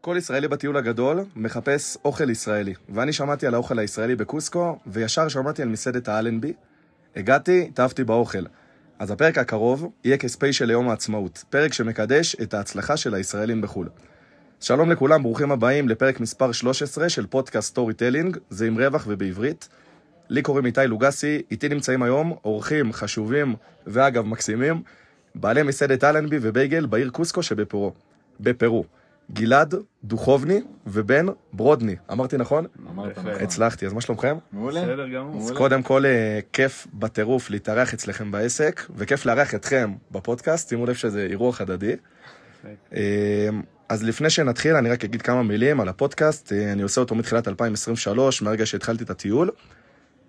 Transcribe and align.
כל 0.00 0.14
ישראלי 0.18 0.48
בטיול 0.48 0.76
הגדול 0.76 1.24
מחפש 1.36 1.98
אוכל 2.04 2.30
ישראלי, 2.30 2.74
ואני 2.88 3.12
שמעתי 3.12 3.46
על 3.46 3.54
האוכל 3.54 3.78
הישראלי 3.78 4.16
בקוסקו, 4.16 4.78
וישר 4.86 5.28
שמעתי 5.28 5.62
על 5.62 5.68
מסעדת 5.68 6.08
האלנבי. 6.08 6.52
הגעתי, 7.16 7.66
התאהבתי 7.68 8.04
באוכל. 8.04 8.44
אז 8.98 9.10
הפרק 9.10 9.38
הקרוב 9.38 9.90
יהיה 10.04 10.16
כספיישל 10.16 10.64
ליום 10.64 10.88
העצמאות, 10.88 11.44
פרק 11.50 11.72
שמקדש 11.72 12.36
את 12.42 12.54
ההצלחה 12.54 12.96
של 12.96 13.14
הישראלים 13.14 13.60
בחו"ל. 13.60 13.88
שלום 14.60 14.90
לכולם, 14.90 15.22
ברוכים 15.22 15.52
הבאים 15.52 15.88
לפרק 15.88 16.20
מספר 16.20 16.52
13 16.52 17.08
של 17.08 17.26
פודקאסט 17.26 17.68
סטורי 17.68 17.94
טלינג, 17.94 18.36
זה 18.50 18.66
עם 18.66 18.78
רווח 18.78 19.04
ובעברית. 19.08 19.68
לי 20.28 20.42
קוראים 20.42 20.66
איתי 20.66 20.80
לוגסי, 20.86 21.42
איתי 21.50 21.68
נמצאים 21.68 22.02
היום 22.02 22.36
אורחים 22.44 22.92
חשובים 22.92 23.54
ואגב 23.86 24.26
מקסימים, 24.26 24.82
בעלי 25.34 25.62
מסעדת 25.62 26.04
אלנבי 26.04 26.38
ובייגל 26.40 26.86
בעיר 26.86 27.10
קוסקו 27.10 27.42
שבפרו. 27.42 27.92
בפרו. 28.40 28.84
גלעד 29.32 29.74
דוכובני 30.04 30.60
ובן 30.86 31.26
ברודני. 31.52 31.96
אמרתי 32.12 32.36
נכון? 32.36 32.66
אמרת 32.90 33.18
נכון. 33.18 33.30
הצלחתי, 33.30 33.86
אז 33.86 33.92
מה 33.92 34.00
שלומכם? 34.00 34.36
מעולה. 34.52 34.82
בסדר 34.82 35.08
גמור. 35.08 35.36
אז 35.36 35.52
קודם 35.56 35.82
כל, 35.82 36.06
אה, 36.06 36.40
כיף 36.52 36.86
בטירוף 36.94 37.50
להתארח 37.50 37.94
אצלכם 37.94 38.30
בעסק, 38.30 38.82
וכיף 38.96 39.26
לארח 39.26 39.54
אתכם 39.54 39.92
בפודקאסט, 40.10 40.68
שימו 40.68 40.86
לב 40.86 40.94
שזה 40.94 41.26
אירוח 41.30 41.60
הדדי. 41.60 41.96
אה, 42.94 43.48
אז 43.88 44.02
לפני 44.02 44.30
שנתחיל, 44.30 44.74
אני 44.76 44.90
רק 44.90 45.04
אגיד 45.04 45.22
כמה 45.22 45.42
מילים 45.42 45.80
על 45.80 45.88
הפודקאסט. 45.88 46.52
אה, 46.52 46.72
אני 46.72 46.82
עושה 46.82 47.00
אותו 47.00 47.14
מתחילת 47.14 47.48
2023, 47.48 48.42
מהרגע 48.42 48.66
שהתחלתי 48.66 49.04
את 49.04 49.10
הטיול. 49.10 49.50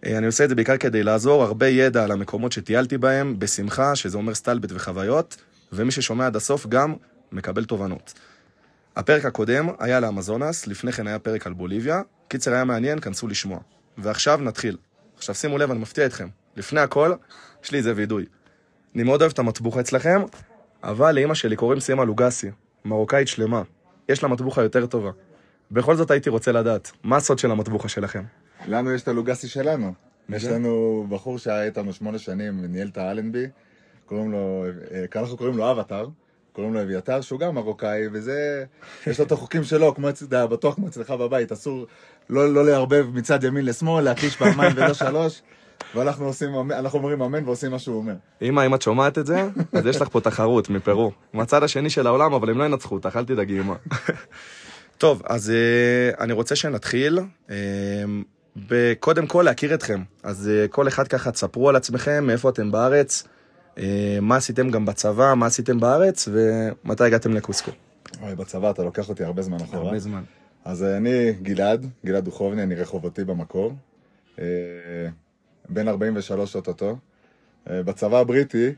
אני 0.05 0.25
עושה 0.25 0.43
את 0.43 0.49
זה 0.49 0.55
בעיקר 0.55 0.77
כדי 0.77 1.03
לעזור 1.03 1.43
הרבה 1.43 1.67
ידע 1.67 2.03
על 2.03 2.11
המקומות 2.11 2.51
שטיילתי 2.51 2.97
בהם, 2.97 3.39
בשמחה, 3.39 3.95
שזה 3.95 4.17
אומר 4.17 4.33
סטלבט 4.33 4.71
וחוויות, 4.71 5.37
ומי 5.73 5.91
ששומע 5.91 6.25
עד 6.25 6.35
הסוף 6.35 6.67
גם 6.67 6.95
מקבל 7.31 7.65
תובנות. 7.65 8.13
הפרק 8.95 9.25
הקודם 9.25 9.69
היה 9.79 9.97
על 9.97 10.03
האמזונס, 10.03 10.67
לפני 10.67 10.91
כן 10.91 11.07
היה 11.07 11.19
פרק 11.19 11.47
על 11.47 11.53
בוליביה. 11.53 12.01
קיצר 12.27 12.53
היה 12.53 12.63
מעניין, 12.63 12.99
כנסו 12.99 13.27
לשמוע. 13.27 13.59
ועכשיו 13.97 14.39
נתחיל. 14.41 14.77
עכשיו 15.17 15.35
שימו 15.35 15.57
לב, 15.57 15.71
אני 15.71 15.79
מפתיע 15.79 16.05
אתכם. 16.05 16.27
לפני 16.55 16.79
הכל, 16.79 17.13
יש 17.63 17.71
לי 17.71 17.77
איזה 17.77 17.93
וידוי. 17.95 18.25
אני 18.95 19.03
מאוד 19.03 19.21
אוהב 19.21 19.31
את 19.31 19.39
המטבוחה 19.39 19.79
אצלכם, 19.79 20.21
אבל 20.83 21.15
לאימא 21.15 21.33
שלי 21.33 21.55
קוראים 21.55 21.79
סימה 21.79 22.05
לוגסי, 22.05 22.51
מרוקאית 22.85 23.27
שלמה. 23.27 23.63
יש 24.09 24.23
לה 24.23 24.29
מטבוחה 24.29 24.63
יותר 24.63 24.85
טובה. 24.85 25.11
בכל 25.71 25.95
זאת 25.95 26.11
הייתי 26.11 26.29
רוצה 26.29 26.51
לדעת, 26.51 26.91
מה 27.03 27.17
הסוד 27.17 27.39
של 27.39 27.51
המטבוחה 27.51 27.87
שלכם? 27.87 28.23
לנו 28.67 28.93
יש 28.93 29.01
את 29.01 29.07
הלוגסי 29.07 29.47
שלנו. 29.47 29.93
יש? 30.29 30.45
לנו 30.45 31.05
בחור 31.09 31.37
שהיה 31.37 31.63
איתנו 31.63 31.93
שמונה 31.93 32.17
שנים, 32.17 32.65
ניהל 32.65 32.87
את 32.87 32.97
האלנבי, 32.97 33.45
קוראים 34.05 34.31
לו, 34.31 34.65
אה, 34.91 35.07
כאן 35.07 35.21
אנחנו 35.21 35.37
קוראים 35.37 35.57
לו 35.57 35.71
אבטר, 35.71 36.07
קוראים 36.59 36.73
לו 36.73 36.81
אביתר, 36.81 37.21
שהוא 37.21 37.39
גם 37.39 37.55
מרוקאי, 37.55 38.01
וזה, 38.13 38.63
יש 39.07 39.19
לו 39.19 39.25
את 39.25 39.31
החוקים 39.31 39.63
שלו, 39.63 39.95
כמו 39.95 40.09
אצל, 40.09 40.25
אתה 40.25 40.47
בטוח 40.47 40.75
כמו 40.75 40.87
אצלך 40.87 41.11
בבית, 41.11 41.51
אסור 41.51 41.85
לא, 42.29 42.53
לא 42.53 42.65
לערבב 42.65 43.05
מצד 43.13 43.43
ימין 43.43 43.65
לשמאל, 43.65 44.03
להקיש 44.03 44.35
פעמיים 44.35 44.71
ולא 44.75 44.93
שלוש, 44.93 45.41
ואנחנו 45.95 46.25
עושים, 46.25 46.71
אנחנו 46.71 46.99
אומרים 46.99 47.21
אמן 47.21 47.45
ועושים 47.45 47.71
מה 47.71 47.79
שהוא 47.79 47.97
אומר. 47.97 48.13
אמא, 48.41 48.65
אם 48.65 48.75
את 48.75 48.81
שומעת 48.81 49.17
את 49.17 49.25
זה, 49.25 49.49
אז 49.73 49.85
יש 49.85 50.01
לך 50.01 50.07
פה 50.11 50.21
תחרות 50.21 50.69
מפרו. 50.69 51.11
מהצד 51.33 51.63
השני 51.63 51.89
של 51.89 52.07
העולם, 52.07 52.33
אבל 52.33 52.49
הם 52.49 52.57
לא 52.57 52.63
ינצחו 52.63 52.95
אותך, 52.95 53.15
אל 53.15 53.25
תדאגי, 53.25 53.59
אמא. 53.59 53.75
טוב, 54.97 55.21
אז 55.25 55.49
אה, 55.49 56.23
אני 56.23 56.33
רוצה 56.33 56.55
שנתחיל. 56.55 57.19
אה, 57.49 58.93
קודם 58.99 59.27
כל 59.27 59.41
להכיר 59.45 59.73
אתכם. 59.73 60.03
אז 60.23 60.49
אה, 60.49 60.67
כל 60.67 60.87
אחד 60.87 61.07
ככה, 61.07 61.31
תספרו 61.31 61.69
על 61.69 61.75
עצמכם, 61.75 62.23
מאיפה 62.27 62.49
אתם 62.49 62.71
בארץ, 62.71 63.23
מה 64.21 64.35
עשיתם 64.35 64.69
גם 64.69 64.85
בצבא, 64.85 65.33
מה 65.33 65.45
עשיתם 65.45 65.79
בארץ, 65.79 66.27
ומתי 66.31 67.03
הגעתם 67.03 67.33
לקוסקו. 67.33 67.71
אוי, 68.21 68.35
בצבא 68.35 68.69
אתה 68.69 68.83
לוקח 68.83 69.09
אותי 69.09 69.23
הרבה 69.23 69.41
זמן 69.41 69.57
אחורה. 69.61 69.85
הרבה 69.85 69.99
זמן. 69.99 70.21
אז 70.65 70.83
אה, 70.83 70.97
אני 70.97 71.33
גלעד, 71.41 71.85
גלעד 72.05 72.25
דוכובני, 72.25 72.63
אני 72.63 72.75
רחובותי 72.75 73.23
במקור. 73.23 73.73
אה, 74.39 74.45
בן 75.69 75.87
43 75.87 76.55
אוטוטו. 76.55 76.97
אה, 77.69 77.83
בצבא 77.83 78.19
הבריטי 78.19 78.73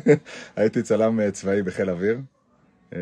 הייתי 0.56 0.82
צלם 0.82 1.20
אה, 1.20 1.30
צבאי 1.30 1.62
בחיל 1.62 1.90
אוויר. 1.90 2.18
אה, 2.94 2.98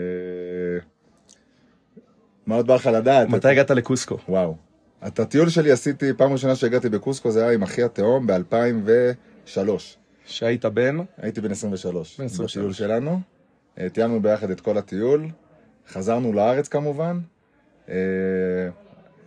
מה 2.46 2.54
עוד 2.54 2.66
בא 2.66 2.74
לך 2.74 2.86
לדעת? 2.86 3.28
מתי 3.28 3.48
הגעת 3.48 3.70
לקוסקו? 3.70 4.18
וואו. 4.28 4.56
את 5.06 5.20
הטיול 5.20 5.48
שלי 5.48 5.70
עשיתי, 5.70 6.12
פעם 6.12 6.32
ראשונה 6.32 6.54
שהגעתי 6.54 6.88
בקוסקו 6.88 7.30
זה 7.30 7.42
היה 7.42 7.52
עם 7.52 7.62
אחי 7.62 7.82
התאום 7.82 8.26
ב-2003. 8.26 9.58
שהיית 10.24 10.64
בן, 10.64 10.98
הייתי 11.18 11.40
בן 11.40 11.50
23. 11.50 12.20
בן 12.20 12.24
23. 12.24 12.56
בטיול 12.56 12.72
שלנו. 12.72 13.20
אה, 13.78 13.88
טיילנו 13.88 14.22
ביחד 14.22 14.50
את 14.50 14.60
כל 14.60 14.78
הטיול. 14.78 15.28
חזרנו 15.88 16.32
לארץ 16.32 16.68
כמובן. 16.68 17.18
אה, 17.88 17.94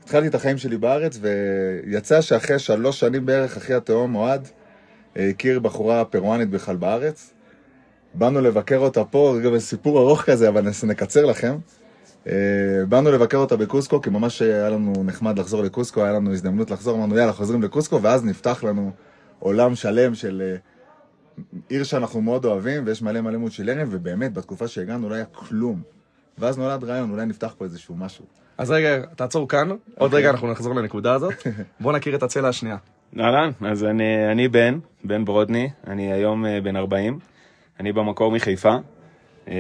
התחלתי 0.03 0.27
את 0.27 0.35
החיים 0.35 0.57
שלי 0.57 0.77
בארץ, 0.77 1.19
ויצא 1.21 2.21
שאחרי 2.21 2.59
שלוש 2.59 2.99
שנים 2.99 3.25
בערך, 3.25 3.57
אחי 3.57 3.73
התאום, 3.73 4.15
אוהד, 4.15 4.47
אה, 5.17 5.29
הכיר 5.29 5.59
בחורה 5.59 6.05
פרואנית 6.05 6.49
בכלל 6.49 6.75
בארץ. 6.75 7.33
באנו 8.13 8.41
לבקר 8.41 8.77
אותה 8.77 9.03
פה, 9.03 9.35
גם 9.43 9.59
סיפור 9.59 9.99
ארוך 9.99 10.21
כזה, 10.21 10.49
אבל 10.49 10.67
נקצר 10.87 11.25
לכם. 11.25 11.57
אה, 12.27 12.33
באנו 12.89 13.11
לבקר 13.11 13.37
אותה 13.37 13.55
בקוסקו, 13.57 14.01
כי 14.01 14.09
ממש 14.09 14.41
היה 14.41 14.69
לנו 14.69 14.93
נחמד 15.05 15.39
לחזור 15.39 15.63
לקוסקו, 15.63 16.03
היה 16.03 16.13
לנו 16.13 16.31
הזדמנות 16.31 16.71
לחזור, 16.71 16.97
אמרנו 16.97 17.17
יאללה, 17.17 17.33
חוזרים 17.33 17.63
לקוסקו, 17.63 18.01
ואז 18.01 18.25
נפתח 18.25 18.63
לנו 18.63 18.91
עולם 19.39 19.75
שלם 19.75 20.15
של 20.15 20.41
אה, 20.45 20.57
עיר 21.69 21.83
שאנחנו 21.83 22.21
מאוד 22.21 22.45
אוהבים, 22.45 22.83
ויש 22.85 23.01
מלא 23.01 23.21
מלא 23.21 23.37
מוצ'ילרים, 23.37 23.87
ובאמת, 23.91 24.33
בתקופה 24.33 24.67
שהגענו 24.67 25.09
לא 25.09 25.15
היה 25.15 25.25
כלום. 25.25 25.81
ואז 26.37 26.57
נולד 26.57 26.83
רעיון, 26.83 27.11
אולי 27.11 27.25
נפתח 27.25 27.55
פה 27.57 27.65
איזשהו 27.65 27.95
משהו. 27.95 28.25
אז 28.57 28.71
רגע, 28.71 29.05
תעצור 29.15 29.47
כאן, 29.47 29.69
עוד 29.69 29.79
אוקיי. 29.97 30.19
רגע 30.19 30.29
אנחנו 30.29 30.51
נחזור 30.51 30.75
לנקודה 30.75 31.13
הזאת. 31.13 31.33
בואו 31.79 31.95
נכיר 31.95 32.15
את 32.15 32.23
הצלע 32.23 32.49
השנייה. 32.49 32.77
אהלן, 33.19 33.51
אז 33.61 33.83
אני, 33.83 34.31
אני 34.31 34.47
בן, 34.47 34.79
בן 35.03 35.25
ברודני, 35.25 35.69
אני 35.87 36.13
היום 36.13 36.45
אה, 36.45 36.61
בן 36.61 36.75
40, 36.75 37.19
אני 37.79 37.93
במקור 37.93 38.31
מחיפה. 38.31 38.75
אה, 39.47 39.53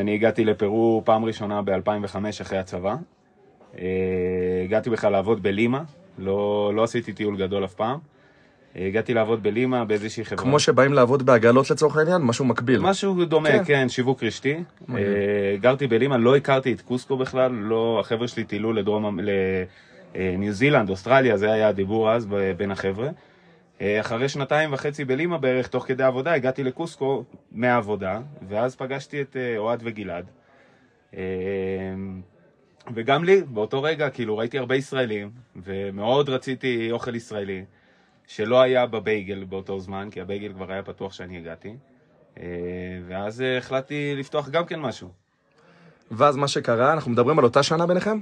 אני 0.00 0.14
הגעתי 0.14 0.44
לפרו 0.44 1.02
פעם 1.04 1.24
ראשונה 1.24 1.62
ב-2005 1.62 2.16
אחרי 2.42 2.58
הצבא. 2.58 2.96
אה, 3.78 3.84
הגעתי 4.64 4.90
בכלל 4.90 5.12
לעבוד 5.12 5.42
בלימה, 5.42 5.82
לא, 6.18 6.72
לא 6.74 6.82
עשיתי 6.82 7.12
טיול 7.12 7.36
גדול 7.36 7.64
אף 7.64 7.74
פעם. 7.74 7.98
אה, 8.76 8.86
הגעתי 8.86 9.14
לעבוד 9.14 9.42
בלימה 9.42 9.84
באיזושהי 9.84 10.24
חברה. 10.24 10.42
כמו 10.42 10.60
שבאים 10.60 10.92
לעבוד 10.92 11.22
בעגלות 11.22 11.70
לצורך 11.70 11.96
העניין, 11.96 12.22
משהו 12.22 12.44
מקביל. 12.44 12.80
משהו 12.80 13.24
דומה, 13.24 13.48
כן. 13.50 13.64
כן, 13.64 13.88
שיווק 13.88 14.22
רשתי. 14.22 14.56
אה, 14.90 14.96
גרתי 15.60 15.86
בלימה, 15.86 16.16
לא 16.16 16.36
הכרתי 16.36 16.72
את 16.72 16.80
קוסקו 16.80 17.16
בכלל, 17.16 17.52
לא, 17.52 17.98
החבר'ה 18.00 18.28
שלי 18.28 18.44
טיילו 18.44 18.72
לדרום, 18.72 19.20
לניו 20.14 20.52
זילנד, 20.52 20.90
אוסטרליה, 20.90 21.36
זה 21.36 21.52
היה 21.52 21.68
הדיבור 21.68 22.10
אז 22.10 22.26
בין 22.56 22.70
החבר'ה. 22.70 23.08
אה, 23.82 24.00
אחרי 24.00 24.28
שנתיים 24.28 24.72
וחצי 24.72 25.04
בלימה 25.04 25.38
בערך, 25.38 25.68
תוך 25.68 25.86
כדי 25.86 26.02
עבודה, 26.02 26.32
הגעתי 26.32 26.64
לקוסקו 26.64 27.24
מהעבודה, 27.52 28.20
ואז 28.48 28.76
פגשתי 28.76 29.22
את 29.22 29.36
אה, 29.36 29.58
אוהד 29.58 29.80
וגלעד. 29.84 30.24
אה, 31.16 31.20
וגם 32.94 33.24
לי, 33.24 33.42
באותו 33.42 33.82
רגע, 33.82 34.10
כאילו, 34.10 34.38
ראיתי 34.38 34.58
הרבה 34.58 34.76
ישראלים, 34.76 35.30
ומאוד 35.56 36.28
רציתי 36.28 36.88
אוכל 36.90 37.14
ישראלי, 37.14 37.64
שלא 38.26 38.60
היה 38.60 38.86
בבייגל 38.86 39.44
באותו 39.44 39.80
זמן, 39.80 40.08
כי 40.10 40.20
הבייגל 40.20 40.52
כבר 40.52 40.72
היה 40.72 40.82
פתוח 40.82 41.12
כשאני 41.12 41.38
הגעתי. 41.38 41.76
אה, 42.38 42.44
ואז 43.08 43.42
אה, 43.42 43.58
החלטתי 43.58 44.14
לפתוח 44.16 44.48
גם 44.48 44.64
כן 44.64 44.80
משהו. 44.80 45.08
ואז 46.10 46.36
מה 46.36 46.48
שקרה, 46.48 46.92
אנחנו 46.92 47.10
מדברים 47.10 47.38
על 47.38 47.44
אותה 47.44 47.62
שנה 47.62 47.86
ביניכם? 47.86 48.18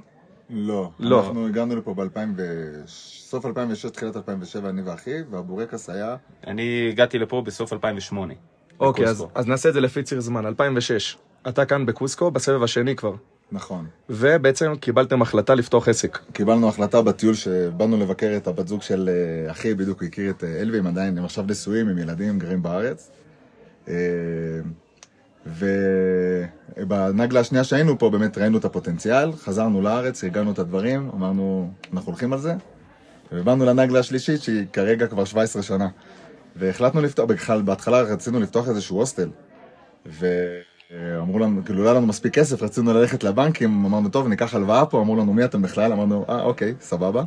לא. 0.51 0.91
לא. 0.99 1.21
אנחנו 1.21 1.47
הגענו 1.47 1.77
לפה 1.77 1.95
ב-2000 1.95 2.19
ו... 2.37 2.43
סוף 2.87 3.47
2006, 3.47 3.91
תחילת 3.91 4.17
2007, 4.17 4.69
אני 4.69 4.83
ואחי, 4.83 5.23
והבורקס 5.31 5.91
היה... 5.91 6.17
אני 6.47 6.89
הגעתי 6.93 7.19
לפה 7.19 7.43
בסוף 7.47 7.73
2008. 7.73 8.35
אוקיי, 8.81 9.07
אז. 9.07 9.27
אז 9.35 9.47
נעשה 9.47 9.69
את 9.69 9.75
זה 9.75 9.81
לפי 9.81 10.03
ציר 10.03 10.21
זמן, 10.21 10.47
2006. 10.47 11.17
אתה 11.49 11.65
כאן 11.65 11.87
בקוסקו, 11.87 12.31
בסבב 12.31 12.63
השני 12.63 12.97
כבר. 12.97 13.15
נכון. 13.53 13.87
ובעצם 14.11 14.73
קיבלתם 14.81 15.23
החלטה 15.23 15.55
לפתוח 15.55 15.89
עסק. 15.89 16.19
קיבלנו 16.33 16.69
החלטה 16.69 17.03
בטיול 17.03 17.35
שבאנו 17.35 17.97
לבקר 17.97 18.35
את 18.37 18.47
הבת 18.47 18.69
זוג 18.69 18.83
של 18.83 19.11
אה, 19.13 19.51
אחי, 19.51 19.75
בדיוק 19.75 20.03
הכיר 20.03 20.31
את 20.31 20.45
אה, 20.45 20.61
אלבי, 20.61 20.79
הם 20.79 20.87
עדיין, 20.87 21.19
הם 21.19 21.25
עכשיו 21.25 21.45
נשואים 21.49 21.89
עם 21.89 21.99
ילדים, 21.99 22.39
גרים 22.39 22.63
בארץ. 22.63 23.11
אה, 23.89 23.95
ובנגלה 26.77 27.41
השנייה 27.41 27.65
שהיינו 27.65 27.99
פה, 27.99 28.11
באמת 28.11 28.39
ראינו 28.39 28.59
את 28.59 28.65
הפוטנציאל, 28.65 29.33
חזרנו 29.33 29.83
לארץ, 29.83 30.25
הגענו 30.25 30.53
את 30.53 30.59
הדברים, 30.59 31.11
אמרנו, 31.15 31.71
אנחנו 31.93 32.13
הולכים 32.13 32.33
על 32.33 32.39
זה. 32.39 32.55
ובאנו 33.33 33.65
לנגלה 33.65 33.99
השלישית, 33.99 34.43
שהיא 34.43 34.67
כרגע 34.73 35.07
כבר 35.07 35.25
17 35.25 35.63
שנה. 35.63 35.89
והחלטנו 36.57 37.01
לפתוח, 37.01 37.25
בכלל, 37.25 37.63
בהתחלה 37.63 38.01
רצינו 38.01 38.41
לפתוח 38.41 38.69
איזשהו 38.69 38.97
הוסטל. 38.97 39.29
ואמרו 40.93 41.39
לנו, 41.39 41.65
כאילו, 41.65 41.83
לא 41.83 41.89
היה 41.89 41.95
לנו 41.99 42.07
מספיק 42.07 42.35
כסף, 42.35 42.63
רצינו 42.63 42.93
ללכת 42.93 43.25
לבנקים, 43.25 43.85
אמרנו, 43.85 44.09
טוב, 44.09 44.29
ניקח 44.29 44.55
הלוואה 44.55 44.87
פה, 44.87 45.01
אמרו 45.01 45.17
לנו, 45.17 45.33
מי 45.33 45.45
אתם 45.45 45.63
בכלל? 45.63 45.93
אמרנו, 45.93 46.25
אה, 46.29 46.43
אוקיי, 46.43 46.75
סבבה. 46.81 47.25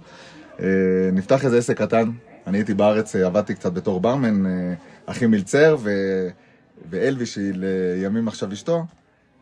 אה, 0.60 0.66
נפתח 1.14 1.46
איזה 1.46 1.58
עסק 1.58 1.78
קטן, 1.78 2.12
אני 2.48 2.58
הייתי 2.58 2.74
בארץ, 2.74 3.16
אה, 3.16 3.26
עבדתי 3.26 3.56
קצת 3.56 3.74
בתור 3.74 4.00
ברמן, 4.00 4.46
אה, 4.46 4.74
אחי 5.06 5.28
מלצר, 5.28 5.78
ו... 5.80 5.90
ואלבי, 6.90 7.26
שהיא 7.26 7.54
לימים 7.56 8.28
עכשיו 8.28 8.54
אשתו, 8.54 8.86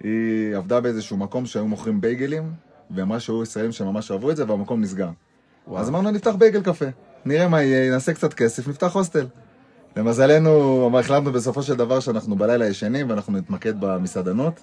היא 0.04 0.56
עבדה 0.56 0.82
באיזשהו 0.82 1.18
מקום 1.18 1.46
שהיו 1.46 1.68
מוכרים 1.68 2.02
בייגלים, 2.02 2.52
והיא 2.92 3.04
אמרה 3.04 3.20
שהיו 3.20 3.44
ישראלים 3.44 3.72
שממש 3.72 4.12
אהבו 4.12 4.32
את 4.32 4.38
זה, 4.38 4.46
והמקום 4.48 4.82
נסגר. 4.82 5.10
אז 5.76 5.90
אמרנו, 5.90 6.12
נפתח 6.12 6.36
בייגל 6.36 6.62
קפה. 6.62 6.86
נראה 7.26 7.48
מה 7.48 7.64
יהיה, 7.64 7.92
נעשה 7.92 8.14
קצת 8.14 8.34
כסף, 8.34 8.68
נפתח 8.68 8.96
הוסטל. 8.96 9.26
למזלנו, 9.98 10.88
אבל 10.92 11.00
החלטנו 11.00 11.32
בסופו 11.32 11.64
של 11.64 11.76
דבר 11.76 12.00
שאנחנו 12.00 12.36
בלילה 12.36 12.68
ישנים 12.68 13.10
ואנחנו 13.10 13.34
נתמקד 13.34 13.74
במסעדנות. 13.80 14.60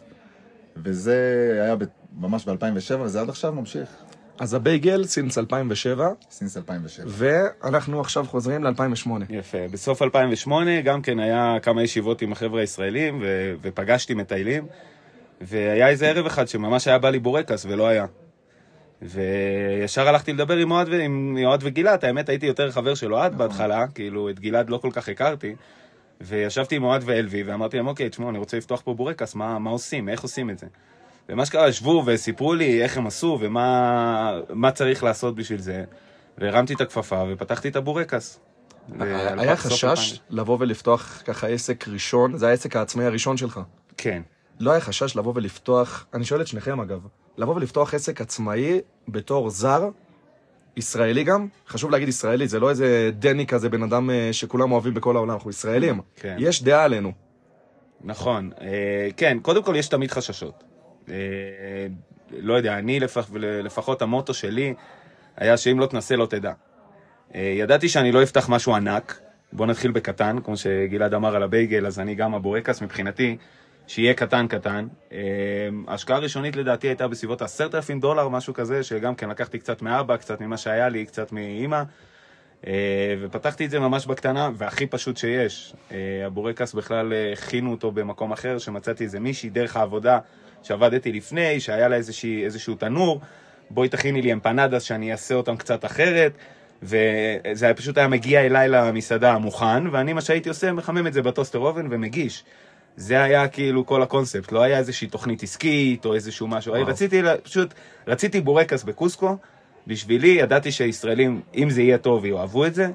וזה 0.77 1.17
היה 1.63 1.77
ב- 1.77 1.85
ממש 2.19 2.49
ב-2007, 2.49 3.01
וזה 3.01 3.21
עד 3.21 3.29
עכשיו 3.29 3.53
ממשיך. 3.53 3.89
אז 4.39 4.55
הבייגל, 4.55 5.05
סינס 5.05 5.39
2007, 5.39 6.09
סינס 6.31 6.57
2007. 6.57 7.07
ואנחנו 7.09 8.01
עכשיו 8.01 8.25
חוזרים 8.25 8.65
ל-2008. 8.65 9.11
יפה. 9.31 9.59
בסוף 9.71 10.03
2008 10.03 10.81
גם 10.81 11.03
כן 11.03 11.19
היה 11.19 11.57
כמה 11.63 11.83
ישיבות 11.83 12.23
עם 12.23 12.33
החבר'ה 12.33 12.61
הישראלים, 12.61 13.19
ו- 13.23 13.55
ופגשתי 13.63 14.15
מטיילים, 14.15 14.67
והיה 15.41 15.89
איזה 15.89 16.09
ערב 16.09 16.27
אחד 16.27 16.49
שממש 16.49 16.89
היה 16.89 16.99
בא 16.99 17.11
לי 17.11 17.19
בורקס 17.19 17.67
ולא 17.69 17.87
היה. 17.87 18.07
וישר 19.03 20.09
הלכתי 20.09 20.33
לדבר 20.33 20.57
עם 20.57 20.71
אוהד, 20.71 20.93
עם 20.93 21.39
אוהד 21.45 21.61
וגלעד, 21.63 22.05
האמת 22.05 22.29
הייתי 22.29 22.47
יותר 22.47 22.71
חבר 22.71 22.95
של 22.95 23.15
אוהד 23.15 23.39
בהתחלה, 23.39 23.87
כאילו 23.87 24.31
את 24.31 24.41
גלעד 24.41 24.71
לא 24.71 24.79
כל 24.79 24.91
כך 24.93 25.09
הכרתי. 25.09 25.55
וישבתי 26.21 26.77
עם 26.77 26.85
אוהד 26.85 27.03
ואלוי, 27.05 27.43
ואמרתי 27.43 27.77
להם, 27.77 27.87
אוקיי, 27.87 28.11
תשמעו, 28.11 28.31
אני 28.31 28.39
רוצה 28.39 28.57
לפתוח 28.57 28.81
פה 28.81 28.95
בורקס, 28.95 29.35
מה, 29.35 29.59
מה 29.59 29.71
עושים, 29.71 30.09
איך 30.09 30.23
עושים 30.23 30.51
את 30.51 30.59
זה? 30.59 30.67
ומה 31.29 31.47
שקרה, 31.47 31.69
ישבו 31.69 32.03
וסיפרו 32.07 32.55
לי 32.55 32.83
איך 32.83 32.97
הם 32.97 33.07
עשו 33.07 33.39
ומה 33.41 34.41
מה 34.49 34.71
צריך 34.71 35.05
לעשות 35.05 35.35
בשביל 35.35 35.61
זה. 35.61 35.85
והרמתי 36.39 36.75
את 36.75 36.81
הכפפה 36.81 37.25
ופתחתי 37.29 37.69
את 37.69 37.77
הבורקס. 37.77 38.41
והלכה 38.99 39.43
היה 39.43 39.55
בסוף 39.55 39.73
חשש 39.73 39.85
2000. 39.85 40.19
לבוא 40.31 40.57
ולפתוח 40.61 41.23
ככה 41.25 41.47
עסק 41.47 41.89
ראשון, 41.89 42.37
זה 42.37 42.49
העסק 42.49 42.77
העצמאי 42.77 43.05
הראשון 43.05 43.37
שלך. 43.37 43.61
כן. 43.97 44.23
לא 44.61 44.71
היה 44.71 44.81
חשש 44.81 45.17
לבוא 45.17 45.33
ולפתוח, 45.37 46.07
אני 46.15 46.25
שואל 46.25 46.41
את 46.41 46.47
שניכם 46.47 46.81
אגב, 46.81 47.07
לבוא 47.39 47.55
ולפתוח 47.55 47.95
עסק 47.95 48.21
עצמאי 48.21 48.81
בתור 49.09 49.51
זר, 49.51 49.89
ישראלי 50.77 51.25
גם, 51.25 51.47
חשוב 51.69 51.91
להגיד 51.91 52.09
ישראלי, 52.09 52.49
זה 52.49 52.61
לא 52.61 52.71
איזה 52.71 53.11
דני 53.13 53.47
כזה, 53.47 53.69
בן 53.69 53.83
אדם 53.83 54.11
אה, 54.11 54.29
שכולם 54.33 54.73
אוהבים 54.73 54.95
בכל 54.95 55.17
העולם, 55.17 55.35
אנחנו 55.35 55.51
ישראלים. 55.51 56.01
כן. 56.17 56.37
יש 56.39 56.63
דעה 56.63 56.85
עלינו. 56.85 57.13
נכון, 58.05 58.51
אה, 58.61 59.09
כן, 59.17 59.39
קודם 59.43 59.63
כל 59.63 59.77
יש 59.77 59.89
תמיד 59.89 60.11
חששות. 60.11 60.65
אה, 61.09 61.15
לא 62.39 62.55
יודע, 62.55 62.79
אני 62.79 63.01
לפח, 63.01 63.31
לפחות 63.35 64.03
המוטו 64.03 64.35
שלי 64.35 64.75
היה 65.37 65.57
שאם 65.57 65.79
לא 65.81 65.87
תנסה 65.87 66.17
לא 66.17 66.27
תדע. 66.27 66.53
ידעתי 67.35 67.89
שאני 67.89 68.13
לא 68.13 68.23
אפתח 68.23 68.49
משהו 68.49 68.75
ענק, 68.75 69.21
בוא 69.53 69.67
נתחיל 69.67 69.91
בקטן, 69.91 70.39
כמו 70.45 70.57
שגלעד 70.57 71.15
אמר 71.15 71.37
על 71.37 71.43
הבייגל, 71.43 71.87
אז 71.87 72.01
אני 72.01 72.15
גם 72.15 72.35
הבורקס 72.35 72.83
מבחינתי, 72.83 73.37
שיהיה 73.89 74.15
קטן 74.15 74.47
קטן. 74.47 74.87
ההשקעה 75.89 76.17
הראשונית 76.17 76.57
לדעתי 76.57 76.87
הייתה 76.87 77.09
בסביבות 77.09 77.43
10,000 77.43 78.01
דולר, 78.01 78.29
משהו 78.29 78.55
כזה, 78.55 78.83
שגם 78.83 79.15
כן 79.15 79.29
לקחתי 79.29 79.59
קצת 79.59 79.83
מאבא, 79.83 80.17
קצת 80.17 80.41
ממה 80.41 80.57
שהיה 80.57 80.89
לי, 80.89 81.07
קצת 81.07 81.33
מאימא. 81.33 81.83
אה, 82.67 83.15
ופתחתי 83.21 83.65
את 83.65 83.71
זה 83.71 83.79
ממש 83.79 84.07
בקטנה, 84.07 84.51
והכי 84.55 84.87
פשוט 84.87 85.17
שיש. 85.17 85.75
אה, 85.93 85.97
הבורקס 86.27 86.75
בכלל 86.75 87.13
אה, 87.13 87.33
הכינו 87.33 87.71
אותו 87.71 87.91
במקום 87.91 88.33
אחר, 88.33 88.59
שמצאתי 88.59 89.05
איזה 89.05 89.21
מישהי 89.21 89.51
דרך 89.51 89.77
העבודה 89.77 90.19
שעבדתי 90.63 91.13
לפני, 91.13 91.61
שהיה 91.61 91.89
לה 91.89 91.97
איזושהי, 91.97 92.45
איזשהו 92.45 92.75
תנור, 92.75 93.21
בואי 93.71 93.89
תכיני 93.89 94.23
לי 94.23 94.33
אמפנדס 94.33 94.83
שאני 94.83 95.13
אעשה 95.13 95.35
אותם 95.35 95.57
קצת 95.57 95.85
אחרת, 95.85 96.33
וזה 96.83 97.73
פשוט 97.77 97.99
היה 97.99 98.09
מגיע 98.09 98.47
אליי 98.47 98.69
למסעדה 98.69 99.39
מוכן, 99.39 99.87
ואני 99.87 100.13
מה 100.13 100.21
שהייתי 100.21 100.49
עושה, 100.49 100.73
מחמם 100.73 101.07
את 101.07 101.13
זה 101.13 101.23
בטוסטר 101.23 101.59
אובן 101.59 101.87
ומגיש. 101.91 102.45
זה 102.99 103.23
היה 103.23 103.49
כאילו 103.49 103.87
כל 103.87 104.03
הקונספט, 104.03 104.53
לא 104.53 104.63
היה 104.63 104.79
איזושהי 104.79 105.09
תוכנית 105.09 105.43
עסקית 105.43 106.05
או 106.05 106.15
איזשהו 106.15 106.49
משהו, 106.49 106.73
וואו. 106.73 106.87
רציתי, 106.87 107.23
פשוט, 107.43 107.75
רציתי 108.07 108.41
בורקס 108.41 108.85
בקוסקו, 108.85 109.37
בשבילי 109.87 110.29
ידעתי 110.29 110.73
שהישראלים, 110.73 111.41
אם 111.55 111.71
זה 111.71 111.83
יהיה 111.83 111.99
טוב, 111.99 112.25
יאהבו 112.25 112.67
את 112.67 112.75
זה, 112.75 112.89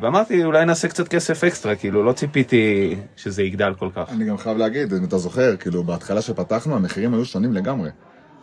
ואמרתי, 0.00 0.44
אולי 0.44 0.64
נעשה 0.64 0.88
קצת 0.88 1.08
כסף 1.08 1.44
אקסטרה, 1.44 1.76
כאילו, 1.76 2.02
לא 2.04 2.12
ציפיתי 2.12 2.96
שזה 3.16 3.42
יגדל 3.42 3.74
כל 3.78 3.88
כך. 3.94 4.10
אני 4.10 4.24
גם 4.24 4.38
חייב 4.38 4.58
להגיד, 4.58 4.94
אם 4.94 5.04
אתה 5.04 5.18
זוכר, 5.18 5.56
כאילו, 5.56 5.84
בהתחלה 5.84 6.22
שפתחנו, 6.22 6.76
המחירים 6.76 7.14
היו 7.14 7.24
שונים 7.24 7.52
לגמרי. 7.52 7.90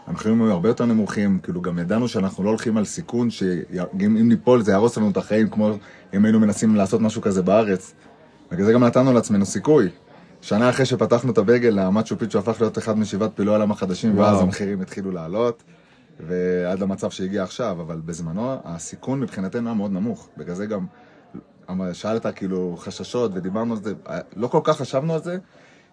המחירים 0.08 0.42
היו 0.42 0.52
הרבה 0.52 0.70
יותר 0.70 0.86
נמוכים, 0.86 1.40
כאילו, 1.44 1.62
גם 1.62 1.80
ידענו 1.80 2.08
שאנחנו 2.08 2.44
לא 2.44 2.50
הולכים 2.50 2.78
על 2.78 2.86
סיכון, 2.86 3.30
שאם 3.30 3.78
אם 4.02 4.30
ניפול 4.30 4.62
זה 4.62 4.72
יהרוס 4.72 4.98
לנו 4.98 5.10
את 5.10 5.18
החיים, 5.18 5.50
כמו 5.50 5.72
אם 6.14 6.26
היינו 6.26 6.40
מנסים 6.40 6.76
לעשות 6.76 7.02
משהו 7.02 7.22
כזה 7.22 7.42
בארץ. 7.42 7.94
בגלל 8.52 8.66
זה 8.66 8.74
גם 8.74 8.84
נתנו 8.84 9.14
לעצמנו 9.14 9.46
סיכוי. 9.46 9.90
שנה 10.42 10.70
אחרי 10.70 10.86
שפתחנו 10.86 11.32
את 11.32 11.38
הבייגל, 11.38 11.80
המצ'ו 11.80 12.18
פיצ'ו 12.18 12.40
הפך 12.40 12.62
להיות 12.62 12.78
אחד 12.78 12.98
משבעת 12.98 13.32
פלאי 13.36 13.50
העולם 13.50 13.72
החדשים, 13.72 14.18
ואז 14.18 14.34
וואו. 14.34 14.44
המחירים 14.44 14.82
התחילו 14.82 15.12
לעלות, 15.12 15.64
ועד 16.20 16.80
למצב 16.80 17.10
שהגיע 17.10 17.44
עכשיו, 17.44 17.82
אבל 17.82 18.02
בזמנו 18.06 18.56
הסיכון 18.64 19.20
מבחינתנו 19.20 19.68
היה 19.70 19.74
מאוד 19.74 19.92
נמוך. 19.92 20.30
בגלל 20.38 20.56
זה 20.56 20.66
גם 20.66 20.86
שאלת 21.94 22.26
כאילו 22.36 22.76
חששות 22.80 23.32
ודיברנו 23.34 23.74
על 23.74 23.84
זה, 23.84 23.94
לא 24.36 24.48
כל 24.48 24.60
כך 24.64 24.78
חשבנו 24.78 25.14
על 25.14 25.24
זה, 25.24 25.38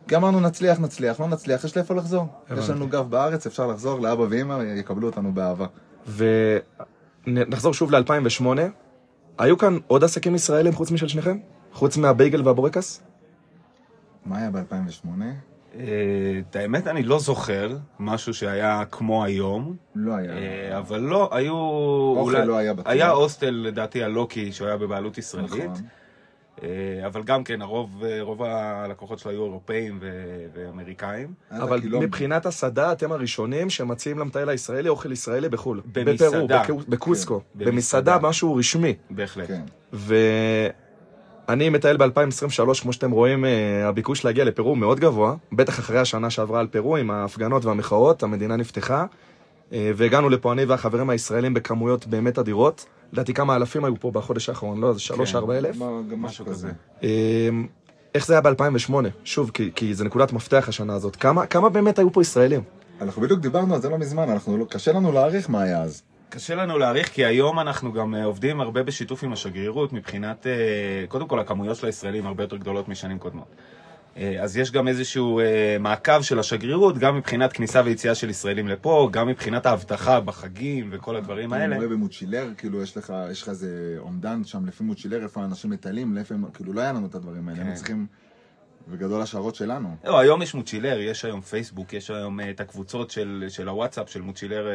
כי 0.09 0.17
אמרנו 0.17 0.41
נצליח, 0.41 0.81
נצליח, 0.81 1.21
לא 1.21 1.29
נצליח, 1.29 1.65
יש 1.65 1.77
לאיפה 1.77 1.95
לחזור. 1.95 2.27
יש 2.59 2.71
לנו 2.71 2.89
גב 2.89 3.11
בארץ, 3.11 3.47
אפשר 3.47 3.67
לחזור 3.67 4.01
לאבא 4.01 4.25
ואמא, 4.31 4.63
יקבלו 4.77 5.07
אותנו 5.07 5.33
באהבה. 5.35 5.67
ונחזור 7.27 7.75
שוב 7.75 7.95
ל-2008. 7.95 8.47
היו 9.39 9.59
כאן 9.59 9.79
עוד 9.87 10.05
עסקים 10.05 10.35
ישראלים 10.35 10.73
חוץ 10.73 10.91
משל 10.91 11.09
שניכם? 11.09 11.39
חוץ 11.73 11.97
מהבייגל 11.97 12.43
והבורקס? 12.49 13.03
מה 14.27 14.39
היה 14.39 14.51
ב-2008? 14.51 15.09
אה, 15.79 15.83
את 16.51 16.57
האמת, 16.57 16.87
אני 16.87 17.03
לא 17.03 17.19
זוכר 17.19 17.77
משהו 17.99 18.35
שהיה 18.35 18.83
כמו 18.91 19.25
היום, 19.25 19.77
לא 19.95 20.13
היה. 20.15 20.33
אה, 20.33 20.79
אבל 20.79 21.01
לא, 21.01 21.29
היו... 21.33 21.55
אוכל 22.17 22.45
לא 22.45 22.57
היה 22.57 22.75
בטוח. 22.75 22.93
היה 22.93 23.11
הוסטל, 23.11 23.51
לדעתי, 23.51 24.03
הלוקי, 24.03 24.53
שהוא 24.53 24.69
היה 24.69 24.77
בבעלות 24.77 25.19
ישראלית. 25.19 25.53
נכון. 25.53 25.85
אה, 26.63 26.69
אבל 27.07 27.23
גם 27.23 27.45
כן, 27.45 27.63
הרוב, 27.63 28.03
רוב 28.21 28.43
הלקוחות 28.43 29.19
שלו 29.19 29.31
היו 29.31 29.45
אירופאים 29.45 29.99
ו- 30.01 30.11
ואמריקאים. 30.55 31.35
אבל. 31.51 31.81
מבחינת 32.01 32.47
הסעדה, 32.47 32.93
אתם 32.93 33.13
הראשונים 33.13 33.71
שמציעים 33.71 34.19
למטייל 34.19 34.49
הישראלי 34.49 34.89
אוכל 34.89 35.13
ישראלי 35.13 35.49
בחו"ל. 35.49 35.81
במסעדה. 35.93 36.63
בפרו, 36.63 36.79
בקו- 36.79 36.91
בקוסקו. 36.91 37.41
כן, 37.41 37.45
במסעדה, 37.65 37.71
במסעדה. 37.73 38.19
משהו 38.29 38.55
רשמי. 38.57 38.95
בהחלט. 39.11 39.51
ואני 41.49 41.69
מטייל 41.69 41.97
ב-2023, 41.97 42.81
כמו 42.83 42.93
שאתם 42.93 43.11
רואים, 43.11 43.45
אה, 43.45 43.89
הביקוש 43.89 44.25
להגיע 44.25 44.45
לפרו 44.45 44.69
הוא 44.69 44.77
מאוד 44.79 45.01
גבוה, 45.01 45.35
בטח 45.53 45.79
אחרי 45.79 45.99
השנה 45.99 46.31
שעברה 46.31 46.61
על 46.61 46.67
פרו, 46.67 46.97
עם 46.97 47.11
ההפגנות 47.11 47.65
והמחאות, 47.65 48.23
המדינה 48.23 48.57
נפתחה, 48.57 49.07
אה, 49.73 49.91
והגענו 49.97 50.29
לפה 50.29 50.53
אני 50.53 50.65
והחברים 50.65 51.11
הישראלים 51.11 51.55
בכמויות 51.55 52.07
באמת 52.07 52.39
אדירות. 52.39 52.85
לדעתי 53.13 53.35
כמה 53.35 53.57
אלפים 53.57 53.85
היו 53.85 54.01
פה 54.01 54.11
בחודש 54.11 54.49
האחרון, 54.49 54.81
לא? 54.81 54.93
זה 54.93 55.01
שלוש, 55.01 55.33
כן. 55.33 55.39
ארבע 55.39 55.59
אלף. 55.59 55.77
מה- 55.77 55.87
גם 56.11 56.23
משהו 56.23 56.47
כזה. 56.47 56.69
אה, 57.03 57.49
איך 58.15 58.27
זה 58.27 58.35
היה 58.35 58.41
ב-2008? 58.41 58.93
שוב, 59.25 59.51
כי, 59.55 59.71
כי 59.75 59.95
זה 59.95 60.05
נקודת 60.05 60.33
מפתח 60.33 60.65
השנה 60.69 60.95
הזאת. 60.95 61.17
כמה, 61.17 61.47
כמה 61.47 61.69
באמת 61.69 61.99
היו 61.99 62.13
פה 62.13 62.21
ישראלים? 62.23 62.61
אנחנו 63.01 63.23
בדיוק 63.23 63.41
דיברנו 63.41 63.75
על 63.75 63.81
זה 63.81 63.89
לא 63.89 63.99
מזמן, 63.99 64.31
אנחנו 64.31 64.59
לא- 64.59 64.65
קשה 64.71 64.93
לנו 64.93 65.13
להעריך 65.13 65.51
מה 65.51 65.63
היה 65.63 65.83
אז. 65.83 66.03
קשה 66.35 66.55
לנו 66.55 66.79
להעריך, 66.79 67.09
כי 67.09 67.25
היום 67.25 67.61
אנחנו 67.61 67.93
גם 67.93 68.15
אה, 68.15 68.25
עובדים 68.25 68.61
הרבה 68.61 68.83
בשיתוף 68.83 69.25
עם 69.25 69.33
השגרירות, 69.33 69.93
מבחינת, 69.93 70.47
אה, 70.47 71.05
קודם 71.09 71.29
כל 71.29 71.39
הכמויות 71.41 71.77
של 71.77 71.87
הישראלים 71.87 72.27
הרבה 72.27 72.43
יותר 72.43 72.57
גדולות 72.57 72.89
משנים 72.89 73.19
קודמות. 73.19 73.47
אה, 74.17 74.43
אז 74.43 74.57
יש 74.57 74.73
גם 74.73 74.89
איזשהו 74.89 75.41
מעקב 75.81 76.23
של 76.23 76.39
השגרירות, 76.39 76.99
גם 76.99 77.17
מבחינת 77.17 77.53
כניסה 77.53 77.83
ויציאה 77.85 78.15
של 78.15 78.31
ישראלים 78.31 78.69
לפה, 78.69 79.09
גם 79.13 79.29
מבחינת 79.29 79.67
האבטחה 79.67 80.21
בחגים 80.21 80.89
וכל 80.93 81.17
הדברים 81.17 81.55
אני 81.55 81.63
האלה. 81.63 81.77
רואה 81.77 81.89
במוצ'ילר, 81.89 82.49
כאילו 82.57 82.83
יש 82.83 82.97
לך, 82.97 83.13
יש 83.31 83.43
לך 83.43 83.49
איזה 83.49 83.97
אומדן 83.99 84.45
שם 84.45 84.67
לפי 84.67 84.85
מוצ'ילר, 84.85 85.23
איפה 85.23 85.43
האנשים 85.43 85.71
מטיילים, 85.71 86.15
לאיפה 86.15 86.35
כאילו 86.55 86.73
לא 86.73 86.81
היה 86.81 86.93
לנו 86.93 87.07
את 87.07 87.15
הדברים 87.15 87.49
האלה, 87.49 87.59
כן. 87.59 87.63
היינו 87.65 87.77
צריכים, 87.77 88.07
בגדול 88.89 89.23
השערות 89.23 89.55
שלנו. 89.55 89.97
לא, 90.05 90.19
היום 90.19 90.43
יש 90.43 90.55
מוצ'ילר, 90.55 91.01
יש 91.01 91.25
היום 91.25 91.41
פייסבוק, 91.41 91.93
יש 91.93 92.11
היום 92.11 92.41
את 92.51 92.61
הקבוצות 92.61 93.11
של, 93.11 93.45
של 93.49 93.69
הוואטסאפ, 93.69 94.11
של 94.11 94.21
מוצ'ילר 94.21 94.67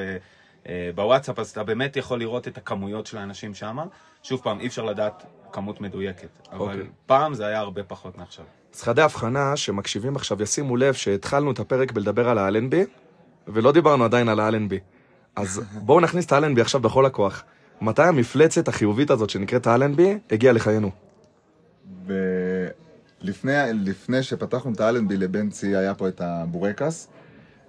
בוואטסאפ, 0.95 1.39
אז 1.39 1.49
אתה 1.49 1.63
באמת 1.63 1.97
יכול 1.97 2.19
לראות 2.19 2.47
את 2.47 2.57
הכמויות 2.57 3.07
של 3.07 3.17
האנשים 3.17 3.53
שם. 3.53 3.77
שוב 4.23 4.41
פעם, 4.43 4.59
אי 4.59 4.67
אפשר 4.67 4.83
לדעת 4.83 5.25
כמות 5.51 5.81
מדויקת, 5.81 6.27
אבל 6.51 6.59
אוקיי. 6.59 6.81
פעם 7.05 7.33
זה 7.33 7.45
היה 7.45 7.59
הרבה 7.59 7.83
פחות 7.83 8.17
מעכשיו. 8.17 8.45
אז 8.73 8.81
חדי 8.81 9.01
הבחנה 9.01 9.55
שמקשיבים 9.55 10.15
עכשיו 10.15 10.43
ישימו 10.43 10.77
לב 10.77 10.93
שהתחלנו 10.93 11.51
את 11.51 11.59
הפרק 11.59 11.91
בלדבר 11.91 12.29
על 12.29 12.37
האלנבי, 12.37 12.85
ולא 13.47 13.71
דיברנו 13.71 14.03
עדיין 14.03 14.29
על 14.29 14.39
האלנבי. 14.39 14.79
אז 15.35 15.61
בואו 15.73 15.99
נכניס 15.99 16.25
את 16.25 16.31
האלנבי 16.31 16.61
עכשיו 16.61 16.81
בכל 16.81 17.05
הכוח. 17.05 17.43
מתי 17.81 18.03
המפלצת 18.03 18.67
החיובית 18.67 19.09
הזאת 19.11 19.29
שנקראת 19.29 19.67
האלנבי 19.67 20.17
הגיעה 20.31 20.53
לחיינו? 20.53 20.91
ולפני 22.05 23.53
לפני 23.73 24.23
שפתחנו 24.23 24.71
את 24.73 24.79
האלנבי 24.79 25.17
לבנצי 25.17 25.75
היה 25.75 25.95
פה 25.95 26.07
את 26.07 26.21
הבורקס. 26.21 27.07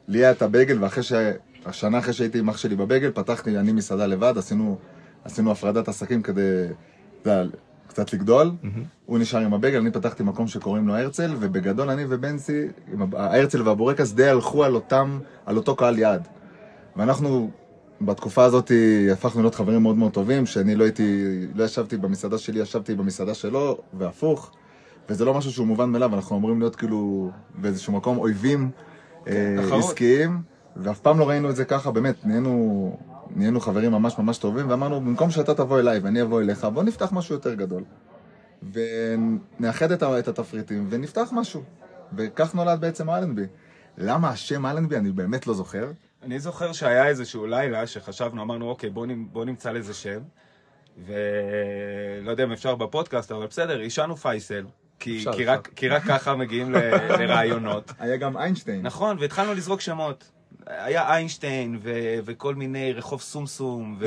לי 0.09 0.19
היה 0.19 0.31
את 0.31 0.43
הבייגל, 0.43 0.85
ואחרי 0.85 1.03
ש... 1.03 1.13
השנה 1.67 1.99
אחרי 1.99 2.13
שהייתי 2.13 2.39
עם 2.39 2.49
אח 2.49 2.57
שלי 2.57 2.77
בבייגל, 2.77 3.11
פתחתי 3.11 3.59
אני 3.59 3.73
מסעדה 3.73 4.07
לבד, 4.07 4.35
עשינו, 4.39 4.79
עשינו 5.25 5.51
הפרדת 5.53 5.89
עסקים 5.89 6.23
כדי, 6.23 6.67
אתה 7.23 7.31
יודע, 7.31 7.57
קצת 7.89 8.13
לגדול. 8.13 8.51
הוא 9.07 9.19
נשאר 9.19 9.41
עם 9.41 9.55
הבייגל, 9.55 9.79
אני 9.79 9.91
פתחתי 9.91 10.23
מקום 10.23 10.47
שקוראים 10.49 10.89
לו 10.89 10.97
הרצל, 10.97 11.35
ובגדול 11.41 11.91
אני 11.91 12.05
ובנצי, 12.09 12.67
הב- 13.01 13.15
ההרצל 13.15 13.63
והבורקס 13.63 14.13
די 14.13 14.29
הלכו 14.29 14.65
על 14.65 14.75
אותם, 14.75 15.19
על 15.47 15.57
אותו 15.57 15.77
קהל 15.77 15.99
יעד. 15.99 16.29
ואנחנו 16.97 17.51
בתקופה 18.01 18.45
הזאת 18.45 18.73
הפכנו 19.13 19.43
להיות 19.43 19.55
חברים 19.55 19.83
מאוד 19.83 19.97
מאוד 19.97 20.13
טובים, 20.13 20.47
שאני 20.47 20.75
לא 20.75 20.85
הייתי, 20.85 21.25
לא 21.55 21.65
ישבתי 21.65 21.97
במסעדה 21.97 22.39
שלי, 22.39 22.61
ישבתי 22.61 22.95
במסעדה 22.95 23.35
שלו, 23.35 23.79
והפוך. 23.95 24.51
וזה 25.09 25.25
לא 25.25 25.35
משהו 25.35 25.53
שהוא 25.53 25.67
מובן 25.67 25.91
מאליו, 25.91 26.15
אנחנו 26.15 26.37
אמורים 26.37 26.61
להיות 26.61 26.77
כאילו 26.77 27.31
באיזשהו 27.55 27.93
מקום 27.93 28.19
אויבים 28.19 28.71
אה, 29.27 29.57
תחרות. 29.63 29.85
עסקיים, 29.85 30.43
ואף 30.77 31.01
פעם 31.01 31.19
לא 31.19 31.29
ראינו 31.29 31.51
את 31.51 31.57
זה 31.57 31.65
ככה, 31.65 31.91
באמת, 31.91 32.27
נהיינו, 32.27 32.97
נהיינו 33.37 33.61
חברים 33.61 33.93
ממש 33.93 34.19
ממש 34.19 34.39
טובים, 34.39 34.71
ואמרנו, 34.71 35.01
במקום 35.01 35.31
שאתה 35.31 35.55
תבוא 35.55 35.81
אליי 35.81 35.99
ואני 35.99 36.23
אבוא 36.23 36.41
אליך, 36.41 36.65
בוא 36.65 36.83
נפתח 36.83 37.13
משהו 37.13 37.35
יותר 37.35 37.55
גדול. 37.55 37.83
ונאחד 38.73 39.93
את, 39.93 40.29
התפריטים 40.29 40.87
ונפתח 40.91 41.29
משהו. 41.33 41.63
וכך 42.17 42.55
נולד 42.55 42.81
בעצם 42.81 43.11
אלנבי. 43.11 43.47
למה 43.99 44.29
השם 44.29 44.67
אלנבי 44.67 44.97
אני 44.97 45.13
באמת 45.13 45.47
לא 45.47 45.55
זוכר. 45.55 45.91
אני 46.23 46.41
זוכר 46.41 46.73
שהיה 46.73 47.07
איזשהו 47.09 47.47
לילה 47.47 47.87
שחשבנו, 47.87 48.43
אמרנו, 48.43 48.69
אוקיי, 48.69 48.91
בוא, 48.91 49.07
בוא 49.33 49.45
נמצא 49.45 49.73
לזה 49.73 49.95
שם. 49.95 50.21
ולא 51.07 52.31
יודע 52.31 52.45
אם 52.45 52.53
אפשר 52.53 52.75
בפודקאסט, 52.75 53.33
אבל 53.33 53.47
בסדר, 53.47 53.79
עישנו 53.79 54.17
פייסל. 54.17 54.65
כי, 54.99 55.19
אפשר, 55.19 55.33
כי, 55.33 55.43
אפשר. 55.43 55.53
רק, 55.53 55.69
כי 55.77 55.89
רק 55.89 56.03
ככה 56.03 56.37
מגיעים 56.37 56.73
ל- 56.73 56.79
לרעיונות. 57.23 57.93
היה 57.99 58.17
גם 58.17 58.37
איינשטיין. 58.37 58.83
נכון, 58.83 59.17
והתחלנו 59.21 59.55
לזרוק 59.55 59.81
שמות. 59.81 60.31
היה 60.67 61.15
איינשטיין 61.15 61.79
ו- 61.83 62.19
וכל 62.25 62.55
מיני 62.55 62.93
רחוב 62.93 63.21
סומסום, 63.21 63.99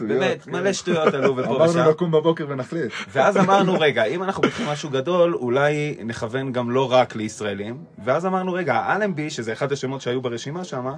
ובאמת, 0.00 0.46
מלא 0.52 0.72
שטויות 0.72 1.14
עלו 1.14 1.36
ופה 1.36 1.50
ושם. 1.50 1.78
אמרנו 1.78 1.90
לקום 1.90 2.10
בבוקר 2.10 2.46
ונחליט. 2.48 2.92
ואז 3.08 3.36
אמרנו, 3.36 3.74
רגע, 3.80 4.04
אם 4.04 4.22
אנחנו 4.22 4.42
פותחים 4.42 4.66
משהו 4.66 4.90
גדול, 4.90 5.34
אולי 5.34 5.96
נכוון 6.04 6.52
גם 6.52 6.70
לא 6.70 6.92
רק 6.92 7.16
לישראלים. 7.16 7.84
ואז 8.04 8.26
אמרנו, 8.26 8.52
רגע, 8.52 8.94
אלנבי, 8.96 9.30
שזה 9.30 9.52
אחד 9.52 9.72
השמות 9.72 10.00
שהיו 10.00 10.22
ברשימה 10.22 10.64
שם, 10.64 10.92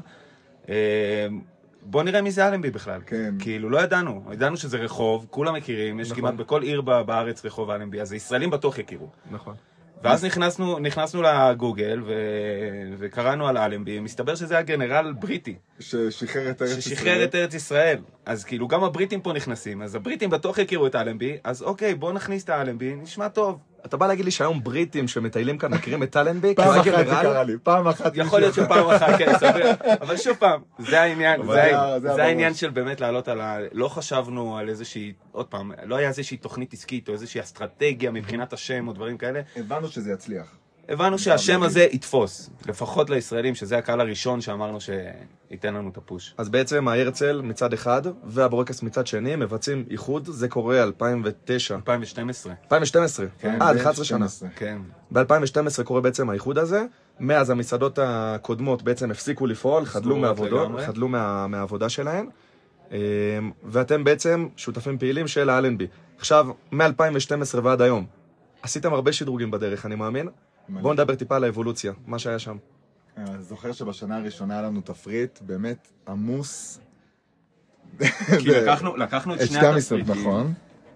בוא 1.83 2.03
נראה 2.03 2.23
מי 2.23 2.31
זה 2.31 2.49
אלנבי 2.49 2.71
בכלל. 2.71 3.01
כן. 3.07 3.35
כאילו, 3.39 3.71
לא 3.71 3.79
ידענו. 3.83 4.25
ידענו 4.33 4.57
שזה 4.57 4.77
רחוב, 4.79 5.27
כולם 5.31 5.55
מכירים, 5.55 6.01
יש 6.01 6.11
נכון. 6.11 6.21
כמעט 6.21 6.35
בכל 6.35 6.63
עיר 6.63 6.81
בארץ 6.81 7.45
רחוב 7.45 7.71
אלנבי, 7.71 8.01
אז 8.01 8.13
ישראלים 8.13 8.51
בטוח 8.51 8.79
יכירו. 8.79 9.09
נכון. 9.31 9.55
ואז 10.03 10.25
נכנסנו, 10.25 10.79
נכנסנו 10.79 11.23
לגוגל 11.23 12.03
ו... 12.07 12.13
וקראנו 12.99 13.49
על 13.49 13.59
אלנבי, 13.59 14.01
מסתבר 14.01 14.35
שזה 14.35 14.55
היה 14.55 14.63
גנרל 14.63 15.13
בריטי, 15.19 15.57
ששחרר 15.81 16.51
את 16.51 16.63
ארץ 16.63 16.71
ישראל. 16.71 16.81
ששחרר 16.81 17.25
את 17.25 17.35
ארץ 17.35 17.55
ישראל. 17.55 17.99
אז 18.27 18.45
כאילו 18.45 18.69
גם 18.69 18.85
הבריטים 18.85 19.21
פה 19.21 19.33
נכנסים, 19.33 19.83
אז 19.83 19.95
הבריטים 19.95 20.31
בטוח 20.31 20.59
יכירו 20.59 20.87
את 20.87 20.95
אלנבי, 20.95 21.37
אז 21.45 21.63
אוקיי, 21.63 21.95
בואו 21.95 22.13
נכניס 22.13 22.45
את 22.45 22.49
האלנבי, 22.49 22.95
נשמע 22.95 23.29
טוב. 23.29 23.59
אתה 23.87 23.97
בא 23.97 24.07
להגיד 24.07 24.25
לי 24.25 24.31
שהיום 24.31 24.65
בריטים 24.65 25.09
שמטיילים 25.09 25.59
כאן 25.59 25.75
מכירים 25.75 26.03
את 26.03 26.11
טלנבי? 26.11 26.55
פעם 26.55 26.79
אחת 26.81 26.85
זה? 26.85 27.05
קרה 27.05 27.43
לי, 27.43 27.53
פעם 27.63 27.89
אחת 27.89 28.13
יכול 28.15 28.41
להיות 28.41 28.55
שפעם 28.55 28.91
אחת, 28.91 29.19
כן, 29.19 29.39
סביר. 29.39 29.67
אבל 30.01 30.17
שוב 30.17 30.37
פעם, 30.37 30.61
זה 30.79 31.01
העניין, 31.01 31.47
זה, 31.47 32.25
העניין. 32.25 32.55
של 32.55 32.71
באמת 32.71 33.01
לעלות 33.01 33.29
על 33.29 33.41
ה... 33.41 33.59
לא 33.73 33.89
חשבנו 33.89 34.59
על 34.59 34.69
איזושהי, 34.69 35.13
עוד 35.33 35.47
פעם, 35.47 35.73
לא 35.85 35.97
היה 35.97 36.09
איזושהי 36.09 36.37
תוכנית 36.37 36.73
עסקית 36.73 37.09
או 37.09 37.13
איזושהי 37.13 37.41
אסטרטגיה 37.41 38.11
מבחינת 38.11 38.53
השם 38.53 38.89
או 38.89 38.93
דברים 38.93 39.19
כאלה. 39.19 39.41
הבנו 39.57 39.89
שזה 39.89 40.13
יצליח. 40.13 40.47
הבנו 40.89 41.19
שהשם 41.19 41.63
הזה 41.63 41.87
יתפוס, 41.93 42.51
לפחות 42.67 43.11
לישראלים, 43.11 43.55
שזה 43.55 43.79
הקהל 43.79 44.01
הראשון 44.01 44.41
שאמרנו 44.41 44.79
שייתן 44.81 45.75
לנו 45.75 45.89
את 45.91 45.97
הפוש. 45.97 46.35
אז 46.39 46.49
בעצם 46.49 46.89
ההרצל 46.89 47.41
מצד 47.43 47.73
אחד 47.73 48.03
והבורקס 48.25 48.83
מצד 48.83 49.07
שני 49.07 49.37
מבצעים 49.37 49.85
איחוד, 49.91 50.29
זה 50.33 50.49
קורה 50.49 50.83
2009. 50.83 51.75
2012. 51.75 52.53
2012, 52.65 53.27
כן, 53.39 53.59
ב- 53.59 53.63
11 53.63 54.05
שנה. 54.05 54.29
12. 54.29 54.49
כן. 54.57 54.79
ב-2012 55.11 55.85
קורה 55.85 56.01
בעצם 56.01 56.31
האיחוד 56.31 56.59
הזה, 56.59 56.85
מאז 57.21 57.51
המסעדות 57.51 57.99
הקודמות 58.03 58.83
בעצם 58.83 59.11
הפסיקו 59.11 59.47
לפעול, 59.47 59.85
חדלו 59.85 60.17
מעבודות. 60.17 60.69
חדלו 60.87 61.09
מה, 61.09 61.47
מהעבודה 61.47 61.89
שלהן, 61.89 62.27
אה, 62.93 62.99
ואתם 63.65 64.05
בעצם 64.05 64.49
שותפים 64.57 64.99
פעילים 64.99 65.29
של 65.29 65.51
האלנבי. 65.51 65.87
עכשיו, 66.19 66.47
מ-2012 66.73 67.59
ועד 67.63 67.83
היום, 67.83 68.07
עשיתם 68.63 68.95
הרבה 68.95 69.13
שדרוגים 69.13 69.51
בדרך, 69.51 69.87
אני 69.87 69.95
מאמין. 69.95 70.29
בואו 70.69 70.93
נדבר 70.93 71.15
טיפה 71.15 71.37
על 71.37 71.45
האבולוציה, 71.45 71.93
מה 72.07 72.19
שהיה 72.19 72.39
שם. 72.39 72.57
אני 73.17 73.31
אה, 73.31 73.43
זוכר 73.43 73.73
שבשנה 73.73 74.17
הראשונה 74.17 74.55
היה 74.55 74.63
לנו 74.63 74.81
תפריט 74.81 75.39
באמת 75.43 75.89
עמוס. 76.09 76.81
כי 78.39 78.49
לקחנו, 78.49 78.97
לקחנו 78.97 79.35
את 79.35 79.41
שני 79.47 79.59
התפריטים, 79.59 80.15
נכון. 80.15 80.55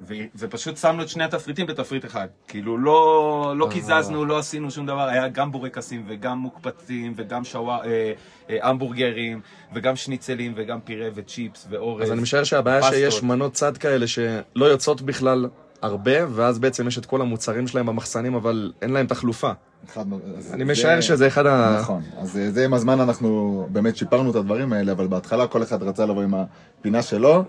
ו- 0.09 0.15
ופשוט 0.37 0.77
שמנו 0.77 1.03
את 1.03 1.09
שני 1.09 1.25
התפריטים 1.25 1.67
בתפריט 1.67 2.05
אחד. 2.05 2.29
כאילו, 2.49 2.79
לא, 2.79 3.55
לא 3.57 3.67
אה. 3.67 3.73
קיזזנו, 3.73 4.25
לא 4.25 4.39
עשינו 4.39 4.71
שום 4.71 4.87
דבר, 4.87 5.09
היה 5.09 5.29
גם 5.29 5.53
בורקסים 5.53 6.05
וגם 6.09 6.39
מוקפצים 6.39 7.15
וגם 7.17 7.45
שוואר, 7.45 7.85
אה, 7.85 8.13
אה, 8.51 8.69
המבורגרים 8.69 9.41
וגם 9.75 9.97
שניצלים 9.97 10.53
וגם 10.57 10.81
פירה 10.81 11.09
וצ'יפס 11.15 11.67
ואורז. 11.71 12.03
אז 12.03 12.13
אני 12.13 12.23
משער 12.23 12.45
שהבעיה 12.45 12.81
פסטות. 12.81 12.95
שיש 12.95 13.23
מנות 13.23 13.53
צד 13.53 13.77
כאלה 13.79 14.07
שלא 14.07 14.65
יוצאות 14.65 15.03
בכלל 15.03 15.49
הרבה, 15.83 16.13
ואז 16.31 16.59
בעצם 16.59 16.89
יש 16.89 16.99
את 16.99 17.07
כל 17.07 17.21
המוצרים 17.21 17.67
שלהם 17.67 17.87
במחסנים, 17.87 18.35
אבל 18.35 18.73
אין 18.83 18.91
להם 18.91 19.07
תחלופה. 19.07 19.51
אחד- 19.89 20.05
אני 20.53 20.65
זה- 20.65 20.73
משער 20.73 21.01
שזה 21.01 21.27
אחד 21.27 21.47
ה... 21.47 21.77
נכון, 21.81 22.03
אז 22.19 22.39
זה 22.51 22.65
עם 22.65 22.75
הזמן 22.75 23.01
אנחנו 23.01 23.67
באמת 23.73 23.97
שיפרנו 23.97 24.31
את 24.31 24.37
הדברים 24.37 24.73
האלה, 24.73 24.93
אבל 24.93 25.07
בהתחלה 25.07 25.47
כל 25.47 25.63
אחד 25.63 25.83
רצה 25.83 26.07
לבוא 26.07 26.23
עם 26.23 26.35
הפינה 26.35 27.03
שלו, 27.03 27.45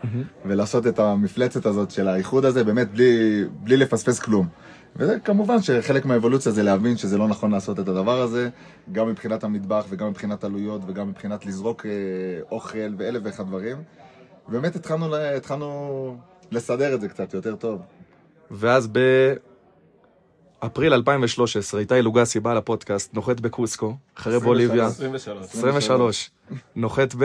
ולעשות 0.45 0.87
את 0.87 0.99
המפלצת 0.99 1.65
הזאת 1.65 1.91
של 1.91 2.07
האיחוד 2.07 2.45
הזה, 2.45 2.63
באמת 2.63 2.91
בלי, 2.91 3.43
בלי 3.63 3.77
לפספס 3.77 4.19
כלום. 4.19 4.47
וכמובן 4.95 5.61
שחלק 5.61 6.05
מהאבולוציה 6.05 6.51
זה 6.51 6.63
להבין 6.63 6.97
שזה 6.97 7.17
לא 7.17 7.27
נכון 7.27 7.51
לעשות 7.51 7.79
את 7.79 7.87
הדבר 7.87 8.21
הזה, 8.21 8.49
גם 8.91 9.07
מבחינת 9.07 9.43
המטבח 9.43 9.85
וגם 9.89 10.07
מבחינת 10.09 10.43
עלויות 10.43 10.81
וגם 10.87 11.09
מבחינת 11.09 11.45
לזרוק 11.45 11.85
אה, 11.85 11.91
אוכל 12.51 12.77
ואלף 12.97 13.21
ואחד 13.25 13.47
דברים. 13.47 13.77
באמת 14.47 14.75
התחלנו, 14.75 15.15
התחלנו 15.15 16.15
לסדר 16.51 16.93
את 16.95 17.01
זה 17.01 17.07
קצת 17.09 17.33
יותר 17.33 17.55
טוב. 17.55 17.81
ואז 18.51 18.89
באפריל 20.61 20.93
2013, 20.93 21.79
איתי 21.79 22.01
לוגסי 22.01 22.39
בא 22.39 22.53
לפודקאסט, 22.53 23.13
נוחת 23.13 23.39
בקוסקו, 23.39 23.95
אחרי 24.15 24.35
23. 24.35 24.43
בוליביה. 24.43 24.85
23. 24.85 25.45
23. 25.45 26.31
נוחת 26.75 27.15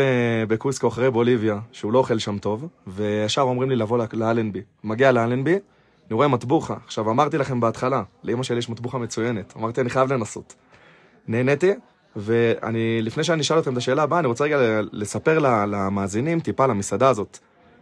בקוסקו 0.48 0.88
אחרי 0.88 1.10
בוליביה, 1.10 1.58
שהוא 1.72 1.92
לא 1.92 1.98
אוכל 1.98 2.18
שם 2.18 2.38
טוב, 2.38 2.68
וישר 2.86 3.42
אומרים 3.42 3.70
לי 3.70 3.76
לבוא 3.76 3.98
לאלנבי. 4.12 4.62
מגיע 4.84 5.12
לאלנבי, 5.12 5.58
אני 6.08 6.14
רואה 6.14 6.28
מטבוחה. 6.28 6.74
עכשיו, 6.86 7.10
אמרתי 7.10 7.38
לכם 7.38 7.60
בהתחלה, 7.60 8.02
לאמא 8.24 8.42
שלי 8.42 8.58
יש 8.58 8.68
מטבוחה 8.68 8.98
מצוינת. 8.98 9.54
אמרתי, 9.56 9.80
אני 9.80 9.90
חייב 9.90 10.12
לנסות. 10.12 10.54
נהניתי, 11.28 11.72
ואני, 12.16 13.02
לפני 13.02 13.24
שאני 13.24 13.40
אשאל 13.40 13.58
אתכם 13.58 13.72
את 13.72 13.76
השאלה 13.76 14.02
הבאה, 14.02 14.18
אני 14.18 14.26
רוצה 14.26 14.44
רגע 14.44 14.80
לספר 14.92 15.38
למאזינים 15.38 16.40
טיפה 16.40 16.64
על 16.64 16.70
המסעדה 16.70 17.08
הזאת. 17.08 17.38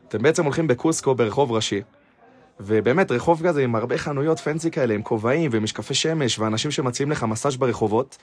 אתם 0.08 0.22
בעצם 0.22 0.44
הולכים 0.44 0.66
בקוסקו 0.66 1.14
ברחוב 1.14 1.52
ראשי, 1.52 1.82
ובאמת, 2.60 3.10
רחוב 3.10 3.46
כזה 3.46 3.62
עם 3.62 3.74
הרבה 3.74 3.98
חנויות 3.98 4.40
פנסי 4.40 4.70
כאלה, 4.70 4.94
עם 4.94 5.02
כובעים 5.02 5.50
ומשקפי 5.54 5.94
שמש, 5.94 6.38
ואנשים 6.38 6.70
שמציעים 6.70 7.10
לך 7.10 7.24
מסאז' 7.24 7.56
ברחובות. 7.56 8.18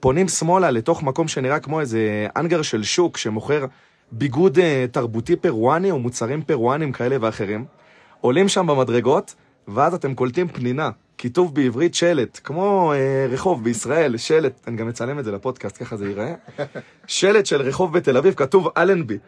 פונים 0.00 0.28
שמאלה 0.28 0.70
לתוך 0.70 1.02
מקום 1.02 1.28
שנראה 1.28 1.60
כמו 1.60 1.80
איזה 1.80 2.26
אנגר 2.36 2.62
של 2.62 2.82
שוק 2.82 3.16
שמוכר 3.16 3.66
ביגוד 4.12 4.58
אה, 4.58 4.86
תרבותי 4.92 5.36
פרואני 5.36 5.90
או 5.90 5.98
מוצרים 5.98 6.42
פרואנים 6.42 6.92
כאלה 6.92 7.16
ואחרים. 7.20 7.64
עולים 8.20 8.48
שם 8.48 8.66
במדרגות, 8.66 9.34
ואז 9.68 9.94
אתם 9.94 10.14
קולטים 10.14 10.48
פנינה, 10.48 10.90
כיתוב 11.18 11.54
בעברית 11.54 11.94
שלט, 11.94 12.40
כמו 12.44 12.92
אה, 12.92 13.26
רחוב 13.30 13.64
בישראל, 13.64 14.16
שלט, 14.16 14.60
אני 14.66 14.76
גם 14.76 14.88
אצלם 14.88 15.18
את 15.18 15.24
זה 15.24 15.32
לפודקאסט, 15.32 15.82
ככה 15.82 15.96
זה 15.96 16.08
ייראה. 16.08 16.34
שלט 17.06 17.46
של 17.46 17.62
רחוב 17.62 17.92
בתל 17.92 18.16
אביב, 18.16 18.34
כתוב 18.34 18.68
אלנבי. 18.76 19.18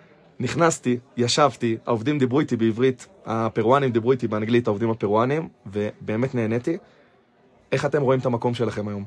נכנסתי, 0.42 0.99
ישבתי, 1.16 1.76
העובדים 1.87 2.18
דיברו 2.18 2.40
איתי 2.40 2.56
בעברית, 2.56 3.06
הפרואנים 3.26 3.90
דיברו 3.90 4.12
איתי 4.12 4.28
באנגלית, 4.28 4.66
העובדים 4.66 4.90
הפרואנים, 4.90 5.49
ובאמת 5.66 6.34
נהניתי. 6.34 6.78
איך 7.72 7.84
אתם 7.84 8.02
רואים 8.02 8.20
את 8.20 8.26
המקום 8.26 8.54
שלכם 8.54 8.88
היום? 8.88 9.04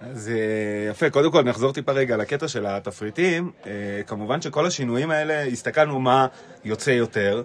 אז 0.00 0.28
אה, 0.28 0.90
יפה, 0.90 1.10
קודם 1.10 1.32
כל 1.32 1.42
נחזור 1.42 1.72
טיפה 1.72 1.92
רגע 1.92 2.16
לקטע 2.16 2.48
של 2.48 2.66
התפריטים. 2.66 3.50
אה, 3.66 3.72
כמובן 4.06 4.42
שכל 4.42 4.66
השינויים 4.66 5.10
האלה, 5.10 5.42
הסתכלנו 5.42 6.00
מה 6.00 6.26
יוצא 6.64 6.90
יותר, 6.90 7.42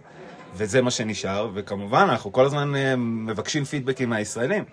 וזה 0.56 0.82
מה 0.82 0.92
שנשאר, 0.92 1.50
וכמובן 1.54 2.08
אנחנו 2.10 2.32
כל 2.32 2.46
הזמן 2.46 2.76
אה, 2.76 2.96
מבקשים 2.96 3.64
פידבקים 3.64 4.10
מהישראלים. 4.10 4.64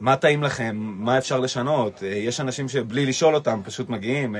מה 0.00 0.16
טעים 0.16 0.42
לכם? 0.42 0.76
מה 0.76 1.18
אפשר 1.18 1.40
לשנות? 1.40 2.02
יש 2.02 2.40
אנשים 2.40 2.68
שבלי 2.68 3.06
לשאול 3.06 3.34
אותם 3.34 3.60
פשוט 3.64 3.88
מגיעים, 3.88 4.36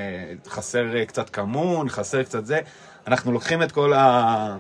חסר 0.49 1.05
קצת 1.05 1.31
כמון, 1.31 1.89
חסר 1.89 2.23
קצת 2.23 2.47
זה. 2.47 2.61
אנחנו 3.07 3.33
לוקחים 3.33 3.63
את 3.63 3.73
כל, 3.73 3.93
ה... 3.93 4.57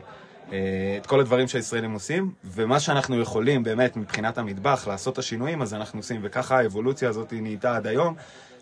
אה, 0.52 0.98
את 1.00 1.06
כל 1.06 1.20
הדברים 1.20 1.48
שהישראלים 1.48 1.92
עושים, 1.92 2.32
ומה 2.44 2.80
שאנחנו 2.80 3.20
יכולים 3.20 3.62
באמת 3.62 3.96
מבחינת 3.96 4.38
המטבח 4.38 4.86
לעשות 4.88 5.12
את 5.12 5.18
השינויים, 5.18 5.62
אז 5.62 5.74
אנחנו 5.74 5.98
עושים, 5.98 6.20
וככה 6.24 6.58
האבולוציה 6.58 7.08
הזאת 7.08 7.32
נהייתה 7.32 7.76
עד 7.76 7.86
היום, 7.86 8.14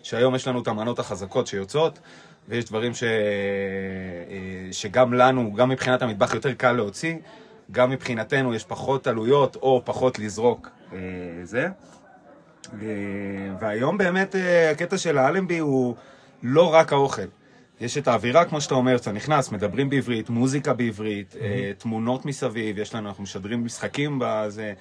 שהיום 0.03 0.35
יש 0.35 0.47
לנו 0.47 0.61
את 0.61 0.67
המנות 0.67 0.99
החזקות 0.99 1.47
שיוצאות, 1.47 1.99
ויש 2.49 2.65
דברים 2.65 2.93
ש... 2.93 3.03
אה, 3.03 3.09
שגם 4.71 5.13
לנו, 5.13 5.53
גם 5.53 5.69
מבחינת 5.69 6.01
המטבח 6.01 6.33
יותר 6.33 6.53
קל 6.53 6.71
להוציא, 6.71 7.15
גם 7.71 7.89
מבחינתנו 7.89 8.53
יש 8.53 8.63
פחות 8.63 9.07
עלויות 9.07 9.55
או 9.55 9.81
פחות 9.85 10.19
לזרוק 10.19 10.69
אה, 10.93 10.97
זה. 11.43 11.67
והיום 13.59 13.97
באמת 13.97 14.35
הקטע 14.71 14.97
של 14.97 15.17
האלנבי 15.17 15.57
הוא 15.57 15.95
לא 16.43 16.73
רק 16.73 16.93
האוכל. 16.93 17.21
יש 17.83 17.97
את 17.97 18.07
האווירה, 18.07 18.45
כמו 18.45 18.61
שאתה 18.61 18.75
אומר, 18.75 18.95
אתה 18.95 19.11
נכנס, 19.11 19.51
מדברים 19.51 19.89
בעברית, 19.89 20.29
מוזיקה 20.29 20.73
בעברית, 20.73 21.35
אה, 21.41 21.71
תמונות 21.77 22.25
מסביב, 22.25 22.77
יש 22.77 22.95
לנו, 22.95 23.09
אנחנו 23.09 23.23
משדרים 23.23 23.65
משחקים 23.65 24.19
בזה, 24.21 24.73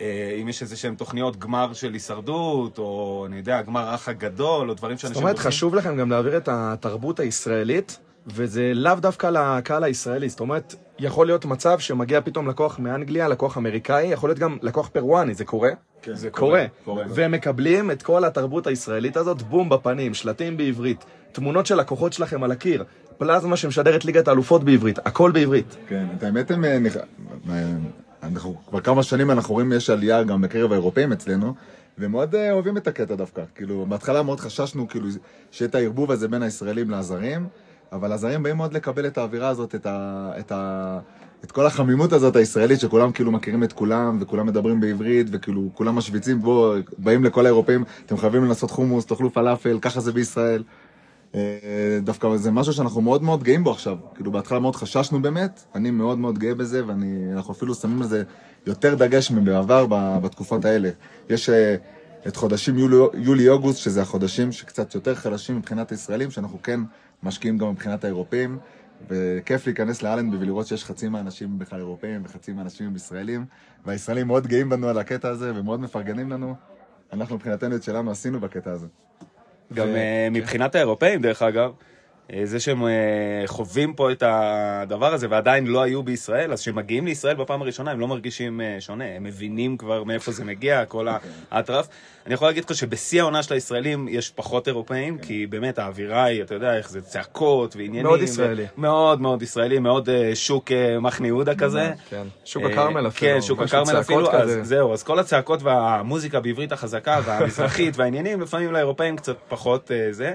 אה, 0.00 0.38
אם 0.42 0.48
יש 0.48 0.62
איזה 0.62 0.76
שהם 0.76 0.94
תוכניות 0.94 1.38
גמר 1.38 1.72
של 1.72 1.92
הישרדות, 1.92 2.78
או 2.78 3.24
אני 3.28 3.36
יודע, 3.36 3.62
גמר 3.62 3.88
האח 3.88 4.08
הגדול, 4.08 4.70
או 4.70 4.74
דברים 4.74 4.98
שאנשים... 4.98 5.14
זאת 5.14 5.22
אומרת, 5.22 5.38
חשוב 5.38 5.74
לכם 5.74 5.96
גם 5.96 6.10
להעביר 6.10 6.36
את 6.36 6.48
התרבות 6.52 7.20
הישראלית, 7.20 7.98
וזה 8.26 8.72
לאו 8.74 8.94
דווקא 8.94 9.26
לקהל 9.26 9.84
הישראלי. 9.84 10.28
זאת 10.28 10.40
אומרת, 10.40 10.74
יכול 10.98 11.26
להיות 11.26 11.44
מצב 11.44 11.78
שמגיע 11.78 12.20
פתאום 12.20 12.48
לקוח 12.48 12.78
מאנגליה, 12.78 13.28
לקוח 13.28 13.58
אמריקאי, 13.58 14.06
יכול 14.06 14.30
להיות 14.30 14.38
גם 14.38 14.58
לקוח 14.62 14.88
פרואני, 14.88 15.34
זה 15.34 15.44
קורה? 15.44 15.70
כן. 16.02 16.14
זה 16.14 16.30
קורה. 16.30 16.66
קורה. 16.84 17.04
והם 17.08 17.32
מקבלים 17.32 17.90
את 17.90 18.02
כל 18.02 18.24
התרבות 18.24 18.66
הישראלית 18.66 19.16
הזאת, 19.16 19.42
בום 19.42 19.68
בפנים, 19.68 20.14
שלטים 20.14 20.56
בעברית, 20.56 21.04
תמונות 21.32 21.66
של 21.66 21.74
לקוחות 21.80 22.12
שלכם 22.12 22.42
על 22.42 22.52
הקיר, 22.52 22.84
פלזמה 23.18 23.56
שמשדרת 23.56 24.04
ליגת 24.04 24.28
האלופות 24.28 24.64
בעברית, 24.64 24.98
הכל 24.98 25.30
בעברית. 25.30 25.76
כן, 25.88 26.06
את 26.16 26.22
האמת 26.22 26.50
הם... 26.50 26.64
אה, 26.64 26.78
אה, 27.50 27.68
אנחנו 28.22 28.56
כבר 28.68 28.80
כמה 28.80 29.02
שנים 29.02 29.30
אנחנו 29.30 29.54
רואים 29.54 29.72
יש 29.72 29.90
עלייה 29.90 30.22
גם 30.22 30.42
בקרב 30.42 30.72
האירופאים 30.72 31.12
אצלנו, 31.12 31.54
ומאוד 31.98 32.34
אה, 32.34 32.52
אוהבים 32.52 32.76
את 32.76 32.86
הקטע 32.86 33.14
דווקא. 33.14 33.42
כאילו, 33.54 33.86
בהתחלה 33.88 34.22
מאוד 34.22 34.40
חששנו 34.40 34.88
כאילו 34.88 35.08
שיהיה 35.50 35.68
את 35.68 35.74
הערבוב 35.74 36.10
הזה 36.10 36.28
בין 36.28 36.42
הישראלים 36.42 36.90
לזרים, 36.90 37.46
אבל 37.92 38.12
הזרים 38.12 38.42
באים 38.42 38.56
מאוד 38.56 38.72
לקבל 38.74 39.06
את 39.06 39.18
האווירה 39.18 39.48
הזאת, 39.48 39.74
את, 39.74 39.86
ה, 39.86 40.30
את, 40.38 40.52
ה, 40.52 40.98
את 41.44 41.52
כל 41.52 41.66
החמימות 41.66 42.12
הזאת 42.12 42.36
הישראלית, 42.36 42.80
שכולם 42.80 43.12
כאילו 43.12 43.32
מכירים 43.32 43.64
את 43.64 43.72
כולם, 43.72 44.18
וכולם 44.20 44.46
מדברים 44.46 44.80
בעברית, 44.80 45.26
וכאילו 45.30 45.70
כולם 45.74 45.94
משוויצים, 45.96 46.42
בואו, 46.42 46.74
באים 46.98 47.24
לכל 47.24 47.46
האירופאים, 47.46 47.84
אתם 48.06 48.16
חייבים 48.16 48.44
לנסות 48.44 48.70
חומוס, 48.70 49.06
תאכלו 49.06 49.32
פלאפל, 49.32 49.78
ככה 49.82 50.00
זה 50.00 50.12
בישראל. 50.12 50.62
אה, 51.34 51.40
דווקא 52.02 52.36
זה 52.36 52.50
משהו 52.50 52.72
שאנחנו 52.72 53.00
מאוד 53.00 53.22
מאוד 53.22 53.42
גאים 53.42 53.64
בו 53.64 53.70
עכשיו. 53.70 53.96
כאילו 54.14 54.32
בהתחלה 54.32 54.58
מאוד 54.58 54.76
חששנו 54.76 55.22
באמת, 55.22 55.64
אני 55.74 55.90
מאוד 55.90 56.18
מאוד 56.18 56.38
גאה 56.38 56.54
בזה, 56.54 56.82
ואנחנו 56.86 57.54
אפילו 57.54 57.74
שמים 57.74 58.02
על 58.02 58.08
זה 58.08 58.22
יותר 58.66 58.94
דגש 58.94 59.30
מבעבר 59.30 59.86
בתקופות 60.22 60.64
האלה. 60.64 60.90
יש 61.30 61.50
אה, 61.50 61.76
את 62.26 62.36
חודשים 62.36 62.78
יולי- 62.78 63.10
יולי-אוגוסט, 63.14 63.78
שזה 63.78 64.02
החודשים 64.02 64.52
שקצת 64.52 64.94
יותר 64.94 65.14
חלשים 65.14 65.56
מבחינת 65.56 65.90
הישראלים, 65.90 66.30
שאנחנו 66.30 66.58
כן 66.62 66.80
משקיעים 67.22 67.58
גם 67.58 67.70
מבחינת 67.70 68.04
האירופאים, 68.04 68.58
וכיף 69.08 69.66
להיכנס 69.66 70.02
לאלנבי 70.02 70.36
ולראות 70.36 70.66
שיש 70.66 70.84
חצי 70.84 71.08
מהאנשים 71.08 71.58
בכלל 71.58 71.78
אירופאים 71.78 72.22
וחצי 72.24 72.52
מהאנשים 72.52 72.86
הם 72.86 72.96
ישראלים, 72.96 73.44
והישראלים 73.86 74.26
מאוד 74.26 74.46
גאים 74.46 74.68
בנו 74.68 74.88
על 74.88 74.98
הקטע 74.98 75.28
הזה 75.28 75.52
ומאוד 75.54 75.80
מפרגנים 75.80 76.30
לנו. 76.30 76.54
אנחנו 77.12 77.36
מבחינתנו 77.36 77.76
את 77.76 77.82
שלנו 77.82 78.10
עשינו 78.10 78.40
בקטע 78.40 78.70
הזה. 78.70 78.86
גם 79.74 79.88
אה, 79.88 80.28
מבחינת 80.30 80.74
האירופאים, 80.74 81.22
דרך 81.22 81.42
אגב, 81.42 81.72
זה 82.44 82.60
שהם 82.60 82.86
אה, 82.86 82.90
חווים 83.46 83.94
פה 83.94 84.12
את 84.12 84.22
הדבר 84.26 85.14
הזה 85.14 85.26
ועדיין 85.30 85.66
לא 85.66 85.82
היו 85.82 86.02
בישראל, 86.02 86.52
אז 86.52 86.60
כשהם 86.60 86.74
מגיעים 86.76 87.06
לישראל 87.06 87.36
בפעם 87.36 87.62
הראשונה 87.62 87.90
הם 87.90 88.00
לא 88.00 88.08
מרגישים 88.08 88.60
אה, 88.60 88.76
שונה, 88.80 89.04
הם 89.04 89.22
מבינים 89.22 89.76
כבר 89.76 90.04
מאיפה 90.04 90.32
זה 90.32 90.44
מגיע, 90.44 90.84
כל 90.84 91.08
האטרף. 91.50 91.88
אני 92.26 92.34
יכול 92.34 92.48
להגיד 92.48 92.64
לך 92.64 92.74
שבשיא 92.74 93.20
העונה 93.20 93.42
של 93.42 93.54
הישראלים 93.54 94.08
יש 94.08 94.30
פחות 94.30 94.68
אירופאים, 94.68 95.18
כי 95.18 95.46
באמת 95.46 95.78
האווירה 95.78 96.24
היא, 96.24 96.42
אתה 96.42 96.54
יודע 96.54 96.76
איך 96.76 96.90
זה, 96.90 97.02
צעקות 97.02 97.76
ועניינים. 97.76 98.02
מאוד 98.02 98.22
ישראלי. 98.22 98.62
ו- 98.62 98.66
מאוד 98.80 99.20
מאוד 99.20 99.42
ישראלי, 99.42 99.78
מאוד 99.78 100.08
אה, 100.08 100.30
שוק 100.34 100.72
אה, 100.72 101.00
מחנה 101.00 101.26
יהודה 101.26 101.54
כזה. 101.54 101.92
כן. 102.10 102.26
שוק 102.44 102.62
אה, 102.62 102.68
הכרמל 102.68 103.06
אפילו. 103.06 103.34
כן, 103.34 103.42
שוק 103.42 103.62
הכרמל 103.62 104.00
אפילו, 104.00 104.32
אז. 104.32 104.58
זהו, 104.62 104.92
אז 104.92 105.02
כל 105.02 105.18
הצעקות 105.18 105.62
והמוזיקה 105.62 106.40
בעברית 106.40 106.72
החזקה 106.72 107.20
והמזרחית 107.24 107.96
והעניינים, 107.98 108.40
לפעמים 108.40 108.72
לאירופאים 108.72 109.16
קצת 109.16 109.36
פחות 109.48 109.90
אה, 109.90 110.08
זה, 110.10 110.34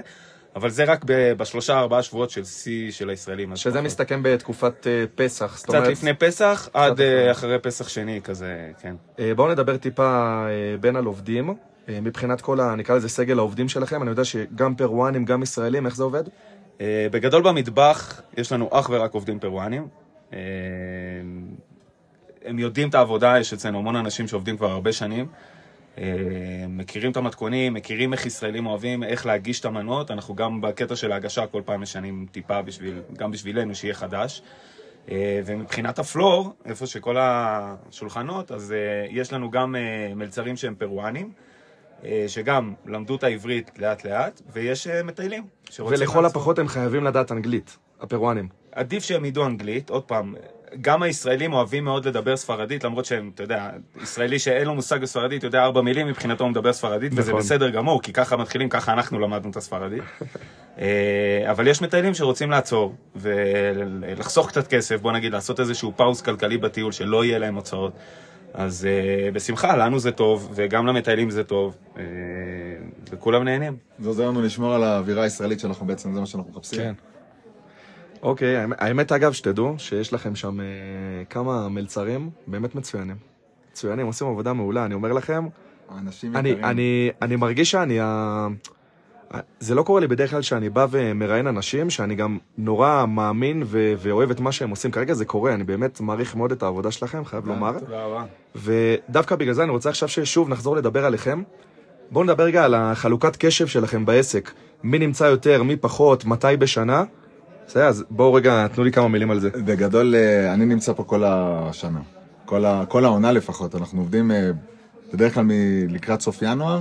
אבל 0.58 0.70
זה 0.70 0.84
רק 0.84 1.04
בשלושה 1.08 1.78
ארבעה 1.78 2.02
שבועות 2.02 2.30
של 2.30 2.44
שיא 2.44 2.90
של 2.90 3.10
הישראלים. 3.10 3.56
שזה. 3.56 3.80
מסתכם 3.80 4.20
בתקופת 4.22 4.86
אה, 4.86 5.04
פסח. 5.14 5.54
קצת 5.56 5.68
אומרת, 5.68 5.88
לפני 5.88 6.14
פסח, 6.14 6.68
עד 6.74 7.00
אה, 7.00 7.30
אחרי. 7.30 7.58
פסח 7.58 7.88
שני 7.88 8.20
כזה, 8.24 8.70
כן. 8.82 8.94
אה, 9.18 9.34
בואו 9.34 9.48
נדבר 9.52 9.76
טיפה 9.76 10.44
בין 10.80 10.96
על 10.96 11.04
עובדים. 11.04 11.54
מבחינת 11.88 12.40
כל 12.40 12.60
ה... 12.60 12.74
נקרא 12.74 12.96
לזה 12.96 13.08
סגל 13.08 13.38
העובדים 13.38 13.68
שלכם, 13.68 14.02
אני 14.02 14.10
יודע 14.10 14.24
שגם 14.24 14.74
פרואנים, 14.74 15.24
גם 15.24 15.42
ישראלים, 15.42 15.86
איך 15.86 15.96
זה 15.96 16.02
עובד? 16.02 16.22
בגדול 16.82 17.42
במטבח 17.42 18.20
יש 18.36 18.52
לנו 18.52 18.68
אך 18.72 18.90
ורק 18.92 19.14
עובדים 19.14 19.38
פרואנים. 19.38 19.88
הם 22.44 22.58
יודעים 22.58 22.88
את 22.88 22.94
העבודה, 22.94 23.38
יש 23.40 23.52
אצלנו 23.52 23.78
המון 23.78 23.96
אנשים 23.96 24.28
שעובדים 24.28 24.56
כבר 24.56 24.70
הרבה 24.70 24.92
שנים. 24.92 25.26
אה, 25.98 26.66
מכירים 26.68 27.12
את 27.12 27.16
המתכונים, 27.16 27.74
מכירים 27.74 28.12
איך 28.12 28.26
ישראלים 28.26 28.66
אוהבים, 28.66 29.02
איך 29.02 29.26
להגיש 29.26 29.60
את 29.60 29.64
המנות. 29.64 30.10
אנחנו 30.10 30.34
גם 30.34 30.60
בקטע 30.60 30.96
של 30.96 31.12
ההגשה 31.12 31.46
כל 31.46 31.62
פעם 31.64 31.80
משנים 31.80 32.26
טיפה 32.32 32.62
בשביל, 32.62 33.00
גם 33.16 33.30
בשבילנו 33.30 33.74
שיהיה 33.74 33.94
חדש. 33.94 34.42
אה, 35.10 35.40
ומבחינת 35.44 35.98
הפלור, 35.98 36.52
איפה 36.64 36.86
שכל 36.86 37.16
השולחנות, 37.18 38.52
אז 38.52 38.72
אה, 38.72 39.06
יש 39.10 39.32
לנו 39.32 39.50
גם 39.50 39.74
מלצרים 40.16 40.56
שהם 40.56 40.74
פרואנים, 40.74 41.32
שגם 42.26 42.74
למדו 42.86 43.16
את 43.16 43.24
העברית 43.24 43.70
לאט 43.78 44.04
לאט, 44.04 44.40
ויש 44.52 44.86
מטיילים. 44.86 45.46
ולכל 45.78 46.02
לעצור. 46.02 46.26
הפחות 46.26 46.58
הם 46.58 46.68
חייבים 46.68 47.04
לדעת 47.04 47.32
אנגלית, 47.32 47.78
הפרואנים. 48.00 48.48
עדיף 48.72 49.04
שהם 49.04 49.24
ידעו 49.24 49.46
אנגלית, 49.46 49.90
עוד 49.90 50.02
פעם, 50.02 50.34
גם 50.80 51.02
הישראלים 51.02 51.52
אוהבים 51.52 51.84
מאוד 51.84 52.08
לדבר 52.08 52.36
ספרדית, 52.36 52.84
למרות 52.84 53.04
שהם, 53.04 53.30
אתה 53.34 53.42
יודע, 53.42 53.70
ישראלי 54.02 54.38
שאין 54.38 54.66
לו 54.66 54.74
מושג 54.74 55.00
בספרדית, 55.00 55.42
יודע 55.42 55.62
ארבע 55.62 55.80
מילים, 55.80 56.06
מבחינתו 56.06 56.44
הוא 56.44 56.50
מדבר 56.50 56.72
ספרדית, 56.72 57.12
וזה 57.16 57.30
נכון. 57.30 57.42
בסדר 57.42 57.70
גמור, 57.70 58.02
כי 58.02 58.12
ככה 58.12 58.36
מתחילים, 58.36 58.68
ככה 58.68 58.92
אנחנו 58.92 59.20
למדנו 59.20 59.50
את 59.50 59.56
הספרדית. 59.56 60.02
אה, 60.78 61.50
אבל 61.50 61.66
יש 61.66 61.82
מטיילים 61.82 62.14
שרוצים 62.14 62.50
לעצור, 62.50 62.94
ולחסוך 63.16 64.48
קצת 64.48 64.66
כסף, 64.66 65.00
בוא 65.00 65.12
נגיד, 65.12 65.32
לעשות 65.32 65.60
איזשהו 65.60 65.92
פאוס 65.96 66.22
כלכלי 66.22 66.58
בטיול, 66.58 66.92
שלא 66.92 67.24
יהיה 67.24 67.38
להם 67.38 67.54
הוצאות. 67.54 67.92
אז 68.54 68.86
אה, 68.86 69.30
בשמחה, 69.30 69.76
לנו 69.76 69.98
זה 69.98 70.12
טוב, 70.12 70.50
וגם 70.54 70.86
למטיילים 70.86 71.30
זה 71.30 71.44
טוב, 71.44 71.76
אה, 71.96 72.02
וכולם 73.10 73.44
נהנים. 73.44 73.76
זה 73.98 74.08
עוזר 74.08 74.28
לנו 74.28 74.42
לשמור 74.42 74.74
על 74.74 74.84
האווירה 74.84 75.22
הישראלית 75.22 75.60
שאנחנו 75.60 75.86
בעצם, 75.86 76.14
זה 76.14 76.20
מה 76.20 76.26
שאנחנו 76.26 76.50
מחפשים. 76.50 76.78
כן. 76.78 76.92
אוקיי, 78.22 78.56
האמת- 78.78 79.12
אגב, 79.12 79.32
שתדעו 79.32 79.74
שיש 79.78 80.12
לכם 80.12 80.34
שם 80.34 80.60
אה, 80.60 80.66
כמה 81.30 81.68
מלצרים 81.68 82.30
באמת 82.46 82.74
מצוינים. 82.74 83.16
מצוינים, 83.72 84.06
עושים 84.06 84.26
עבודה 84.26 84.52
מעולה, 84.52 84.84
אני 84.84 84.94
אומר 84.94 85.12
לכם. 85.12 85.46
האנשים 85.88 86.36
אני, 86.36 86.48
יקרים. 86.48 86.64
אני, 86.64 87.10
אני 87.22 87.36
מרגיש 87.36 87.70
שאני... 87.70 88.00
ה... 88.00 88.48
זה 89.60 89.74
לא 89.74 89.82
קורה 89.82 90.00
לי 90.00 90.06
בדרך 90.06 90.30
כלל 90.30 90.42
שאני 90.42 90.70
בא 90.70 90.86
ומראיין 90.90 91.46
אנשים, 91.46 91.90
שאני 91.90 92.14
גם 92.14 92.38
נורא 92.58 93.06
מאמין 93.06 93.62
ו- 93.66 93.92
ואוהב 93.98 94.30
את 94.30 94.40
מה 94.40 94.52
שהם 94.52 94.70
עושים. 94.70 94.90
כרגע 94.90 95.14
זה 95.14 95.24
קורה, 95.24 95.54
אני 95.54 95.64
באמת 95.64 96.00
מעריך 96.00 96.36
מאוד 96.36 96.52
את 96.52 96.62
העבודה 96.62 96.90
שלכם, 96.90 97.24
חייב 97.24 97.46
לומר. 97.46 97.78
תודה 97.78 98.04
רבה. 98.04 98.24
ודווקא 98.56 99.36
בגלל 99.36 99.54
זה 99.54 99.62
אני 99.62 99.70
רוצה 99.70 99.88
עכשיו 99.88 100.08
ששוב 100.08 100.48
נחזור 100.48 100.76
לדבר 100.76 101.04
עליכם. 101.04 101.42
בואו 102.10 102.24
נדבר 102.24 102.42
רגע 102.44 102.64
על 102.64 102.74
החלוקת 102.74 103.36
קשב 103.36 103.66
שלכם 103.66 104.04
בעסק. 104.06 104.50
מי 104.82 104.98
נמצא 104.98 105.24
יותר, 105.24 105.62
מי 105.62 105.76
פחות, 105.76 106.24
מתי 106.24 106.56
בשנה. 106.58 107.04
בסדר, 107.68 107.86
אז 107.86 108.04
בואו 108.10 108.34
רגע, 108.34 108.66
תנו 108.68 108.84
לי 108.84 108.92
כמה 108.92 109.08
מילים 109.08 109.30
על 109.30 109.40
זה. 109.40 109.50
בגדול, 109.50 110.14
אה, 110.14 110.54
אני 110.54 110.64
נמצא 110.66 110.92
פה 110.92 111.04
כל 111.04 111.22
השנה. 111.26 112.00
כל, 112.44 112.64
ה, 112.64 112.84
כל 112.88 113.04
העונה 113.04 113.32
לפחות. 113.32 113.74
אנחנו 113.74 114.00
עובדים 114.00 114.30
אה, 114.30 114.50
בדרך 115.14 115.34
כלל 115.34 115.44
מ- 115.44 115.50
לקראת 115.88 116.20
סוף 116.20 116.42
ינואר. 116.42 116.80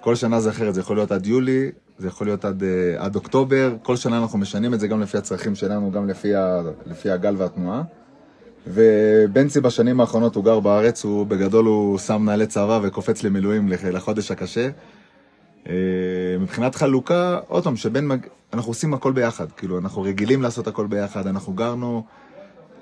כל 0.00 0.14
שנה 0.14 0.40
זה 0.40 0.50
אחרת, 0.50 0.74
זה 0.74 0.80
יכול 0.80 0.96
להיות 0.96 1.12
עד 1.12 1.26
יולי, 1.26 1.70
זה 1.98 2.08
יכול 2.08 2.26
להיות 2.26 2.44
עד, 2.44 2.62
אה, 2.62 2.68
עד 3.04 3.14
אוקטובר. 3.16 3.74
כל 3.82 3.96
שנה 3.96 4.18
אנחנו 4.18 4.38
משנים 4.38 4.74
את 4.74 4.80
זה 4.80 4.88
גם 4.88 5.00
לפי 5.00 5.18
הצרכים 5.18 5.54
שלנו, 5.54 5.90
גם 5.90 6.08
לפי, 6.08 6.34
ה, 6.34 6.60
לפי 6.86 7.10
הגל 7.10 7.34
והתנועה. 7.38 7.82
ובנצי 8.66 9.60
בשנים 9.60 10.00
האחרונות 10.00 10.34
הוא 10.34 10.44
גר 10.44 10.60
בארץ, 10.60 11.04
הוא 11.04 11.26
בגדול 11.26 11.64
הוא 11.64 11.98
שם 11.98 12.22
נעלי 12.24 12.46
צבא 12.46 12.80
וקופץ 12.82 13.22
למילואים 13.22 13.68
לח- 13.68 13.84
לחודש 13.84 14.30
הקשה. 14.30 14.68
אה, 15.68 15.72
מבחינת 16.40 16.74
חלוקה, 16.74 17.38
עוד 17.48 17.64
פעם, 17.64 17.76
שבין, 17.76 18.08
מג- 18.08 18.26
אנחנו 18.52 18.70
עושים 18.70 18.94
הכל 18.94 19.12
ביחד, 19.12 19.52
כאילו, 19.52 19.78
אנחנו 19.78 20.02
רגילים 20.02 20.42
לעשות 20.42 20.66
הכל 20.66 20.86
ביחד, 20.86 21.26
אנחנו 21.26 21.52
גרנו, 21.52 22.04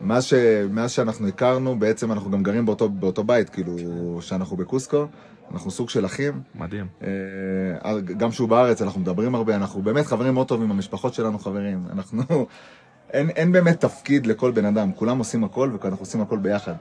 מאז, 0.00 0.24
ש, 0.24 0.34
מאז 0.70 0.90
שאנחנו 0.90 1.28
הכרנו, 1.28 1.78
בעצם 1.78 2.12
אנחנו 2.12 2.30
גם 2.30 2.42
גרים 2.42 2.66
באותו, 2.66 2.88
באותו 2.88 3.24
בית, 3.24 3.50
כאילו, 3.50 3.76
שאנחנו 4.20 4.56
בקוסקו, 4.56 5.06
אנחנו 5.52 5.70
סוג 5.70 5.88
של 5.88 6.06
אחים. 6.06 6.40
מדהים. 6.54 6.86
אה, 7.02 8.00
גם 8.00 8.30
כשהוא 8.30 8.48
בארץ, 8.48 8.82
אנחנו 8.82 9.00
מדברים 9.00 9.34
הרבה, 9.34 9.56
אנחנו 9.56 9.82
באמת 9.82 10.06
חברים 10.06 10.34
מאוד 10.34 10.48
טובים, 10.48 10.70
המשפחות 10.70 11.14
שלנו 11.14 11.38
חברים, 11.38 11.84
אנחנו... 11.92 12.22
אין, 13.12 13.30
אין 13.30 13.52
באמת 13.52 13.80
תפקיד 13.80 14.26
לכל 14.26 14.50
בן 14.50 14.64
אדם, 14.64 14.92
כולם 14.92 15.18
עושים 15.18 15.44
הכל 15.44 15.70
ואנחנו 15.82 16.02
עושים 16.02 16.20
הכל 16.20 16.38
ביחד. 16.38 16.74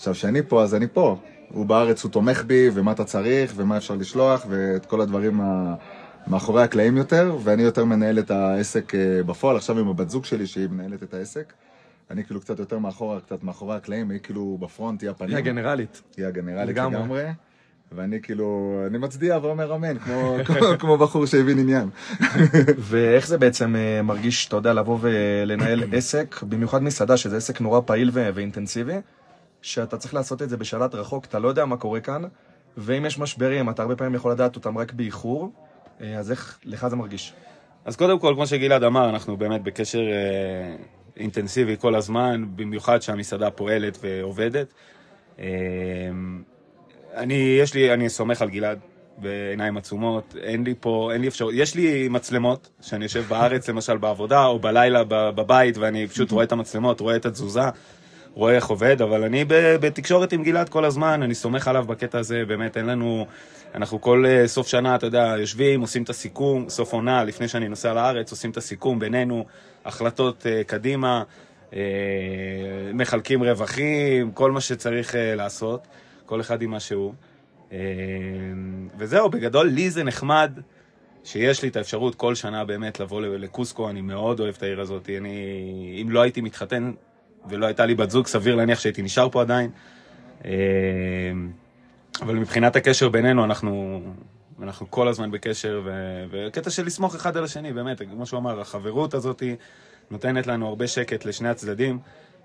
עכשיו, 0.00 0.14
כשאני 0.14 0.42
פה, 0.48 0.62
אז 0.62 0.74
אני 0.74 0.86
פה. 0.92 1.16
הוא 1.48 1.66
בארץ, 1.66 2.04
הוא 2.04 2.12
תומך 2.12 2.44
בי, 2.44 2.70
ומה 2.74 2.92
אתה 2.92 3.04
צריך, 3.04 3.52
ומה 3.56 3.76
אפשר 3.76 3.94
לשלוח, 3.94 4.46
ואת 4.48 4.86
כל 4.86 5.00
הדברים 5.00 5.40
ה... 5.40 5.74
מאחורי 6.26 6.62
הקלעים 6.62 6.96
יותר, 6.96 7.36
ואני 7.42 7.62
יותר 7.62 7.84
מנהל 7.84 8.18
את 8.18 8.30
העסק 8.30 8.94
אה, 8.94 9.22
בפועל, 9.26 9.56
עכשיו 9.56 9.78
עם 9.78 9.88
הבת 9.88 10.10
זוג 10.10 10.24
שלי 10.24 10.46
שהיא 10.46 10.68
מנהלת 10.68 11.02
את 11.02 11.14
העסק. 11.14 11.52
אני 12.10 12.24
כאילו 12.24 12.40
קצת 12.40 12.58
יותר 12.58 12.78
מאחורה, 12.78 13.20
קצת 13.20 13.42
מאחורי 13.42 13.76
הקלעים, 13.76 14.10
היא 14.10 14.20
כאילו 14.22 14.58
בפרונט, 14.60 15.02
היא 15.02 15.10
הפנים. 15.10 15.30
היא 15.30 15.38
הגנרלית. 15.38 16.02
היא 16.16 16.26
הגנרלית 16.26 16.68
לגמרי. 16.68 16.98
לגמרי. 16.98 17.24
ואני 17.92 18.22
כאילו, 18.22 18.80
אני 18.86 18.98
מצדיע 18.98 19.38
ואומר 19.42 19.74
אמן, 19.74 19.98
כמו, 19.98 20.36
כמו, 20.46 20.56
כמו 20.78 20.96
בחור 20.98 21.26
שהבין 21.26 21.58
עניין. 21.58 21.88
ואיך 22.88 23.26
זה 23.26 23.38
בעצם 23.38 23.76
אה, 23.76 24.02
מרגיש, 24.02 24.48
אתה 24.48 24.56
יודע, 24.56 24.72
לבוא 24.72 24.98
ולנהל 25.00 25.84
עסק, 25.92 26.42
במיוחד 26.42 26.82
מסעדה, 26.82 27.16
שזה 27.16 27.36
עסק 27.36 27.60
נורא 27.60 27.80
פעיל 27.86 28.10
ו- 28.12 28.30
ואינטנסיבי, 28.34 28.96
שאתה 29.62 29.96
צריך 29.96 30.14
לעשות 30.14 30.42
את 30.42 30.48
זה 30.48 30.56
בשלט 30.56 30.94
רחוק, 30.94 31.24
אתה 31.24 31.38
לא 31.38 31.48
יודע 31.48 31.64
מה 31.64 31.76
קורה 31.76 32.00
כאן, 32.00 32.22
ואם 32.76 33.06
יש 33.06 33.18
משברים, 33.18 33.70
אתה 33.70 33.82
הרבה 33.82 33.96
פעמים 33.96 34.14
יכול 34.14 34.32
לדעת 34.32 34.56
אותם 34.56 34.78
רק 34.78 34.92
באיחור, 34.92 35.52
אה, 36.00 36.18
אז 36.18 36.30
איך 36.30 36.58
לך 36.64 36.88
זה 36.88 36.96
מרגיש? 36.96 37.32
אז 37.84 37.96
קודם 37.96 38.18
כל, 38.18 38.32
כמו 38.34 38.46
שגלעד 38.46 38.84
אמר, 38.84 39.10
אנחנו 39.10 39.36
באמת 39.36 39.62
בקשר 39.62 40.00
אה, 40.00 40.76
אינטנסיבי 41.16 41.76
כל 41.78 41.94
הזמן, 41.94 42.44
במיוחד 42.56 43.02
שהמסעדה 43.02 43.50
פועלת 43.50 43.98
ועובדת. 44.02 44.72
אה, 45.38 45.46
אני, 47.14 47.58
יש 47.60 47.74
לי, 47.74 47.94
אני 47.94 48.08
סומך 48.08 48.42
על 48.42 48.50
גלעד 48.50 48.78
בעיניים 49.18 49.76
עצומות, 49.76 50.36
אין 50.42 50.64
לי 50.64 50.74
פה, 50.80 51.10
אין 51.12 51.20
לי 51.20 51.28
אפשרות, 51.28 51.52
יש 51.56 51.74
לי 51.74 52.08
מצלמות, 52.08 52.70
שאני 52.80 53.04
יושב 53.04 53.24
בארץ 53.28 53.68
למשל 53.68 53.96
בעבודה, 53.96 54.44
או 54.44 54.58
בלילה 54.58 55.04
בבית, 55.08 55.78
ואני 55.78 56.06
פשוט 56.06 56.30
רואה 56.30 56.44
את 56.44 56.52
המצלמות, 56.52 57.00
רואה 57.00 57.16
את 57.16 57.26
התזוזה, 57.26 57.68
רואה 58.34 58.54
איך 58.54 58.66
עובד, 58.66 59.02
אבל 59.02 59.24
אני 59.24 59.44
בתקשורת 59.48 60.32
עם 60.32 60.42
גלעד 60.42 60.68
כל 60.68 60.84
הזמן, 60.84 61.22
אני 61.22 61.34
סומך 61.34 61.68
עליו 61.68 61.84
בקטע 61.84 62.18
הזה, 62.18 62.42
באמת, 62.46 62.76
אין 62.76 62.86
לנו... 62.86 63.26
אנחנו 63.74 64.00
כל 64.00 64.24
uh, 64.26 64.48
סוף 64.48 64.68
שנה, 64.68 64.94
אתה 64.94 65.06
יודע, 65.06 65.34
יושבים, 65.38 65.80
עושים 65.80 66.02
את 66.02 66.10
הסיכום, 66.10 66.68
סוף 66.68 66.92
עונה, 66.92 67.24
לפני 67.24 67.48
שאני 67.48 67.68
נוסע 67.68 67.94
לארץ, 67.94 68.30
עושים 68.30 68.50
את 68.50 68.56
הסיכום 68.56 68.98
בינינו, 68.98 69.44
החלטות 69.84 70.42
uh, 70.42 70.64
קדימה, 70.66 71.22
uh, 71.70 71.74
מחלקים 72.94 73.42
רווחים, 73.42 74.32
כל 74.32 74.50
מה 74.50 74.60
שצריך 74.60 75.14
לעשות, 75.18 75.86
כל 76.26 76.40
אחד 76.40 76.62
עם 76.62 76.70
מה 76.70 76.80
שהוא. 76.80 77.14
וזהו, 78.98 79.28
בגדול, 79.28 79.66
לי 79.66 79.90
זה 79.90 80.04
נחמד 80.04 80.60
שיש 81.24 81.62
לי 81.62 81.68
את 81.68 81.76
האפשרות 81.76 82.14
כל 82.14 82.34
שנה 82.34 82.64
באמת 82.64 83.00
לבוא 83.00 83.22
לקוסקו, 83.22 83.90
אני 83.90 84.00
מאוד 84.00 84.40
אוהב 84.40 84.54
את 84.58 84.62
העיר 84.62 84.80
הזאת. 84.80 85.10
אני, 85.18 85.98
אם 86.02 86.10
לא 86.10 86.20
הייתי 86.20 86.40
מתחתן 86.40 86.92
ולא 87.48 87.66
הייתה 87.66 87.86
לי 87.86 87.94
בת 87.94 88.10
זוג, 88.10 88.26
סביר 88.26 88.54
להניח 88.54 88.80
שהייתי 88.80 89.02
נשאר 89.02 89.28
פה 89.30 89.40
עדיין. 89.40 89.70
Uh, 90.42 90.46
אבל 92.22 92.34
מבחינת 92.34 92.76
הקשר 92.76 93.08
בינינו, 93.08 93.44
אנחנו, 93.44 94.00
אנחנו 94.62 94.90
כל 94.90 95.08
הזמן 95.08 95.30
בקשר, 95.30 95.82
ו, 95.84 95.90
וקטע 96.30 96.70
של 96.70 96.86
לסמוך 96.86 97.14
אחד 97.14 97.36
על 97.36 97.44
השני, 97.44 97.72
באמת, 97.72 98.02
כמו 98.02 98.26
שהוא 98.26 98.38
אמר, 98.38 98.60
החברות 98.60 99.14
הזאת 99.14 99.42
נותנת 100.10 100.46
לנו 100.46 100.68
הרבה 100.68 100.86
שקט 100.86 101.24
לשני 101.24 101.48
הצדדים, 101.48 101.98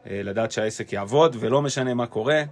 אה, 0.09 0.21
לדעת 0.23 0.51
שהעסק 0.51 0.93
יעבוד, 0.93 1.35
ולא 1.39 1.61
משנה 1.61 1.93
מה 1.93 2.05
קורה, 2.05 2.43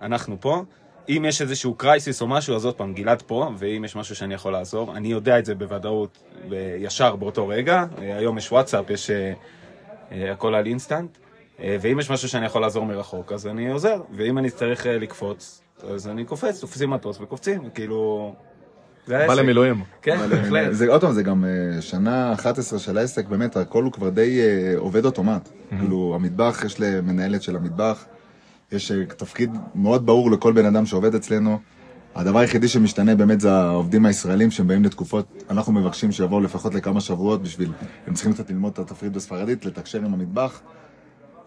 אנחנו 0.00 0.40
פה. 0.40 0.62
אם 1.08 1.24
יש 1.28 1.42
איזשהו 1.42 1.74
crisis 1.74 2.22
או 2.22 2.26
משהו, 2.26 2.56
אז 2.56 2.64
עוד 2.64 2.74
פעם, 2.74 2.94
גלעד 2.94 3.22
פה, 3.22 3.50
ואם 3.58 3.84
יש 3.84 3.96
משהו 3.96 4.16
שאני 4.16 4.34
יכול 4.34 4.52
לעזור, 4.52 4.96
אני 4.96 5.08
יודע 5.08 5.38
את 5.38 5.44
זה 5.44 5.54
בוודאות 5.54 6.22
ישר 6.78 7.16
באותו 7.16 7.48
רגע. 7.48 7.84
אה, 7.98 8.16
היום 8.16 8.38
יש 8.38 8.52
וואטסאפ, 8.52 8.90
יש 8.90 9.10
הכל 10.10 10.54
על 10.54 10.66
אינסטנט, 10.66 11.18
ואם 11.62 12.00
יש 12.00 12.10
משהו 12.10 12.28
שאני 12.28 12.46
יכול 12.46 12.62
לעזור 12.62 12.86
מרחוק, 12.86 13.32
אז 13.32 13.46
אני 13.46 13.70
עוזר, 13.70 14.00
ואם 14.16 14.38
אני 14.38 14.50
צריך 14.50 14.86
uh, 14.86 14.88
לקפוץ, 14.88 15.62
אז 15.90 16.08
אני 16.08 16.24
קופץ, 16.24 16.60
תופסים 16.60 16.90
מטוס 16.90 17.20
וקופצים, 17.20 17.70
כאילו... 17.74 18.34
בא 19.08 19.34
למילואים. 19.34 19.82
כן, 20.02 20.28
בהחלט. 20.30 20.72
זה 20.72 20.88
עוד 20.88 21.00
פעם, 21.00 21.12
זה 21.12 21.22
גם 21.22 21.44
אה, 21.44 21.82
שנה 21.82 22.32
11 22.32 22.78
של 22.78 22.98
העסק, 22.98 23.26
באמת, 23.26 23.56
הכל 23.56 23.84
הוא 23.84 23.92
כבר 23.92 24.08
די 24.08 24.40
אה, 24.40 24.78
עובד 24.78 25.04
אוטומט. 25.04 25.48
כאילו, 25.78 26.12
המטבח, 26.14 26.62
יש 26.64 26.80
למנהלת 26.80 27.42
של 27.42 27.56
המטבח, 27.56 28.04
יש 28.72 28.92
אה, 28.92 29.04
תפקיד 29.06 29.56
מאוד 29.74 30.06
ברור 30.06 30.30
לכל 30.30 30.52
בן 30.52 30.66
אדם 30.66 30.86
שעובד 30.86 31.14
אצלנו. 31.14 31.58
הדבר 32.14 32.38
היחידי 32.38 32.68
שמשתנה 32.68 33.14
באמת 33.14 33.40
זה 33.40 33.52
העובדים 33.52 34.06
הישראלים 34.06 34.50
שהם 34.50 34.68
באים 34.68 34.84
לתקופות, 34.84 35.44
אנחנו 35.50 35.72
מבקשים 35.72 36.12
שיבואו 36.12 36.40
לפחות 36.40 36.74
לכמה 36.74 37.00
שבועות 37.00 37.42
בשביל, 37.42 37.72
הם 38.06 38.14
צריכים 38.14 38.32
קצת 38.32 38.50
ללמוד 38.50 38.72
את 38.72 38.78
התפריט 38.78 39.12
בספרדית, 39.12 39.64
לתקשר 39.64 39.98
עם 39.98 40.14
המטבח. 40.14 40.60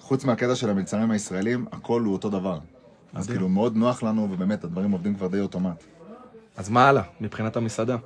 חוץ 0.06 0.26
מהקטע 0.26 0.56
של 0.56 0.70
המלצרים 0.70 1.12
הישראלים, 1.12 1.66
הכל 1.72 2.02
הוא 2.02 2.14
אותו 2.14 2.30
דבר. 2.30 2.60
אז 3.14 3.28
כאילו 3.28 3.50
מאוד 3.50 3.76
נוח 3.76 4.04
לנו, 4.04 4.28
ובאמת 4.32 4.64
הדברים 4.64 4.92
עובדים 4.92 5.16
כבר 5.16 5.28
די 5.28 5.40
אוטומט. 5.40 5.84
אז 6.58 6.70
מה 6.70 6.90
הלאה, 6.90 7.04
מבחינת 7.22 7.58
המסעדה? 7.58 7.98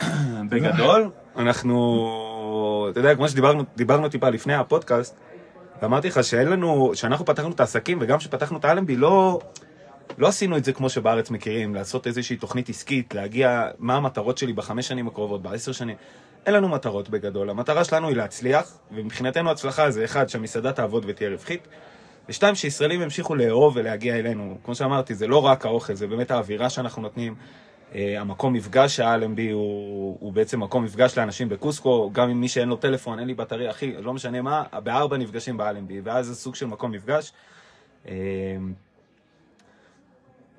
בגדול, 0.50 1.10
אנחנו, 1.36 2.86
אתה 2.90 3.00
יודע, 3.00 3.14
כמו 3.14 3.28
שדיברנו 3.28 4.08
טיפה 4.08 4.28
לפני 4.28 4.54
הפודקאסט, 4.54 5.16
ואמרתי 5.82 6.08
לך 6.08 6.24
שאין 6.24 6.48
לנו, 6.48 6.90
שאנחנו 6.94 7.24
פתחנו 7.24 7.50
את 7.50 7.60
העסקים, 7.60 7.98
וגם 8.00 8.18
כשפתחנו 8.18 8.58
את 8.58 8.64
האלנבי, 8.64 8.96
לא, 8.96 9.40
לא 10.18 10.26
עשינו 10.28 10.56
את 10.56 10.64
זה 10.64 10.72
כמו 10.72 10.88
שבארץ 10.88 11.30
מכירים, 11.30 11.74
לעשות 11.74 12.06
איזושהי 12.06 12.36
תוכנית 12.36 12.68
עסקית, 12.68 13.14
להגיע, 13.14 13.68
מה 13.78 13.96
המטרות 13.96 14.38
שלי 14.38 14.52
בחמש 14.52 14.88
שנים 14.88 15.06
הקרובות, 15.06 15.42
בעשר 15.42 15.72
שנים. 15.72 15.96
אין 16.46 16.54
לנו 16.54 16.68
מטרות 16.68 17.08
בגדול, 17.08 17.50
המטרה 17.50 17.84
שלנו 17.84 18.08
היא 18.08 18.16
להצליח, 18.16 18.78
ומבחינתנו 18.92 19.50
הצלחה 19.50 19.90
זה 19.90 20.04
אחד, 20.04 20.28
שהמסעדה 20.28 20.72
תעבוד 20.72 21.04
ותהיה 21.08 21.30
רווחית, 21.30 21.68
ושתיים, 22.28 22.54
שישראלים 22.54 23.02
ימשיכו 23.02 23.34
לאהוב 23.34 23.76
ולהגיע 23.76 24.16
אלינו. 24.16 24.58
כמו 24.64 24.74
שאמרתי, 24.74 25.14
זה 25.14 25.26
לא 25.26 25.44
רק 25.44 25.66
האוכל, 25.66 25.94
זה 25.94 26.06
באמת 26.06 26.30
האווירה 26.30 26.70
שאנחנו 26.70 27.02
נותנים. 27.02 27.34
Uh, 27.34 27.94
המקום 28.18 28.52
מפגש 28.52 29.00
האלנבי 29.00 29.50
הוא, 29.50 30.16
הוא 30.20 30.32
בעצם 30.32 30.60
מקום 30.60 30.84
מפגש 30.84 31.18
לאנשים 31.18 31.48
בקוסקו, 31.48 32.10
גם 32.12 32.28
עם 32.28 32.40
מי 32.40 32.48
שאין 32.48 32.68
לו 32.68 32.76
טלפון, 32.76 33.18
אין 33.18 33.26
לי 33.26 33.34
בטריה, 33.34 33.70
אחי, 33.70 33.92
לא 33.92 34.12
משנה 34.12 34.42
מה, 34.42 34.62
בארבע 34.84 35.16
נפגשים 35.16 35.56
באלנבי, 35.56 36.00
ואז 36.04 36.26
זה 36.26 36.34
סוג 36.34 36.54
של 36.54 36.66
מקום 36.66 36.92
מפגש. 36.92 37.32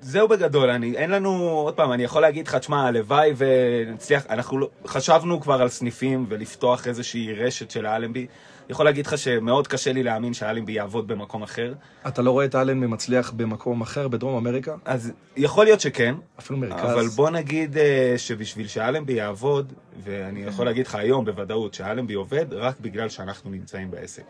זהו 0.04 0.28
בגדול, 0.28 0.70
אני, 0.70 0.96
אין 0.96 1.10
לנו, 1.10 1.30
עוד 1.48 1.74
פעם, 1.74 1.92
אני 1.92 2.04
יכול 2.04 2.22
להגיד 2.22 2.48
לך, 2.48 2.54
תשמע, 2.54 2.86
הלוואי 2.86 3.32
ונצליח, 3.36 4.26
אנחנו 4.30 4.58
לא, 4.58 4.68
חשבנו 4.86 5.40
כבר 5.40 5.62
על 5.62 5.68
סניפים 5.68 6.26
ולפתוח 6.28 6.88
איזושהי 6.88 7.34
רשת 7.34 7.70
של 7.70 7.86
האלנבי. 7.86 8.26
יכול 8.68 8.84
להגיד 8.84 9.06
לך 9.06 9.18
שמאוד 9.18 9.66
קשה 9.66 9.92
לי 9.92 10.02
להאמין 10.02 10.34
שהאלנבי 10.34 10.72
יעבוד 10.72 11.08
במקום 11.08 11.42
אחר. 11.42 11.74
אתה 12.08 12.22
לא 12.22 12.30
רואה 12.30 12.44
את 12.44 12.54
האלנבי 12.54 12.86
מצליח 12.86 13.30
במקום 13.36 13.80
אחר, 13.80 14.08
בדרום 14.08 14.36
אמריקה? 14.36 14.74
אז 14.84 15.12
יכול 15.36 15.64
להיות 15.64 15.80
שכן. 15.80 16.14
אפילו 16.38 16.58
מרכז. 16.58 16.92
אבל 16.92 17.06
בוא 17.06 17.30
נגיד 17.30 17.78
אה, 17.78 18.14
שבשביל 18.16 18.66
שהאלנבי 18.66 19.12
יעבוד, 19.12 19.72
ואני 20.04 20.42
יכול 20.42 20.66
להגיד 20.66 20.86
לך 20.86 20.94
היום 20.94 21.24
בוודאות 21.24 21.74
שהאלנבי 21.74 22.14
עובד 22.14 22.46
רק 22.52 22.80
בגלל 22.80 23.08
שאנחנו 23.08 23.50
נמצאים 23.50 23.90
בעסק. 23.90 24.22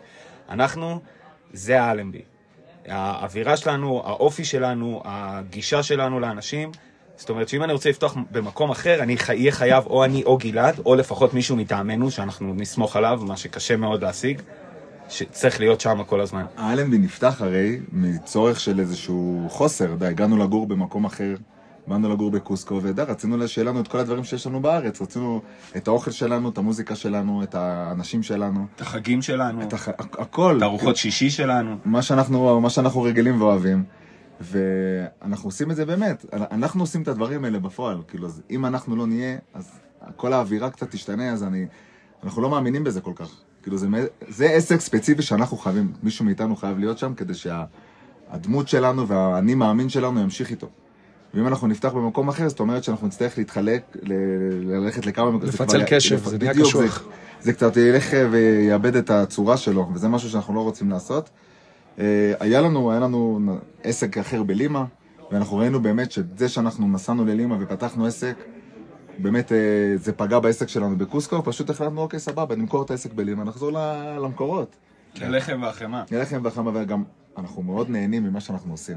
אנחנו, 0.48 1.00
זה 1.52 1.82
האלנבי. 1.82 2.22
האווירה 2.88 3.56
שלנו, 3.56 4.02
האופי 4.04 4.44
שלנו, 4.44 5.02
הגישה 5.04 5.82
שלנו 5.82 6.20
לאנשים. 6.20 6.70
זאת 7.16 7.30
אומרת 7.30 7.48
שאם 7.48 7.62
אני 7.62 7.72
רוצה 7.72 7.90
לפתוח 7.90 8.16
במקום 8.30 8.70
אחר, 8.70 9.02
אני 9.02 9.16
אהיה 9.28 9.52
חייב 9.52 9.86
או 9.86 10.04
אני 10.04 10.22
או 10.24 10.38
גלעד, 10.38 10.80
או 10.86 10.94
לפחות 10.94 11.34
מישהו 11.34 11.56
מטעמנו, 11.56 12.10
שאנחנו 12.10 12.54
נסמוך 12.54 12.96
עליו, 12.96 13.20
מה 13.26 13.36
שקשה 13.36 13.76
מאוד 13.76 14.02
להשיג, 14.02 14.42
שצריך 15.08 15.60
להיות 15.60 15.80
שם 15.80 16.04
כל 16.06 16.20
הזמן. 16.20 16.44
האלנבי 16.56 16.98
נפתח 16.98 17.42
הרי 17.42 17.80
מצורך 17.92 18.60
של 18.60 18.80
איזשהו 18.80 19.46
חוסר, 19.50 19.94
די, 19.94 20.06
הגענו 20.06 20.36
לגור 20.36 20.66
במקום 20.66 21.04
אחר, 21.04 21.34
באנו 21.86 22.08
לגור 22.08 22.30
בקוסקו, 22.30 22.80
ודי, 22.82 23.02
רצינו 23.02 23.48
שיהיה 23.48 23.68
לנו 23.68 23.80
את 23.80 23.88
כל 23.88 23.98
הדברים 23.98 24.24
שיש 24.24 24.46
לנו 24.46 24.60
בארץ, 24.60 25.02
רצינו 25.02 25.42
את 25.76 25.88
האוכל 25.88 26.10
שלנו, 26.10 26.48
את 26.48 26.58
המוזיקה 26.58 26.94
שלנו, 26.96 27.42
את 27.42 27.54
האנשים 27.54 28.22
שלנו. 28.22 28.66
את 28.76 28.80
החגים 28.80 29.22
שלנו. 29.22 29.62
את 29.62 29.72
הח... 29.72 29.88
הכל. 29.98 30.56
את 30.58 30.62
ארוחות 30.62 30.96
שישי 30.96 31.30
שלנו. 31.30 31.76
מה 31.84 32.02
שאנחנו, 32.02 32.60
מה 32.60 32.70
שאנחנו 32.70 33.02
רגילים 33.02 33.40
ואוהבים. 33.40 33.84
ואנחנו 34.40 35.48
עושים 35.48 35.70
את 35.70 35.76
זה 35.76 35.84
באמת, 35.84 36.24
אנחנו 36.32 36.82
עושים 36.82 37.02
את 37.02 37.08
הדברים 37.08 37.44
האלה 37.44 37.58
בפועל, 37.58 37.98
כאילו, 38.08 38.26
אז 38.26 38.42
אם 38.50 38.66
אנחנו 38.66 38.96
לא 38.96 39.06
נהיה, 39.06 39.38
אז 39.54 39.70
כל 40.16 40.32
האווירה 40.32 40.70
קצת 40.70 40.90
תשתנה, 40.90 41.32
אז 41.32 41.42
אני, 41.42 41.66
אנחנו 42.24 42.42
לא 42.42 42.50
מאמינים 42.50 42.84
בזה 42.84 43.00
כל 43.00 43.12
כך. 43.14 43.30
כאילו, 43.62 43.78
זה, 43.78 43.86
זה 44.28 44.50
עסק 44.50 44.80
ספציפי 44.80 45.22
שאנחנו 45.22 45.56
חייבים, 45.56 45.92
מישהו 46.02 46.24
מאיתנו 46.24 46.56
חייב 46.56 46.78
להיות 46.78 46.98
שם, 46.98 47.14
כדי 47.14 47.34
שהדמות 47.34 48.68
שה, 48.68 48.78
שלנו 48.78 49.08
והאני 49.08 49.54
מאמין 49.54 49.88
שלנו 49.88 50.20
ימשיך 50.20 50.50
איתו. 50.50 50.68
ואם 51.34 51.46
אנחנו 51.46 51.66
נפתח 51.66 51.92
במקום 51.92 52.28
אחר, 52.28 52.48
זאת 52.48 52.60
אומרת 52.60 52.84
שאנחנו 52.84 53.06
נצטרך 53.06 53.38
להתחלק, 53.38 53.82
ל- 54.02 54.12
ללכת 54.74 55.06
לכמה 55.06 55.30
מקומות. 55.30 55.48
לפצל 55.48 55.82
קשב, 55.86 56.24
זה 56.24 56.38
נהיה 56.38 56.54
קשוח. 56.54 57.02
זה, 57.02 57.10
זה 57.40 57.52
קצת 57.52 57.76
ילך 57.76 58.06
ויאבד 58.30 58.96
את 58.96 59.10
הצורה 59.10 59.56
שלו, 59.56 59.88
וזה 59.94 60.08
משהו 60.08 60.30
שאנחנו 60.30 60.54
לא 60.54 60.60
רוצים 60.60 60.90
לעשות. 60.90 61.30
אה, 61.98 62.32
היה 62.40 62.60
לנו, 62.60 62.90
היה 62.90 63.00
לנו 63.00 63.40
עסק 63.82 64.18
אחר 64.18 64.42
בלימה, 64.42 64.84
ואנחנו 65.30 65.56
ראינו 65.56 65.82
באמת 65.82 66.12
שזה 66.12 66.48
שאנחנו 66.48 66.88
נסענו 66.88 67.24
ללימה 67.24 67.56
ופתחנו 67.60 68.06
עסק, 68.06 68.34
באמת 69.18 69.52
אה, 69.52 69.58
זה 69.96 70.12
פגע 70.12 70.38
בעסק 70.38 70.68
שלנו 70.68 70.98
בקוסקו, 70.98 71.42
פשוט 71.44 71.70
החלטנו, 71.70 72.00
אוקיי, 72.00 72.20
סבבה, 72.20 72.56
נמכור 72.56 72.82
את 72.82 72.90
העסק 72.90 73.12
בלימה, 73.12 73.44
נחזור 73.44 73.70
למקורות. 74.20 74.76
ללחם 75.20 75.60
והחמאה. 75.62 76.02
ללחם 76.10 76.40
והחמאה, 76.44 76.72
וגם 76.82 77.04
אנחנו 77.38 77.62
מאוד 77.62 77.90
נהנים 77.90 78.24
ממה 78.24 78.40
שאנחנו 78.40 78.72
עושים. 78.72 78.96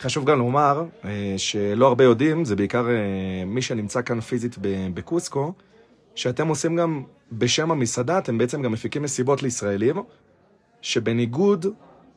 חשוב 0.00 0.24
גם 0.24 0.38
לומר 0.38 0.84
אה, 1.04 1.34
שלא 1.36 1.86
הרבה 1.86 2.04
יודעים, 2.04 2.44
זה 2.44 2.56
בעיקר 2.56 2.86
מי 3.46 3.62
שנמצא 3.62 4.02
כאן 4.02 4.20
פיזית 4.20 4.56
בקוסקו, 4.94 5.52
שאתם 6.14 6.48
עושים 6.48 6.76
גם 6.76 7.02
בשם 7.32 7.70
המסעדה, 7.70 8.18
אתם 8.18 8.38
בעצם 8.38 8.62
גם 8.62 8.72
מפיקים 8.72 9.02
מסיבות 9.02 9.42
לישראלים, 9.42 9.96
שבניגוד 10.82 11.66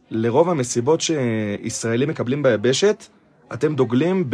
לרוב 0.10 0.50
המסיבות 0.50 1.02
שישראלים 1.02 2.10
מקבלים 2.10 2.44
ביבשת, 2.44 3.06
אתם 3.54 3.76
דוגלים 3.76 4.30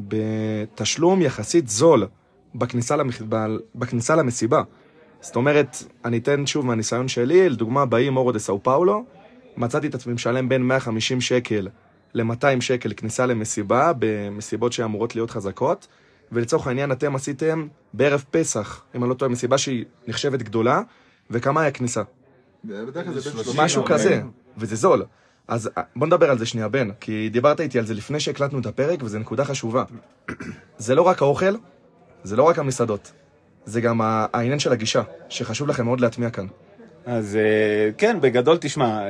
בתשלום 0.00 1.22
יחסית 1.22 1.68
זול 1.68 2.06
בכניסה, 2.54 2.96
למח, 2.96 3.22
בכניסה 3.74 4.16
למסיבה. 4.16 4.62
זאת 5.20 5.36
אומרת, 5.36 5.76
אני 6.04 6.18
אתן 6.18 6.46
שוב 6.46 6.66
מהניסיון 6.66 7.08
שלי, 7.08 7.48
לדוגמה, 7.48 7.86
באי 7.86 8.10
מורו 8.10 8.32
דה 8.32 8.38
סאו 8.38 8.62
פאולו, 8.62 9.04
מצאתי 9.56 9.86
את 9.86 9.94
עצמי 9.94 10.14
משלם 10.14 10.48
בין 10.48 10.62
150 10.62 11.20
שקל 11.20 11.68
ל-200 12.14 12.60
שקל 12.60 12.92
כניסה 12.96 13.26
למסיבה, 13.26 13.92
במסיבות 13.98 14.72
שאמורות 14.72 15.14
להיות 15.14 15.30
חזקות, 15.30 15.86
ולצורך 16.32 16.66
העניין 16.66 16.92
אתם 16.92 17.16
עשיתם 17.16 17.66
בערב 17.94 18.24
פסח, 18.30 18.82
אם 18.94 19.02
אני 19.02 19.10
לא 19.10 19.14
טועה, 19.14 19.30
מסיבה 19.30 19.58
שהיא 19.58 19.84
נחשבת 20.08 20.42
גדולה, 20.42 20.82
וכמה 21.30 21.62
היה 21.62 21.70
כניסה? 21.70 22.02
בדרך 22.64 23.04
כלל 23.04 23.14
זה 23.14 23.30
בין 23.30 23.44
30 23.44 23.60
משהו 23.60 23.84
כזה, 23.84 24.22
וזה 24.56 24.76
זול. 24.76 25.04
אז 25.48 25.70
אה, 25.78 25.82
בוא 25.96 26.06
נדבר 26.06 26.30
על 26.30 26.38
זה 26.38 26.46
שנייה, 26.46 26.68
בן, 26.68 26.88
כי 27.00 27.28
דיברת 27.28 27.60
איתי 27.60 27.78
על 27.78 27.86
זה 27.86 27.94
לפני 27.94 28.20
שהקלטנו 28.20 28.58
את 28.58 28.66
הפרק, 28.66 29.02
וזו 29.02 29.18
נקודה 29.18 29.44
חשובה. 29.44 29.84
זה 30.78 30.94
לא 30.94 31.02
רק 31.02 31.22
האוכל, 31.22 31.54
זה 32.24 32.36
לא 32.36 32.42
רק 32.42 32.58
המסעדות, 32.58 33.12
זה 33.64 33.80
גם 33.80 34.00
העניין 34.02 34.58
של 34.58 34.72
הגישה, 34.72 35.02
שחשוב 35.28 35.68
לכם 35.68 35.84
מאוד 35.84 36.00
להטמיע 36.00 36.30
כאן. 36.30 36.46
אז 37.06 37.36
אה, 37.36 37.90
כן, 37.98 38.20
בגדול, 38.20 38.58
תשמע, 38.60 39.04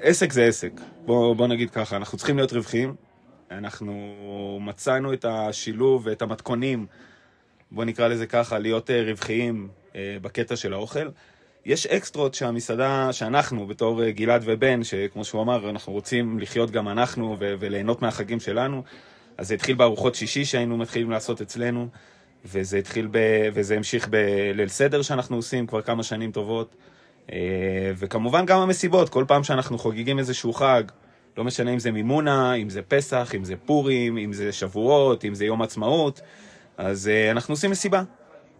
עסק 0.00 0.32
זה 0.32 0.44
עסק. 0.44 0.72
בוא, 1.06 1.36
בוא 1.36 1.46
נגיד 1.46 1.70
ככה, 1.70 1.96
אנחנו 1.96 2.18
צריכים 2.18 2.36
להיות 2.36 2.52
רווחיים. 2.52 2.94
אנחנו 3.50 4.58
מצאנו 4.60 5.12
את 5.12 5.24
השילוב 5.24 6.06
ואת 6.06 6.22
המתכונים, 6.22 6.86
בוא 7.70 7.84
נקרא 7.84 8.08
לזה 8.08 8.26
ככה, 8.26 8.58
להיות 8.58 8.90
אה, 8.90 9.02
רווחיים 9.02 9.68
אה, 9.96 10.16
בקטע 10.22 10.56
של 10.56 10.72
האוכל. 10.72 11.08
יש 11.66 11.86
אקסטרות 11.86 12.34
שהמסעדה, 12.34 13.12
שאנחנו 13.12 13.66
בתור 13.66 14.08
גלעד 14.08 14.42
ובן, 14.44 14.84
שכמו 14.84 15.24
שהוא 15.24 15.42
אמר, 15.42 15.70
אנחנו 15.70 15.92
רוצים 15.92 16.38
לחיות 16.38 16.70
גם 16.70 16.88
אנחנו 16.88 17.36
ו- 17.38 17.54
וליהנות 17.58 18.02
מהחגים 18.02 18.40
שלנו. 18.40 18.82
אז 19.38 19.48
זה 19.48 19.54
התחיל 19.54 19.74
בארוחות 19.76 20.14
שישי 20.14 20.44
שהיינו 20.44 20.76
מתחילים 20.76 21.10
לעשות 21.10 21.40
אצלנו, 21.40 21.88
וזה 22.44 22.78
התחיל 22.78 23.08
ב... 23.10 23.18
וזה 23.54 23.76
המשיך 23.76 24.08
בליל 24.08 24.68
סדר 24.68 25.02
שאנחנו 25.02 25.36
עושים 25.36 25.66
כבר 25.66 25.82
כמה 25.82 26.02
שנים 26.02 26.32
טובות. 26.32 26.74
אה, 27.32 27.92
וכמובן 27.96 28.46
גם 28.46 28.60
המסיבות, 28.60 29.08
כל 29.08 29.24
פעם 29.28 29.44
שאנחנו 29.44 29.78
חוגגים 29.78 30.18
איזשהו 30.18 30.52
חג, 30.52 30.82
לא 31.36 31.44
משנה 31.44 31.70
אם 31.70 31.78
זה 31.78 31.90
מימונה, 31.90 32.54
אם 32.54 32.70
זה 32.70 32.82
פסח, 32.82 33.32
אם 33.36 33.44
זה 33.44 33.54
פורים, 33.56 34.18
אם 34.18 34.32
זה 34.32 34.52
שבועות, 34.52 35.24
אם 35.24 35.34
זה 35.34 35.44
יום 35.44 35.62
עצמאות, 35.62 36.20
אז 36.76 37.08
אה, 37.08 37.30
אנחנו 37.30 37.52
עושים 37.52 37.70
מסיבה. 37.70 38.02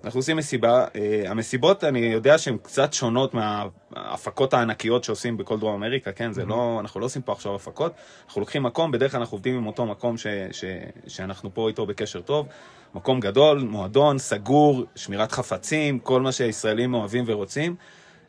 אנחנו 0.04 0.18
עושים 0.18 0.36
מסיבה. 0.36 0.86
אה, 0.96 1.22
המסיבות, 1.26 1.84
אני 1.84 1.98
יודע 1.98 2.38
שהן 2.38 2.56
קצת 2.62 2.92
שונות 2.92 3.34
מההפקות 3.34 4.54
הענקיות 4.54 5.04
שעושים 5.04 5.36
בכל 5.36 5.58
דרום 5.58 5.74
אמריקה, 5.74 6.12
כן? 6.12 6.32
זה 6.32 6.44
לא, 6.44 6.76
אנחנו 6.80 7.00
לא 7.00 7.04
עושים 7.04 7.22
פה 7.22 7.32
עכשיו 7.32 7.54
הפקות, 7.54 7.92
אנחנו 8.26 8.40
לוקחים 8.40 8.62
מקום, 8.62 8.90
בדרך 8.90 9.12
כלל 9.12 9.20
אנחנו 9.20 9.34
עובדים 9.34 9.56
עם 9.56 9.66
אותו 9.66 9.86
מקום 9.86 10.16
ש, 10.16 10.26
ש, 10.52 10.64
שאנחנו 11.06 11.54
פה 11.54 11.68
איתו 11.68 11.86
בקשר 11.86 12.20
טוב. 12.20 12.46
מקום 12.94 13.20
גדול, 13.20 13.58
מועדון, 13.58 14.18
סגור, 14.18 14.84
שמירת 14.96 15.32
חפצים, 15.32 15.98
כל 15.98 16.20
מה 16.20 16.32
שהישראלים 16.32 16.94
אוהבים 16.94 17.24
ורוצים. 17.26 17.76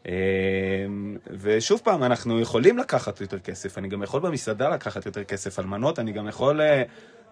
אה, 0.08 0.14
ושוב 1.40 1.82
פעם, 1.84 2.04
אנחנו 2.04 2.40
יכולים 2.40 2.78
לקחת 2.78 3.22
יותר 3.22 3.40
כסף, 3.40 3.78
אני 3.78 3.88
גם 3.88 4.04
יכול 4.04 4.20
במסעדה 4.20 4.70
לקחת 4.70 5.06
יותר 5.06 5.24
כסף 5.24 5.60
על 5.60 5.66
מנות, 5.66 6.00
אני 6.00 6.12
גם 6.12 6.28
יכול, 6.28 6.62
אה, 6.62 6.84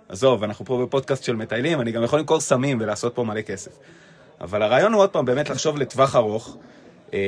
עזוב, 0.10 0.44
אנחנו 0.44 0.66
פה 0.66 0.86
בפודקאסט 0.86 1.24
של 1.24 1.36
מטיילים, 1.36 1.82
אני 1.82 1.92
גם 1.92 2.04
יכול 2.04 2.20
למכור 2.20 2.40
סמים 2.40 2.78
ולעשות 2.82 3.16
פה 3.16 3.24
מלא 3.24 3.42
כסף. 3.42 3.72
אבל 4.42 4.62
הרעיון 4.62 4.94
הוא 4.94 5.02
עוד 5.02 5.10
פעם 5.10 5.26
באמת 5.26 5.50
לחשוב 5.50 5.78
לטווח 5.78 6.16
ארוך, 6.16 6.58
אה, 7.14 7.20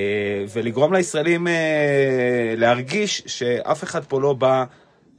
ולגרום 0.53 0.93
לישראלים 0.93 1.47
אה, 1.47 2.53
להרגיש 2.57 3.23
שאף 3.25 3.83
אחד 3.83 4.03
פה 4.03 4.21
לא 4.21 4.33
בא 4.33 4.63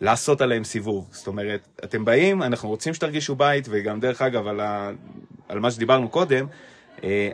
לעשות 0.01 0.41
עליהם 0.41 0.65
סיבוב. 0.65 1.09
זאת 1.11 1.27
אומרת, 1.27 1.69
אתם 1.85 2.05
באים, 2.05 2.43
אנחנו 2.43 2.69
רוצים 2.69 2.95
שתרגישו 2.95 3.35
בית, 3.35 3.67
וגם 3.71 4.01
דרך 4.01 4.23
אגב, 4.23 4.47
על, 4.47 4.61
ה, 4.61 4.91
על 5.49 5.61
מה 5.61 5.71
שדיברנו 5.71 6.09
קודם, 6.09 6.47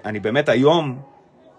אני 0.05 0.20
באמת 0.20 0.48
היום, 0.48 1.03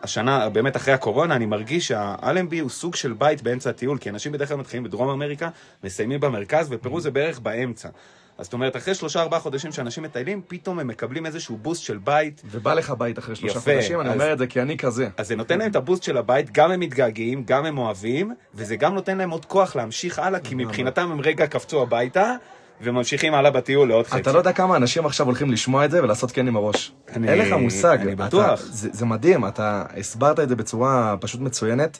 השנה, 0.03 0.49
באמת 0.49 0.75
אחרי 0.75 0.93
הקורונה, 0.93 1.35
אני 1.35 1.45
מרגיש 1.45 1.87
שהאלנבי 1.87 2.59
הוא 2.59 2.69
סוג 2.69 2.95
של 2.95 3.13
בית 3.13 3.41
באמצע 3.41 3.69
הטיול, 3.69 3.97
כי 3.97 4.09
אנשים 4.09 4.31
בדרך 4.31 4.47
כלל 4.49 4.57
מתחילים 4.57 4.83
בדרום 4.83 5.09
אמריקה, 5.09 5.49
מסיימים 5.83 6.19
במרכז, 6.19 6.67
ופרו 6.71 7.01
זה 7.01 7.11
בערך 7.11 7.39
באמצע. 7.39 7.89
אז 8.37 8.45
זאת 8.45 8.53
אומרת, 8.53 8.75
אחרי 8.75 8.95
שלושה 8.95 9.21
ארבעה 9.21 9.39
חודשים 9.39 9.71
שאנשים 9.71 10.03
מטיילים, 10.03 10.41
פתאום 10.47 10.79
הם 10.79 10.87
מקבלים 10.87 11.25
איזשהו 11.25 11.57
בוסט 11.57 11.83
של 11.83 11.97
בית, 11.97 12.41
ובא 12.45 12.73
לך 12.73 12.93
בית 12.97 13.19
אחרי 13.19 13.35
שלושה 13.35 13.59
יפה, 13.59 13.71
חודשים, 13.73 14.01
אני 14.01 14.09
אז- 14.09 14.13
אומר 14.15 14.33
את 14.33 14.37
זה 14.37 14.47
כי 14.47 14.61
אני 14.61 14.77
כזה. 14.77 15.07
אז 15.17 15.27
זה 15.27 15.35
נותן 15.35 15.59
להם 15.59 15.71
את 15.71 15.75
הבוסט 15.75 16.03
של 16.03 16.17
הבית, 16.17 16.51
גם 16.51 16.71
הם 16.71 16.79
מתגעגעים, 16.79 17.43
גם 17.45 17.65
הם 17.65 17.77
אוהבים, 17.77 18.33
וזה 18.55 18.75
גם 18.75 18.93
נותן 18.95 19.17
להם 19.17 19.29
עוד 19.29 19.45
כוח 19.45 19.75
להמשיך 19.75 20.19
הלאה, 20.19 20.39
כי 20.39 20.55
מבחינתם 20.55 21.11
הם 21.11 21.21
רגע 21.21 21.47
קפצו 21.47 21.81
הביתה, 21.81 22.35
וממשיכים 22.83 23.33
הלאה 23.33 23.51
בטיול 23.51 23.87
לעוד 23.87 24.07
חצי. 24.07 24.21
אתה 24.21 24.31
לא 24.31 24.37
יודע 24.37 24.53
כמה 24.53 24.75
אנשים 24.75 25.05
עכשיו 25.05 25.25
הולכים 25.25 25.51
לשמוע 25.51 25.85
את 25.85 25.91
זה 25.91 26.03
ולעשות 26.03 26.31
כן 26.31 26.47
עם 26.47 26.55
הראש. 26.55 26.91
אני- 27.15 27.29
אין 27.29 27.37
לך 27.39 27.53
מושג. 27.53 27.97
אני 28.01 28.13
אתה- 28.13 28.25
בטוח. 28.25 28.61
זה, 28.61 28.89
זה 28.93 29.05
מדהים, 29.05 29.45
אתה 29.47 29.83
הסברת 29.97 30.39
את 30.39 30.49
זה 30.49 30.55
בצורה 30.55 31.15
פשוט 31.21 31.41
מצוינת, 31.41 31.97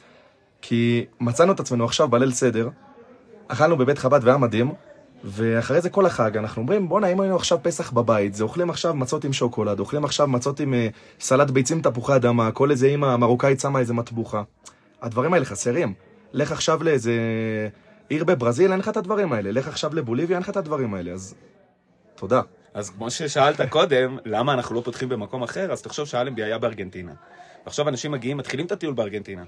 כי 0.62 1.06
מצאנו 1.20 1.52
את 1.52 1.60
עצמנו 1.60 1.86
עכשיו 1.86 2.08
בליל 2.08 2.32
סדר, 2.32 2.70
אכלנו 3.48 3.78
בבית 3.78 3.98
חב"ד 3.98 4.20
והיה 4.24 4.38
מדהים, 4.38 4.72
ואחרי 5.24 5.82
זה 5.82 5.90
כל 5.90 6.06
החג 6.06 6.38
אנחנו 6.38 6.62
אומרים, 6.62 6.90
בואנה, 6.90 7.08
אם 7.08 7.20
היינו 7.20 7.36
עכשיו 7.36 7.58
פסח 7.62 7.92
בבית, 7.92 8.34
זה 8.34 8.44
אוכלים 8.44 8.70
עכשיו 8.70 8.94
מצות 8.94 9.24
עם 9.26 9.34
שוקולד, 9.34 9.80
אוכלים 9.80 10.06
עכשיו 10.06 10.28
מצות 10.28 10.60
עם 10.60 10.74
אה, 10.74 10.88
סלט 11.20 11.50
ביצים 11.50 11.82
תפוחי 11.82 12.16
אדמה, 12.16 12.52
כל 12.52 12.72
איזה 12.72 12.88
אימא 12.88 13.16
מרוקאית 13.18 13.60
שמה 13.60 13.80
איזה 13.80 13.94
מטבוחה. 13.94 14.44
הדברים 15.02 15.34
האלה 15.34 15.46
חסרים. 15.46 15.94
לך 16.34 16.52
עכשיו 16.52 16.84
לאיזה 16.84 17.12
עיר 18.12 18.24
בברזיל, 18.24 18.72
אין 18.72 18.80
לך 18.80 18.90
את 18.90 18.98
הדברים 18.98 19.34
האלה. 19.34 19.52
לך 19.52 19.68
עכשיו 19.68 19.96
לבוליביה, 19.96 20.38
אין 20.38 20.44
לך 20.44 20.50
את 20.50 20.58
הדברים 20.58 20.94
האלה. 20.94 21.12
אז 21.12 21.36
תודה. 22.16 22.42
אז 22.74 22.90
כמו 22.90 23.12
ששאלת 23.12 23.62
קודם, 23.70 24.18
למה 24.26 24.54
אנחנו 24.54 24.76
לא 24.76 24.82
פותחים 24.82 25.10
במקום 25.10 25.44
אחר, 25.44 25.72
אז 25.72 25.82
תחשוב 25.82 26.08
שאלנבי 26.08 26.44
היה 26.44 26.58
בארגנטינה. 26.58 27.12
ועכשיו 27.66 27.90
אנשים 27.90 28.12
מגיעים, 28.12 28.38
מתחילים 28.38 28.66
את 28.66 28.72
הטיול 28.72 28.94
בארגנטינה. 28.94 29.44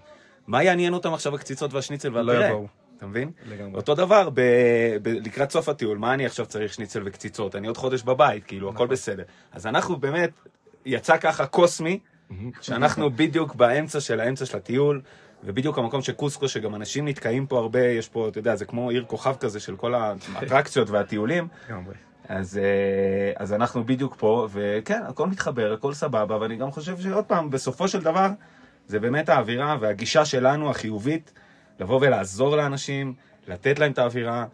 מה 0.47 0.63
יעניין 0.63 0.93
אותם 0.93 1.13
עכשיו 1.13 1.35
הקציצות 1.35 1.73
והשניצל 1.73 2.09
לא 2.09 2.31
והפירה? 2.31 2.47
יבואו. 2.47 2.67
אתה 2.97 3.05
מבין? 3.05 3.31
לגמרי. 3.45 3.75
אותו 3.75 3.95
דבר, 3.95 4.29
ב... 4.33 4.41
ב... 5.01 5.07
לקראת 5.07 5.51
סוף 5.51 5.69
הטיול, 5.69 5.97
מה 5.97 6.13
אני 6.13 6.25
עכשיו 6.25 6.45
צריך 6.45 6.73
שניצל 6.73 7.01
וקציצות? 7.05 7.55
אני 7.55 7.67
עוד 7.67 7.77
חודש 7.77 8.03
בבית, 8.03 8.43
כאילו, 8.43 8.67
נכון. 8.67 8.75
הכל 8.75 8.87
בסדר. 8.87 9.23
אז 9.51 9.67
אנחנו 9.67 9.97
באמת, 9.97 10.31
יצא 10.85 11.17
ככה 11.17 11.45
קוסמי, 11.45 11.99
שאנחנו 12.61 13.09
בדיוק 13.09 13.55
באמצע 13.55 13.99
של 13.99 14.19
האמצע 14.19 14.45
של 14.45 14.57
הטיול, 14.57 15.01
ובדיוק 15.45 15.77
המקום 15.77 16.01
של 16.01 16.13
קוסקו, 16.13 16.47
שגם 16.47 16.75
אנשים 16.75 17.07
נתקעים 17.07 17.47
פה 17.47 17.59
הרבה, 17.59 17.85
יש 17.85 18.09
פה, 18.09 18.27
אתה 18.27 18.39
יודע, 18.39 18.55
זה 18.55 18.65
כמו 18.65 18.89
עיר 18.89 19.05
כוכב 19.07 19.35
כזה 19.39 19.59
של 19.59 19.75
כל 19.75 19.93
האטרקציות 19.93 20.89
והטיולים. 20.89 21.47
אז, 22.27 22.57
אה, 22.57 23.31
אז 23.35 23.53
אנחנו 23.53 23.83
בדיוק 23.83 24.15
פה, 24.19 24.47
וכן, 24.51 25.01
הכל 25.07 25.27
מתחבר, 25.27 25.73
הכל 25.73 25.93
סבבה, 25.93 26.37
ואני 26.41 26.55
גם 26.55 26.71
חושב 26.71 26.99
שעוד 26.99 27.25
פעם, 27.25 27.49
בסופו 27.49 27.87
של 27.87 28.01
דבר, 28.01 28.27
זה 28.87 28.99
באמת 28.99 29.29
האווירה 29.29 29.77
והגישה 29.79 30.25
שלנו, 30.25 30.69
החיובית, 30.69 31.33
לבוא 31.79 31.99
ולעזור 32.01 32.55
לאנשים, 32.55 33.13
לתת 33.47 33.79
להם 33.79 33.91
את 33.91 33.97
האווירה, 33.97 34.45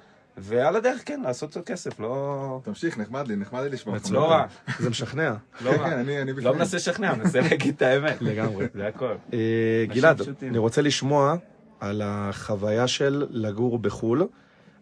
ועל 0.41 0.75
הדרך, 0.75 1.01
כן, 1.05 1.21
לעשות 1.23 1.49
קצת 1.49 1.65
כסף, 1.65 1.99
לא, 1.99 2.61
תמשיך, 2.63 2.97
נחמד 2.97 3.27
לי, 3.27 3.35
נחמד 3.35 3.61
לי 3.61 3.69
לשמוע. 3.69 3.97
לא 4.11 4.31
רע, 4.31 4.45
זה 4.79 4.89
משכנע. 4.89 5.33
לא 5.61 5.69
רע. 5.69 5.89
לא. 6.37 6.55
מנסה 6.55 6.77
לשכנע, 6.77 7.15
מנסה 7.15 7.41
להגיד 7.41 7.75
את 7.75 7.81
האמת. 7.81 8.21
לגמרי. 8.29 8.65
זה 8.73 8.87
הכל. 8.87 9.13
אה, 9.33 9.85
גלעד. 9.87 10.21
אני 10.41 10.57
רוצה 10.57 10.81
לשמוע 10.81 11.35
על 11.79 12.01
החוויה 12.05 12.87
של 12.87 13.27
לגור 13.29 13.79
בחו"ל. 13.79 14.27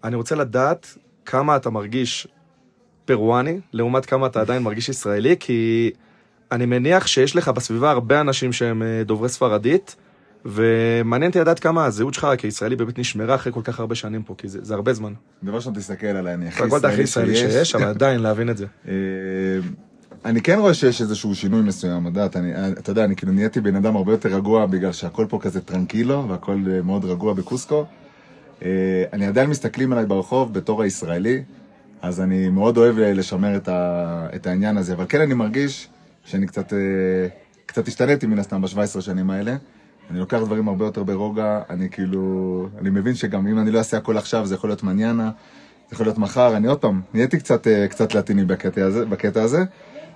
אני 0.04 0.16
רוצה 0.16 0.36
לדעת 0.36 0.98
כמה 1.26 1.56
אתה 1.56 1.70
מרגיש 1.70 2.28
פרואני, 3.06 3.60
לעומת 3.74 4.06
כמה 4.06 4.28
אתה 4.28 4.42
עדיין 4.42 4.64
מרגיש 4.64 4.90
ישראלי, 4.90 5.36
כי 5.40 5.92
אני 6.52 6.66
מניח 6.66 7.08
שיש 7.08 7.36
לך 7.36 7.48
בסביבה 7.48 7.92
הרבה 7.92 8.22
אנשים 8.22 8.54
שהם 8.54 8.84
אה, 8.84 9.04
דוברי 9.06 9.30
ספרדית, 9.30 9.96
ומעניין 10.48 11.30
אותי 11.30 11.40
לדעת 11.40 11.60
כמה 11.60 11.86
הזהות 11.86 12.14
שלך 12.14 12.28
כישראלי 12.38 12.76
באמת 12.76 13.00
נשמרה 13.00 13.36
אחרי 13.36 13.54
כל 13.54 13.62
כך 13.64 13.80
הרבה 13.80 13.96
שנים 13.96 14.24
פה, 14.24 14.36
כי 14.38 14.48
זה, 14.48 14.60
זה 14.62 14.74
הרבה 14.74 14.94
זמן. 14.94 15.14
דבר 15.44 15.56
ראשון 15.56 15.74
תסתכל 15.74 16.08
עליי, 16.08 16.34
אני 16.34 16.48
הכי 16.48 16.64
אתה 16.78 16.90
הכי 16.90 17.02
ישראלי 17.02 17.36
שיש. 17.36 17.76
אבל 17.76 17.84
עדיין 17.86 18.20
להבין 18.22 18.50
את 18.50 18.58
זה. 18.58 18.66
אה, 18.88 18.94
אני 20.26 20.42
כן 20.42 20.60
רואה 20.60 20.74
שיש 20.74 21.02
איזשהו 21.02 21.36
שינוי 21.36 21.62
מסוים, 21.62 22.08
את 22.26 22.36
אני- 22.36 22.54
אתה 22.72 22.92
יודע, 22.92 23.04
אני 23.04 23.16
כאילו 23.16 23.32
נהייתי 23.32 23.62
בן 23.62 23.76
אדם 23.76 23.96
הרבה 23.96 24.12
יותר 24.14 24.30
רגוע 24.36 24.66
בגלל 24.66 24.92
שהכל 24.92 25.26
פה 25.30 25.40
כזה 25.42 25.62
טרנקילו 25.62 26.30
והכל 26.30 26.58
אה, 26.72 26.82
מאוד 26.82 27.06
רגוע 27.06 27.34
בקוסקו. 27.34 27.86
אה, 28.64 28.70
אני 29.14 29.26
עדיין 29.28 29.50
מסתכלים 29.50 29.92
עליי 29.92 30.06
ברחוב 30.06 30.54
בתור 30.54 30.84
הישראלי, 30.84 31.44
אז 32.02 32.22
אני 32.22 32.50
מאוד 32.50 32.78
אוהב 32.78 33.00
אה, 33.00 33.14
לשמר 33.14 33.56
את, 33.58 33.68
ה, 33.68 34.28
את 34.36 34.48
העניין 34.48 34.78
הזה, 34.78 34.94
אבל 34.94 35.06
כן 35.10 35.22
אני 35.22 35.34
מרגיש 35.34 35.90
שאני 36.24 36.48
קצת, 36.48 36.74
אה, 36.74 36.78
קצת 37.66 37.88
השתניתי 37.88 38.28
מן 38.28 38.40
הסתם 38.40 38.62
ב-17 38.62 39.02
שנים 39.02 39.30
האלה. 39.30 39.56
אני 40.12 40.20
לוקח 40.20 40.38
דברים 40.38 40.68
הרבה 40.68 40.86
יותר 40.86 41.04
ברוגע, 41.04 41.62
אני 41.70 41.90
כאילו, 41.90 42.68
אני 42.80 42.90
מבין 42.90 43.16
שגם 43.16 43.48
אם 43.48 43.60
אני 43.60 43.72
לא 43.72 43.78
אעשה 43.78 43.98
הכל 43.98 44.18
עכשיו, 44.18 44.46
זה 44.46 44.56
יכול 44.56 44.70
להיות 44.70 44.84
מניאנה, 44.84 45.32
זה 45.90 45.94
יכול 45.96 46.06
להיות 46.06 46.18
מחר, 46.18 46.58
אני 46.58 46.68
עוד 46.68 46.80
פעם, 46.80 47.02
נהייתי 47.14 47.40
קצת, 47.40 47.68
אה, 47.68 47.88
קצת 47.88 48.16
לטיני 48.16 48.46
בקטע 48.46 48.86
הזה, 48.86 49.06
בקטע 49.06 49.42
הזה 49.42 49.64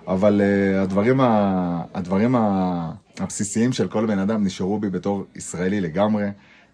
אבל 0.07 0.41
uh, 0.41 0.81
הדברים, 0.81 1.21
ה, 1.21 1.83
הדברים 1.93 2.35
ה, 2.35 2.91
הבסיסיים 3.19 3.73
של 3.73 3.87
כל 3.87 4.05
בן 4.05 4.19
אדם 4.19 4.43
נשארו 4.43 4.79
בי 4.79 4.89
בתור 4.89 5.25
ישראלי 5.35 5.81
לגמרי. 5.81 6.25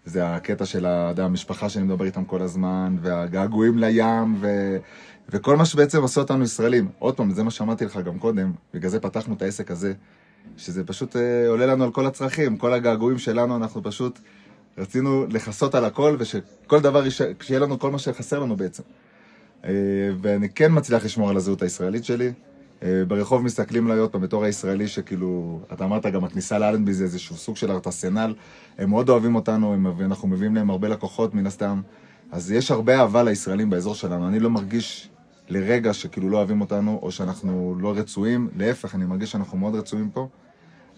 זה 0.04 0.34
הקטע 0.34 0.66
של 0.66 0.86
המשפחה 0.86 1.68
שאני 1.68 1.84
מדבר 1.84 2.04
איתם 2.04 2.24
כל 2.24 2.42
הזמן, 2.42 2.96
והגעגועים 3.02 3.78
לים, 3.78 4.36
ו... 4.40 4.76
וכל 5.28 5.56
מה 5.56 5.64
שבעצם 5.64 6.02
עושה 6.02 6.20
אותנו 6.20 6.44
ישראלים. 6.44 6.88
עוד 6.98 7.16
פעם, 7.16 7.30
זה 7.30 7.42
מה 7.42 7.50
שאמרתי 7.50 7.84
לך 7.84 7.96
גם 7.96 8.18
קודם, 8.18 8.52
בגלל 8.74 8.90
זה 8.90 9.00
פתחנו 9.00 9.34
את 9.34 9.42
העסק 9.42 9.70
הזה, 9.70 9.92
שזה 10.56 10.84
פשוט 10.84 11.16
אה, 11.16 11.48
עולה 11.48 11.66
לנו 11.66 11.84
על 11.84 11.90
כל 11.90 12.06
הצרכים, 12.06 12.56
כל 12.56 12.72
הגעגועים 12.72 13.18
שלנו, 13.18 13.56
אנחנו 13.56 13.82
פשוט 13.82 14.18
רצינו 14.78 15.26
לכסות 15.28 15.74
על 15.74 15.84
הכל, 15.84 16.16
ושכל 16.18 16.80
דבר, 16.80 17.08
שיהיה 17.42 17.60
לנו 17.60 17.78
כל 17.78 17.90
מה 17.90 17.98
שחסר 17.98 18.38
לנו 18.38 18.56
בעצם. 18.56 18.82
אה, 19.64 19.70
ואני 20.20 20.48
כן 20.48 20.72
מצליח 20.74 21.04
לשמור 21.04 21.30
על 21.30 21.36
הזהות 21.36 21.62
הישראלית 21.62 22.04
שלי. 22.04 22.32
אה, 22.82 23.02
ברחוב 23.08 23.42
מסתכלים 23.42 23.86
עליי 23.86 23.98
עוד 23.98 24.10
פעם 24.10 24.20
בתור 24.20 24.44
הישראלי 24.44 24.88
שכאילו, 24.88 25.60
אתה 25.72 25.84
אמרת 25.84 26.06
גם 26.06 26.24
הכניסה 26.24 26.58
לאלנבי 26.58 26.92
זה 26.92 27.04
איזשהו 27.04 27.36
סוג 27.36 27.56
של 27.56 27.70
ארטסנל, 27.70 28.34
הם 28.78 28.90
מאוד 28.90 29.08
אוהבים 29.08 29.34
אותנו, 29.34 29.74
הם, 29.74 29.86
ואנחנו 29.96 30.28
מביאים 30.28 30.54
להם 30.54 30.70
הרבה 30.70 30.88
לקוחות 30.88 31.34
מן 31.34 31.46
הסתם, 31.46 31.80
אז 32.32 32.52
יש 32.52 32.70
הרבה 32.70 33.00
אהבה 33.00 33.22
לישראלים 33.22 33.70
באזור 33.70 33.94
שלנו, 33.94 34.28
אני 34.28 34.40
לא 34.40 34.50
מרגיש 34.50 35.08
לרגע 35.48 35.94
שכאילו 35.94 36.28
לא 36.28 36.36
אוהבים 36.36 36.60
אותנו, 36.60 36.98
או 37.02 37.10
שאנחנו 37.10 37.76
לא 37.80 37.92
רצויים, 37.96 38.48
להפך, 38.56 38.94
אני 38.94 39.04
מרגיש 39.04 39.30
שאנחנו 39.30 39.58
מאוד 39.58 39.74
רצויים 39.74 40.10
פה. 40.10 40.28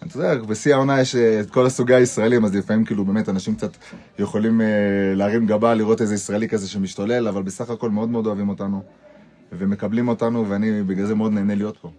אתה 0.07 0.17
יודע, 0.17 0.35
בשיא 0.35 0.73
העונה 0.73 1.01
יש 1.01 1.15
אה, 1.15 1.39
את 1.39 1.51
כל 1.51 1.65
הסוגי 1.65 1.95
הישראלים, 1.95 2.45
אז 2.45 2.55
לפעמים 2.55 2.85
כאילו 2.85 3.05
באמת 3.05 3.29
אנשים 3.29 3.55
קצת 3.55 3.71
יכולים 4.19 4.61
אה, 4.61 4.67
להרים 5.15 5.45
גבה, 5.45 5.73
לראות 5.73 6.01
איזה 6.01 6.15
ישראלי 6.15 6.49
כזה 6.49 6.67
שמשתולל, 6.67 7.27
אבל 7.27 7.43
בסך 7.43 7.69
הכל 7.69 7.89
מאוד 7.89 8.09
מאוד 8.09 8.27
אוהבים 8.27 8.49
אותנו, 8.49 8.83
ומקבלים 9.51 10.07
אותנו, 10.07 10.49
ואני 10.49 10.83
בגלל 10.83 11.05
זה 11.05 11.15
מאוד 11.15 11.31
נהנה 11.31 11.55
להיות 11.55 11.77
פה. 11.77 11.91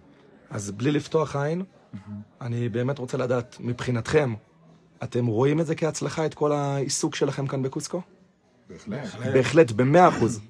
אז 0.49 0.71
בלי 0.71 0.91
לפתוח 0.91 1.35
עין, 1.35 1.63
אני 2.41 2.69
באמת 2.69 2.99
רוצה 2.99 3.17
לדעת, 3.17 3.57
מבחינתכם, 3.59 4.33
אתם 5.03 5.25
רואים 5.25 5.59
את 5.59 5.65
זה 5.65 5.75
כהצלחה, 5.75 6.25
את 6.25 6.33
כל 6.33 6.51
העיסוק 6.51 7.15
שלכם 7.15 7.47
כאן 7.47 7.63
בקוסקו? 7.63 8.01
בהחלט. 8.69 9.33
בהחלט, 9.33 9.71
במאה 9.71 10.07
אחוז. 10.07 10.41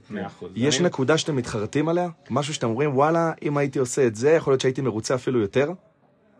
יש 0.56 0.82
נקודה 0.82 1.18
שאתם 1.18 1.36
מתחרטים 1.36 1.90
עליה? 1.90 2.10
משהו 2.30 2.54
שאתם 2.54 2.68
אומרים, 2.68 2.96
וואלה, 2.98 3.32
אם 3.42 3.58
הייתי 3.58 3.80
עושה 3.80 4.08
את 4.08 4.16
זה, 4.16 4.32
יכול 4.32 4.54
להיות 4.54 4.62
שהייתי 4.62 4.82
מרוצה 4.82 5.16
אפילו 5.16 5.40
יותר? 5.40 5.72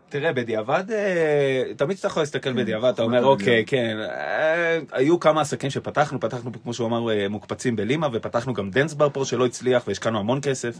תראה, 0.08 0.32
בדיעבד, 0.32 0.84
אה, 0.90 1.62
תמיד 1.76 1.96
שאתה 1.96 2.06
יכול 2.06 2.22
להסתכל 2.22 2.52
בדיעבד, 2.52 2.88
אתה 2.88 3.02
אומר, 3.02 3.24
אוקיי. 3.24 3.64
כן, 3.66 3.96
אה, 4.00 4.78
היו 4.92 5.20
כמה 5.20 5.40
עסקים 5.40 5.70
שפתחנו, 5.70 6.20
פתחנו, 6.20 6.50
כמו 6.62 6.74
שהוא 6.74 6.86
אמר, 6.86 7.10
אה, 7.10 7.28
מוקפצים 7.28 7.76
בלימה, 7.76 8.08
ופתחנו 8.12 8.54
גם 8.54 8.70
dance 8.70 8.94
bar 8.94 9.08
פה 9.12 9.24
שלא 9.24 9.46
הצליח, 9.46 9.82
והשקענו 9.88 10.18
המון 10.18 10.38
כסף. 10.42 10.78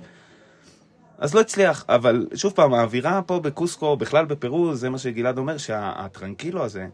אז 1.19 1.35
לא 1.35 1.41
הצליח, 1.41 1.85
אבל 1.89 2.27
שוב 2.35 2.53
פעם, 2.53 2.75
האווירה 2.75 3.23
פה 3.23 3.41
בקוסקו, 3.41 3.97
בכלל 3.97 4.25
בפרו, 4.25 4.75
זה 4.75 4.91
מה 4.91 4.99
שגלעד 4.99 5.39
אומר, 5.39 5.59
שה 5.59 5.85
tranquilo 5.85 6.65
הזה, 6.65 6.87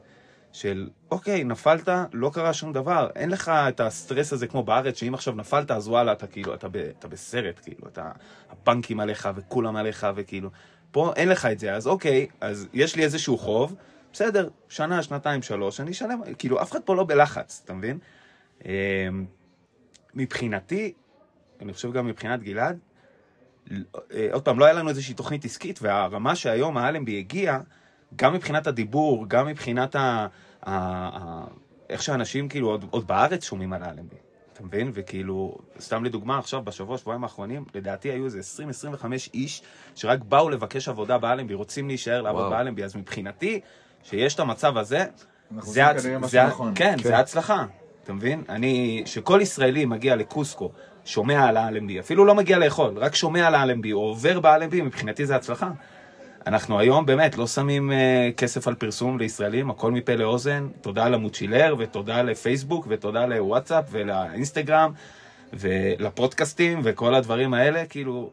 של 0.53 0.89
אוקיי, 1.11 1.45
נפלת, 1.45 1.89
לא 2.13 2.31
קרה 2.35 2.53
שום 2.53 2.73
דבר, 2.73 3.09
אין 3.17 3.31
לך 3.31 3.49
את 3.49 3.81
הסטרס 3.81 4.33
הזה 4.33 4.47
כמו 4.47 4.63
בארץ, 4.63 4.97
שאם 4.97 5.15
עכשיו 5.15 5.35
נפלת, 5.35 5.71
אז 5.71 5.89
וואלה, 5.89 6.13
אתה 6.13 6.27
כאילו, 6.27 6.55
אתה, 6.55 6.69
ב, 6.69 6.77
אתה 6.77 7.09
בסרט, 7.09 7.61
כאילו, 7.63 7.89
אתה, 7.89 8.11
הבנקים 8.51 9.01
עליך 9.01 9.29
וכולם 9.35 9.77
עליך, 9.77 10.07
וכאילו, 10.15 10.51
פה 10.91 11.13
אין 11.17 11.29
לך 11.29 11.47
את 11.47 11.59
זה, 11.59 11.75
אז 11.75 11.87
אוקיי, 11.87 12.27
אז 12.41 12.69
יש 12.73 12.97
לי 12.97 13.03
איזשהו 13.05 13.39
חוב, 13.39 13.75
בסדר, 14.13 14.49
שנה, 14.69 15.03
שנתיים, 15.03 15.43
שלוש, 15.43 15.81
אני 15.81 15.91
אשלם, 15.91 16.21
כאילו, 16.39 16.63
אף 16.63 16.73
אחד 16.73 16.81
פה 16.81 16.95
לא 16.95 17.05
בלחץ, 17.05 17.63
אתה 17.65 17.75
מבין? 17.75 17.99
אמ, 18.65 18.71
מבחינתי, 20.15 20.93
אני 21.61 21.73
חושב 21.73 21.93
גם 21.93 22.07
מבחינת 22.07 22.43
גלעד, 22.43 22.79
אה, 24.15 24.29
עוד 24.33 24.45
פעם, 24.45 24.59
לא 24.59 24.65
היה 24.65 24.75
לנו 24.75 24.89
איזושהי 24.89 25.15
תוכנית 25.15 25.45
עסקית, 25.45 25.79
והרמה 25.83 26.37
שהיום 26.37 26.77
האלנבי 26.77 27.19
הגיע, 27.19 27.59
גם 28.17 28.35
מבחינת 28.35 28.67
הדיבור, 28.67 29.25
גם 29.29 29.47
מבחינת 29.47 29.97
ה... 29.97 30.01
ה... 30.01 30.27
ה... 30.67 31.45
איך 31.91 32.03
שאנשים 32.03 32.49
כאילו 32.49 32.69
עוד, 32.69 32.85
עוד 32.91 33.07
בארץ 33.07 33.45
שומעים 33.45 33.73
על 33.73 33.83
האלנבי. 33.83 34.17
אתה 34.53 34.63
מבין? 34.63 34.91
וכאילו, 34.95 35.59
סתם 35.81 36.05
לדוגמה, 36.05 36.39
עכשיו, 36.39 36.63
בשבוע, 36.63 36.99
שבועיים 36.99 37.23
האחרונים, 37.23 37.65
לדעתי 37.75 38.09
היו 38.09 38.25
איזה 38.25 38.41
20-25 39.01 39.05
איש 39.35 39.63
שרק 39.95 40.21
באו 40.25 40.51
לבקש 40.51 40.89
עבודה 40.89 41.19
באלנבי, 41.19 41.55
רוצים 41.55 41.89
להישאר 41.89 42.23
לעבוד 42.23 42.41
וואו. 42.41 42.51
באלנבי, 42.51 42.85
אז 42.85 42.97
מבחינתי, 42.97 43.61
שיש 44.03 44.35
את 44.35 44.41
המצב 44.41 44.77
הזה, 44.77 45.05
אנחנו 45.55 45.73
זה, 45.73 45.87
הצ... 45.87 46.03
זה, 46.23 46.47
נכון. 46.47 46.73
כן, 46.75 46.95
כן. 46.97 47.03
זה 47.03 47.19
הצלחה, 47.19 47.65
אתה 48.05 48.13
מבין? 48.13 48.45
אני, 48.49 49.03
שכל 49.07 49.39
ישראלי 49.43 49.85
מגיע 49.85 50.17
לקוסקו, 50.17 50.73
שומע 51.05 51.49
על 51.49 51.57
האלנבי, 51.57 52.01
אפילו 52.01 52.25
לא 52.25 52.35
מגיע 52.35 52.59
לאכול, 52.59 52.99
רק 52.99 53.15
שומע 53.15 53.47
על 53.47 53.55
האלנבי, 53.55 53.93
או 53.93 53.99
עובר 53.99 54.41
באלנבי, 54.41 54.81
מבחינתי 54.81 55.27
זה 55.27 55.37
הצלחה. 55.37 55.71
אנחנו 56.47 56.79
היום 56.79 57.07
באמת 57.07 57.39
לא 57.39 57.47
שמים 57.47 57.91
uh, 57.91 57.95
כסף 58.37 58.69
על 58.69 58.75
פרסום 58.75 59.19
לישראלים, 59.19 59.71
הכל 59.71 59.91
מפה 59.93 60.15
לאוזן, 60.15 60.69
תודה 60.81 61.09
למוצ'ילר, 61.09 61.75
ותודה 61.79 62.23
לפייסבוק, 62.23 62.87
ותודה 62.89 63.27
לוואטסאפ, 63.27 63.85
ולאינסטגרם, 63.91 64.93
ולפודקאסטים, 65.53 66.81
וכל 66.85 67.15
הדברים 67.15 67.55
האלה, 67.55 67.87
כאילו, 67.87 68.31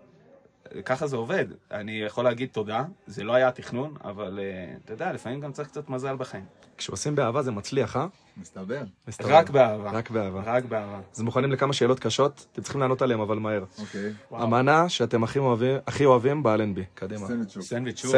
ככה 0.85 1.07
זה 1.07 1.15
עובד. 1.15 1.45
אני 1.71 2.01
יכול 2.05 2.23
להגיד 2.23 2.49
תודה, 2.51 2.83
זה 3.07 3.23
לא 3.23 3.33
היה 3.33 3.47
התכנון, 3.47 3.93
אבל 4.03 4.39
uh, 4.39 4.77
אתה 4.85 4.93
יודע, 4.93 5.13
לפעמים 5.13 5.39
גם 5.39 5.51
צריך 5.51 5.67
קצת 5.67 5.89
מזל 5.89 6.15
בחיים. 6.15 6.45
כשעושים 6.77 7.15
באהבה 7.15 7.41
זה 7.41 7.51
מצליח, 7.51 7.97
אה? 7.97 8.05
מסתבר. 8.41 8.81
מסתבר. 9.07 9.33
רק 9.33 9.49
באהבה. 9.49 9.91
רק 9.91 10.09
באהבה. 10.09 10.41
רק 10.45 10.65
באהבה. 10.65 10.99
אז 11.15 11.21
מוכנים 11.21 11.51
לכמה 11.51 11.73
שאלות 11.73 11.99
קשות? 11.99 12.45
אתם 12.51 12.61
צריכים 12.61 12.81
לענות 12.81 13.01
עליהן, 13.01 13.19
אבל 13.19 13.39
מהר. 13.39 13.63
אוקיי. 13.79 14.13
המנה 14.31 14.89
שאתם 14.89 15.23
הכי 15.23 15.39
אוהבים, 15.39 15.77
הכי 15.87 16.05
אוהבים 16.05 16.43
באלנבי. 16.43 16.83
קדימה. 16.93 17.27
סנדוויץ' 17.61 18.01
שוק. 18.01 18.15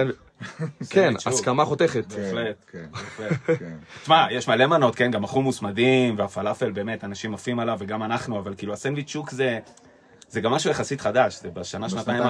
כן. 0.89 1.13
הסכמה 1.25 1.65
חותכת. 1.65 2.05
בהחלט. 2.08 2.65
כן, 2.71 2.86
בהחלט. 2.91 3.60
כן. 3.60 3.77
תשמע, 4.01 4.27
יש 4.32 4.47
מלא 4.47 4.65
מנות, 4.65 4.95
כן, 4.95 5.12
גם 5.12 5.23
החומוס 5.23 5.62
מדהים, 5.62 6.15
והפלאפל 6.17 6.71
באמת, 6.71 7.03
אנשים 7.03 7.34
עפים 7.34 7.60
עליו, 7.60 7.77
וגם 7.79 8.03
אנחנו, 8.03 8.39
אבל 8.39 8.53
כאילו 8.58 8.73
הסנדוויץ' 8.73 9.10
שוק 9.10 9.29
זה, 9.29 9.60
זה 10.29 10.41
גם 10.41 10.51
משהו 10.51 10.71
יחסית 10.71 11.01
חדש, 11.01 11.41
זה 11.41 11.49
בשנה, 11.49 11.89
שנתיים. 11.89 12.23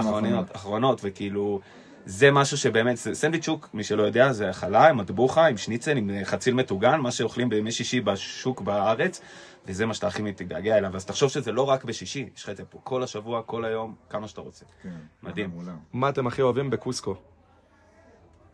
האחרונות, 0.54 1.02
וכאילו, 1.04 1.60
זה 2.06 2.32
משהו 2.32 2.58
שבאמת, 2.58 2.96
סנדוויץ' 2.96 3.46
שוק, 3.46 3.70
מי 3.74 3.84
שלא 3.84 4.04
יודע, 4.04 4.32
זה 4.34 4.54
חלה 4.54 4.90
עם 4.90 4.98
מטבוחה, 4.98 5.46
עם 5.48 5.58
שניצל, 5.58 5.98
עם 5.98 6.12
חציל 6.24 6.54
מטוגן, 6.54 7.00
מה 7.00 7.12
שאוכלים 7.12 7.50
בימי 7.50 7.72
שישי 7.72 8.02
בשוק 8.02 8.62
בארץ, 8.62 9.22
וזה 9.66 9.86
מה 9.86 9.94
שאתה 9.94 10.08
הכי 10.08 10.22
מתגעגע 10.22 10.78
אליו. 10.78 10.96
אז 10.96 11.06
תחשוב 11.06 11.30
שזה 11.30 11.52
לא 11.52 11.70
רק 11.70 11.84
בשישי, 11.84 12.30
יש 12.36 12.44
לך 12.44 12.50
את 12.50 12.58
זה 12.58 12.66
פה 12.66 12.80
כל 12.84 13.04
השבוע, 13.04 13.42
כל 13.42 13.66
היום, 13.66 13.96
כמה 14.10 14.28
שאתה 14.28 14.42
רוצה. 14.42 14.66
כן. 14.84 14.90
מדהים. 15.24 15.52
מה 15.94 16.10
אתם 16.10 16.28
הכי 16.28 16.42
אוהבים 16.42 16.70
בקוסקו? 16.70 17.16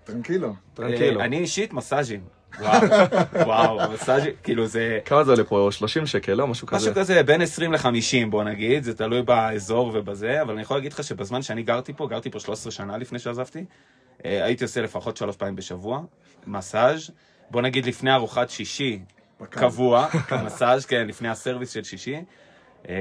טרנקילו. 0.03 0.55
טרנקילו. 0.73 1.19
אה, 1.19 1.25
אני 1.25 1.37
אישית 1.37 1.73
מסאז'ים. 1.73 2.21
וואו, 2.59 2.81
וואו, 3.45 3.91
מסאז'ים, 3.91 4.33
כאילו 4.43 4.67
זה... 4.67 4.99
כמה 5.05 5.23
זה 5.23 5.31
עולה 5.31 5.43
פה? 5.43 5.69
30 5.71 6.05
שקל, 6.05 6.33
לא? 6.33 6.47
משהו 6.47 6.67
כזה. 6.67 6.77
משהו 6.77 7.01
כזה 7.01 7.23
בין 7.23 7.41
20 7.41 7.73
ל-50 7.73 8.29
בוא 8.29 8.43
נגיד, 8.43 8.83
זה 8.83 8.97
תלוי 8.97 9.21
באזור 9.21 9.91
ובזה, 9.93 10.41
אבל 10.41 10.53
אני 10.53 10.61
יכול 10.61 10.77
להגיד 10.77 10.93
לך 10.93 11.03
שבזמן 11.03 11.41
שאני 11.41 11.63
גרתי 11.63 11.93
פה, 11.93 12.07
גרתי 12.07 12.31
פה 12.31 12.39
13 12.39 12.71
שנה 12.71 12.97
לפני 12.97 13.19
שעזבתי, 13.19 13.65
אה, 14.25 14.45
הייתי 14.45 14.63
עושה 14.63 14.81
לפחות 14.81 15.17
שלוש 15.17 15.35
פעמים 15.35 15.55
בשבוע, 15.55 16.01
מסאז', 16.47 17.11
בוא 17.51 17.61
נגיד 17.61 17.85
לפני 17.85 18.13
ארוחת 18.13 18.49
שישי, 18.49 18.99
פק"ל. 19.37 19.59
קבוע, 19.59 20.07
מסאז', 20.45 20.85
כן, 20.85 21.07
לפני 21.07 21.29
הסרוויס 21.29 21.71
של 21.71 21.83
שישי, 21.83 22.23
אה, 22.89 22.95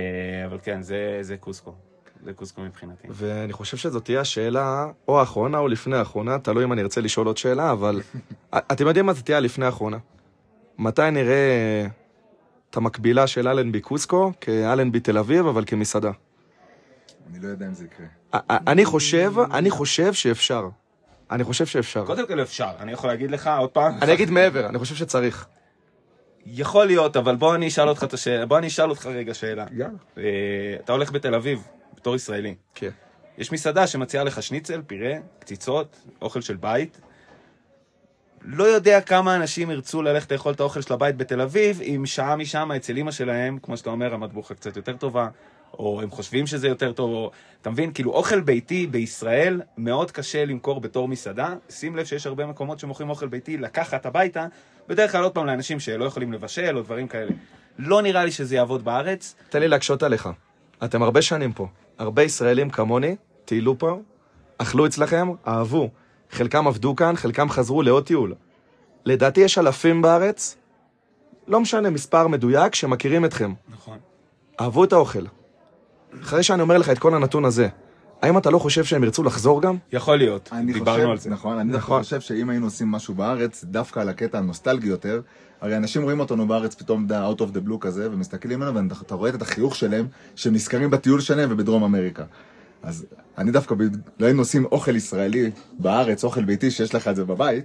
אבל 0.46 0.58
כן, 0.62 0.82
זה, 0.82 1.18
זה 1.20 1.36
קוסקו, 1.36 1.74
זה 2.24 2.32
קוסקו 2.32 2.62
מבחינתי. 2.62 3.08
ואני 3.10 3.52
חושב 3.52 3.76
שזאת 3.76 4.04
תהיה 4.04 4.20
השאלה 4.20 4.86
או 5.08 5.20
האחרונה 5.20 5.58
או 5.58 5.68
לפני 5.68 5.96
האחרונה, 5.96 6.38
תלוי 6.38 6.64
אם 6.64 6.72
אני 6.72 6.82
ארצה 6.82 7.00
לשאול 7.00 7.26
עוד 7.26 7.36
שאלה, 7.36 7.72
אבל 7.72 8.00
אתם 8.72 8.86
יודעים 8.86 9.06
מה 9.06 9.12
זה 9.12 9.22
תהיה 9.22 9.36
הלפני 9.36 9.66
האחרונה. 9.66 9.98
מתי 10.78 11.10
נראה 11.12 11.86
את 12.70 12.76
המקבילה 12.76 13.26
של 13.26 13.48
אלנבי 13.48 13.80
קוסקו 13.80 14.32
כאלנבי 14.40 15.00
תל 15.00 15.18
אביב, 15.18 15.46
אבל 15.46 15.64
כמסעדה? 15.66 16.10
אני 17.30 17.38
לא 17.42 17.48
יודע 17.48 17.66
אם 17.66 17.74
זה 17.74 17.84
יקרה. 17.84 18.06
אני 18.50 18.84
חושב, 18.84 19.32
אני 19.52 19.70
חושב 19.70 20.12
שאפשר. 20.12 20.68
אני 21.30 21.44
חושב 21.44 21.66
שאפשר. 21.66 22.04
קודם 22.06 22.26
כל 22.26 22.42
אפשר, 22.42 22.70
אני 22.80 22.92
יכול 22.92 23.10
להגיד 23.10 23.30
לך 23.30 23.50
עוד 23.58 23.70
פעם, 23.70 23.92
אני 24.02 24.12
אגיד 24.12 24.30
מעבר, 24.30 24.66
אני 24.66 24.78
חושב 24.78 24.94
שצריך. 24.94 25.46
יכול 26.46 26.86
להיות, 26.86 27.16
אבל 27.16 27.36
בוא 27.36 27.54
אני 27.54 27.68
אשאל 27.68 27.88
אותך 27.88 28.04
את 28.04 28.12
השאלה, 28.12 28.46
בוא 28.46 28.58
אני 28.58 28.66
אשאל 28.66 28.90
אותך 28.90 29.06
רגע 29.06 29.34
שאלה. 29.34 29.64
יאללה. 29.72 29.92
אה, 30.18 30.22
אתה 30.84 30.92
הולך 30.92 31.12
בתל 31.12 31.34
אביב, 31.34 31.68
בתור 32.04 32.16
ישראלי. 32.16 32.54
כן. 32.74 32.90
יש 33.38 33.52
מסעדה 33.52 33.86
שמציעה 33.86 34.24
לך 34.24 34.42
שניצל, 34.42 34.82
פירה, 34.86 35.14
קציצות, 35.38 35.96
אוכל 36.22 36.40
של 36.40 36.56
בית. 36.56 37.00
לא 38.42 38.64
יודע 38.64 39.00
כמה 39.00 39.36
אנשים 39.36 39.70
ירצו 39.70 40.02
ללכת 40.02 40.32
לאכול 40.32 40.52
את 40.52 40.60
האוכל 40.60 40.80
של 40.80 40.94
הבית 40.94 41.16
בתל 41.16 41.40
אביב, 41.40 41.80
אם 41.80 42.02
שעה 42.06 42.36
משם 42.36 42.72
אצל 42.72 42.98
אמא 42.98 43.10
שלהם, 43.10 43.58
כמו 43.62 43.76
שאתה 43.76 43.90
אומר, 43.90 44.14
המטבוחה 44.14 44.54
קצת 44.54 44.76
יותר 44.76 44.96
טובה, 44.96 45.28
או 45.78 46.00
הם 46.02 46.10
חושבים 46.10 46.46
שזה 46.46 46.68
יותר 46.68 46.92
טוב, 46.92 47.10
או... 47.10 47.30
אתה 47.62 47.70
מבין? 47.70 47.92
כאילו, 47.92 48.12
אוכל 48.12 48.40
ביתי 48.40 48.86
בישראל 48.86 49.60
מאוד 49.78 50.10
קשה 50.10 50.44
למכור 50.44 50.80
בתור 50.80 51.08
מסעדה. 51.08 51.54
שים 51.70 51.96
לב 51.96 52.04
שיש 52.04 52.26
הרבה 52.26 52.46
מקומות 52.46 52.78
שמוכרים 52.78 53.10
אוכל 53.10 53.26
ביתי 53.26 53.56
לקחת 53.56 54.06
הביתה, 54.06 54.46
בדרך 54.88 55.12
כלל 55.12 55.22
עוד 55.22 55.32
פעם 55.32 55.46
לאנשים 55.46 55.80
שלא 55.80 56.04
יכולים 56.04 56.32
לבשל 56.32 56.76
או 56.76 56.82
דברים 56.82 57.08
כאלה. 57.08 57.30
לא 57.78 58.02
נראה 58.02 58.24
לי 58.24 58.30
שזה 58.30 58.56
יעבוד 58.56 58.84
בארץ. 58.84 59.34
תן 59.48 59.60
לי 59.60 59.68
להקשות 59.68 60.02
עליך. 60.02 60.28
אתם 60.84 61.02
הרבה 61.02 61.22
שנים 61.22 61.52
פה. 61.52 61.68
הרבה 61.98 62.22
ישראלים 62.22 62.70
כמוני, 62.70 63.16
טיילו 63.44 63.78
פה, 63.78 64.00
אכלו 64.58 64.86
אצלכם, 64.86 65.28
אהבו. 65.48 65.90
חלקם 66.30 66.66
עבדו 66.66 66.96
כאן, 66.96 67.16
חלקם 67.16 67.50
חזרו 67.50 67.82
לעוד 67.82 68.06
טיול. 68.06 68.34
לדעתי 69.04 69.40
יש 69.40 69.58
אלפים 69.58 70.02
בארץ, 70.02 70.56
לא 71.48 71.60
משנה, 71.60 71.90
מספר 71.90 72.28
מדויק, 72.28 72.74
שמכירים 72.74 73.24
אתכם. 73.24 73.52
נכון. 73.68 73.98
אהבו 74.60 74.84
את 74.84 74.92
האוכל. 74.92 75.24
אחרי 76.22 76.42
שאני 76.42 76.62
אומר 76.62 76.78
לך 76.78 76.90
את 76.90 76.98
כל 76.98 77.14
הנתון 77.14 77.44
הזה, 77.44 77.68
האם 78.24 78.38
אתה 78.38 78.50
לא 78.50 78.58
חושב 78.58 78.84
שהם 78.84 79.04
ירצו 79.04 79.22
לחזור 79.22 79.62
גם? 79.62 79.76
יכול 79.92 80.16
להיות, 80.16 80.48
אני 80.52 80.72
דיברנו 80.72 80.96
חושב, 80.96 81.10
על 81.10 81.18
זה. 81.18 81.30
נכון, 81.30 81.58
אני 81.58 81.72
נכון. 81.72 82.02
חושב 82.02 82.20
שאם 82.20 82.50
היינו 82.50 82.66
עושים 82.66 82.88
משהו 82.88 83.14
בארץ, 83.14 83.64
דווקא 83.64 84.00
על 84.00 84.08
הקטע 84.08 84.38
הנוסטלגי 84.38 84.88
יותר, 84.88 85.20
הרי 85.60 85.76
אנשים 85.76 86.02
רואים 86.02 86.20
אותנו 86.20 86.48
בארץ 86.48 86.74
פתאום 86.74 87.06
דה 87.06 87.30
out 87.30 87.38
of 87.38 87.44
the 87.44 87.68
blue 87.68 87.78
כזה, 87.80 88.08
ומסתכלים 88.12 88.62
עלינו, 88.62 88.90
ואתה 88.90 89.14
רואה 89.14 89.30
את 89.30 89.42
החיוך 89.42 89.76
שלהם, 89.76 90.06
שהם 90.34 90.54
נזכרים 90.54 90.90
בטיול 90.90 91.20
שלהם 91.20 91.48
ובדרום 91.52 91.84
אמריקה. 91.84 92.24
אז 92.82 93.06
אני 93.38 93.50
דווקא, 93.50 93.74
לא 94.20 94.26
היינו 94.26 94.40
עושים 94.40 94.64
אוכל 94.64 94.96
ישראלי 94.96 95.50
בארץ, 95.78 96.24
אוכל 96.24 96.44
ביתי 96.44 96.70
שיש 96.70 96.94
לך 96.94 97.08
את 97.08 97.16
זה 97.16 97.24
בבית, 97.24 97.64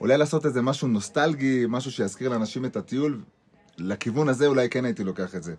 אולי 0.00 0.18
לעשות 0.18 0.46
איזה 0.46 0.62
משהו 0.62 0.88
נוסטלגי, 0.88 1.64
משהו 1.68 1.90
שיזכיר 1.90 2.28
לאנשים 2.28 2.64
את 2.64 2.76
הטיול, 2.76 3.20
לכיוון 3.78 4.28
הזה 4.28 4.46
אולי 4.46 4.68
כן 4.68 4.84
הייתי 4.84 5.04
לוקח 5.04 5.34
את 5.34 5.42
זה. 5.42 5.54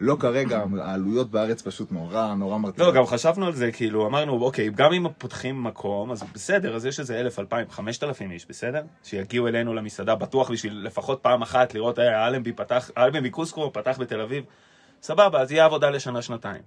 לא 0.00 0.16
כרגע, 0.20 0.62
העלויות 0.80 1.30
בארץ 1.30 1.62
פשוט 1.62 1.92
נורא, 1.92 2.34
נורא 2.34 2.58
מרתיעות. 2.58 2.94
לא, 2.94 3.00
גם 3.00 3.06
חשבנו 3.06 3.46
על 3.46 3.52
זה, 3.52 3.72
כאילו, 3.72 4.06
אמרנו, 4.06 4.42
אוקיי, 4.42 4.70
גם 4.70 4.92
אם 4.92 5.06
פותחים 5.18 5.64
מקום, 5.64 6.10
אז 6.10 6.24
בסדר, 6.34 6.76
אז 6.76 6.86
יש 6.86 7.00
איזה 7.00 7.20
אלף, 7.20 7.38
אלפיים, 7.38 7.70
חמשת 7.70 8.04
אלפים 8.04 8.30
איש, 8.30 8.46
בסדר? 8.48 8.82
שיגיעו 9.04 9.48
אלינו 9.48 9.74
למסעדה, 9.74 10.14
בטוח 10.14 10.50
בשביל 10.50 10.82
לפחות 10.86 11.18
פעם 11.22 11.42
אחת 11.42 11.74
לראות, 11.74 11.98
אה, 11.98 12.26
אלנבי 12.26 12.52
פתח, 12.52 12.90
אלנבי 12.98 13.30
קוסקו 13.30 13.72
פתח 13.72 13.98
בתל 14.00 14.20
אביב. 14.20 14.44
סבבה, 15.02 15.40
אז 15.40 15.52
יהיה 15.52 15.64
עבודה 15.64 15.90
לשנה-שנתיים. 15.90 16.62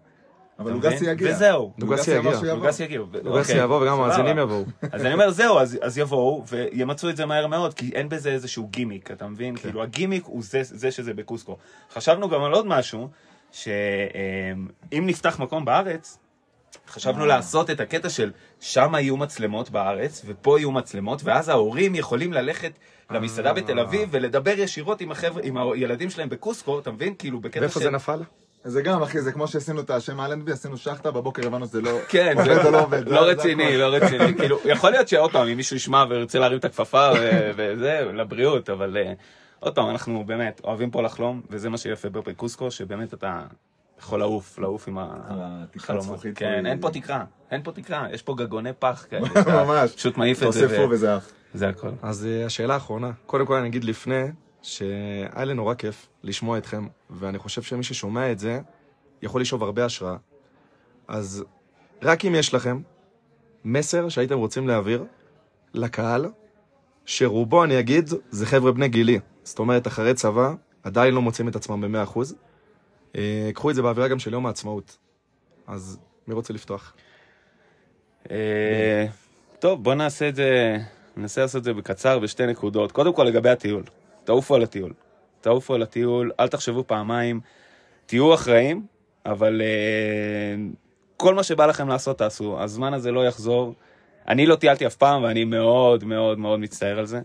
אבל 0.62 0.72
לוגסי? 0.72 1.05
יגיע. 1.05 1.32
וזהו. 1.32 1.74
לוגסי 1.78 2.12
יגיע. 2.12 2.32
שהוא 2.32 2.45
יבוא. 2.45 2.57
לוגס 2.57 2.80
יגיעו. 2.80 3.05
לוגס 3.24 3.49
אוקיי, 3.49 3.64
יבוא 3.64 3.82
וגם. 3.82 3.93
המאזינים 4.01 4.38
יבואו. 4.38 4.66
אז 4.91 5.05
אני 5.05 5.14
אומר, 5.14 5.32
זהו, 5.32 5.59
אז, 5.59 5.78
אז 5.82 5.97
יבואו 5.97 6.43
וימצאו 6.47 7.09
את 7.09 7.18
זה 7.18 7.26
מהר 7.26 7.47
מאוד, 7.47 7.74
כי 7.74 7.91
אין 7.95 8.09
בזה 8.09 8.32
איזשהו 8.32 8.68
גימיק, 8.68 9.12
אתה 9.12 9.28
מבין? 9.28 9.55
כן. 9.55 9.62
כאילו, 9.62 9.84
הגימיק 9.84 10.24
הוא 10.26 10.43
זה, 10.43 10.59
זה 10.64 10.91
שזה 10.91 11.14
בקוסקו. 11.14 11.57
חשבנו 11.93 12.30
גם 12.30 12.43
על 12.43 12.53
עוד 12.53 12.68
משהו, 12.68 13.07
שאם 13.51 14.68
נפתח 14.91 15.39
מקום 15.39 15.66
בארץ, 15.66 16.18
חשבנו 16.88 17.26
לעשות 17.26 17.70
את 17.70 17.80
הקטע 17.80 18.09
של 18.09 18.32
שם 18.59 18.93
יהיו 18.95 19.18
מצלמות 19.18 19.70
בארץ, 19.70 20.22
ופה 20.26 20.59
יהיו 20.59 20.72
מצלמות, 20.72 21.22
ואז 21.24 21.49
ההורים 21.49 21.95
יכולים 21.95 22.34
ללכת 22.34 22.72
למסעדה 23.12 23.53
בתל 23.53 23.80
אביב 23.80 24.09
ולדבר 24.12 24.53
ישירות 24.59 25.01
עם 25.01 25.12
החבר'ה, 25.12 25.41
עם 25.43 25.57
הילדים 25.57 26.09
שלהם 26.09 26.30
בקוסקו, 26.30 26.80
אתה 26.80 26.91
מבין? 26.91 27.16
כאילו, 27.20 27.39
בקטע 27.39 27.59
ואיפה 27.59 27.80
של... 27.80 27.86
זה 27.86 27.91
נפל? 27.91 28.20
זה 28.64 28.82
גם, 28.82 29.01
אחי, 29.01 29.22
זה 29.22 29.32
כמו 29.32 29.47
שעשינו 29.47 29.82
את 29.82 29.89
השם 29.89 30.22
אלנבי, 30.22 30.51
עשינו 30.51 30.78
שחטה, 30.78 31.12
בבוקר 31.12 31.47
הבנו 31.47 31.66
שזה 31.66 31.82
לא... 31.82 31.99
כן, 32.09 32.36
זה 32.64 32.72
לא 32.72 32.82
עובד. 32.82 33.07
לא 33.07 33.20
רציני. 33.20 33.78
לא 33.78 33.86
רציני. 33.86 34.36
כאילו, 34.38 34.57
יכול 34.66 34.89
להיות 34.89 35.07
שעוד 35.07 35.32
פעם, 35.32 35.47
אם 35.47 35.57
מישהו 35.57 35.76
ישמע 35.76 36.05
וירצה 36.09 36.39
להרים 36.39 36.57
את 36.57 36.66
הכפפה 36.66 37.09
וזה, 37.55 38.01
לבריאות, 38.14 38.70
אבל 38.70 38.97
אה, 38.97 39.14
עוד 39.59 39.76
פעם, 39.76 39.89
אנחנו 39.89 40.24
באמת 40.26 40.62
אוהבים 40.64 40.91
פה 40.91 41.01
לחלום, 41.01 41.41
וזה 41.49 41.70
מה 41.70 41.78
שיפה 41.78 42.09
בפקוסקו, 42.09 42.72
שבאמת 42.72 43.14
אתה 43.14 43.41
יכול 43.99 44.20
לעוף, 44.20 44.59
לעוף 44.59 44.88
עם 44.88 44.97
החלומות. 44.99 46.26
כן, 46.36 46.66
אין 46.66 46.82
פה 46.82 46.89
תקרה, 46.89 47.24
אין 47.51 47.64
פה 47.64 47.72
תקרה, 47.72 48.07
יש 48.12 48.22
פה 48.22 48.36
גגוני 48.38 48.74
פח 48.80 49.05
כאלה. 49.09 49.28
ממש. 49.66 49.95
פשוט 49.95 50.18
מעיף 50.18 50.43
את 50.43 50.53
זה. 50.53 50.68
תוספו 50.68 50.89
וזה 50.89 51.18
אף. 51.18 51.32
זה 51.53 51.70
הכל. 51.70 51.89
אז 52.01 52.26
אה, 52.26 52.45
השאלה 52.45 52.74
האחרונה, 52.74 53.12
קודם 53.26 53.45
כל 53.45 53.55
אני 53.55 53.68
אגיד 53.68 53.84
לפני, 53.84 54.24
שהיה 54.62 55.45
לי 55.45 55.53
נורא 55.53 55.74
כיף 55.74 56.07
לשמוע 56.24 56.57
אתכם, 56.57 56.88
ואני 57.09 57.38
חושב 57.38 57.62
שמי 57.62 57.84
ששומע 57.84 58.32
את 58.32 58.39
זה, 58.39 58.59
יכול 59.22 59.41
לשאוב 59.41 59.64
הרבה 59.64 59.86
השראה. 59.86 60.16
אז 61.07 61.43
רק 62.01 62.26
אם 62.26 62.36
יש 62.36 62.53
לכם 62.53 62.82
מסר 63.66 64.09
שהייתם 64.09 64.38
רוצים 64.38 64.68
להעביר 64.68 65.05
לקהל, 65.74 66.26
שרובו, 67.05 67.64
אני 67.64 67.80
אגיד, 67.80 68.09
זה 68.30 68.45
חבר'ה 68.45 68.72
בני 68.72 68.88
גילי. 68.88 69.20
זאת 69.43 69.59
אומרת, 69.59 69.88
אחרי 69.88 70.14
צבא, 70.14 70.53
עדיין 70.84 71.14
לא 71.14 71.22
מוצאים 71.22 71.47
את 71.47 71.55
עצמם 71.55 71.82
במאה 71.82 72.03
אחוז. 72.03 72.36
אה, 73.16 73.49
קחו 73.53 73.70
את 73.70 73.76
זה 73.76 73.82
באווירה 73.82 74.07
גם 74.07 74.20
של 74.20 74.34
יום 74.34 74.45
העצמאות. 74.45 74.97
אז 75.68 75.99
מי 76.28 76.34
רוצה 76.34 76.53
לפתוח? 76.53 76.93
אה, 78.32 79.05
טוב, 79.59 79.84
בוא 79.84 79.93
נעשה 79.93 80.30
את 80.30 80.36
זה, 80.36 80.78
ננסה 81.18 81.41
לעשות 81.41 81.59
את 81.59 81.64
זה 81.64 81.74
בקצר 81.74 82.20
בשתי 82.20 82.45
נקודות. 82.45 82.91
קודם 82.91 83.14
כל 83.14 83.24
לגבי 83.24 83.49
הטיול, 83.49 83.84
תעופו 84.32 84.55
על 84.55 84.63
הטיול. 84.63 84.93
תעופו 85.41 85.73
על 85.73 85.82
הטיול, 85.82 86.32
אל 86.39 86.47
תחשבו 86.47 86.84
פעמיים, 86.88 87.39
תהיו 88.05 88.34
אחראים, 88.34 88.86
אבל 89.25 89.61
אה, 89.61 90.55
כל 91.17 91.36
מה 91.36 91.43
שבא 91.43 91.65
לכם 91.65 91.88
לעשות 91.88 92.17
תעשו. 92.17 92.61
הזמן 92.61 92.93
הזה 92.93 93.11
לא 93.11 93.25
יחזור. 93.25 93.73
אני 94.27 94.45
לא 94.45 94.55
טיילתי 94.55 94.88
אף 94.88 94.95
פעם 94.95 95.23
ואני 95.23 95.43
מאוד 95.43 96.03
מאוד 96.03 96.39
מאוד 96.39 96.59
מצטער 96.59 96.99
על 96.99 97.05
זה. 97.05 97.21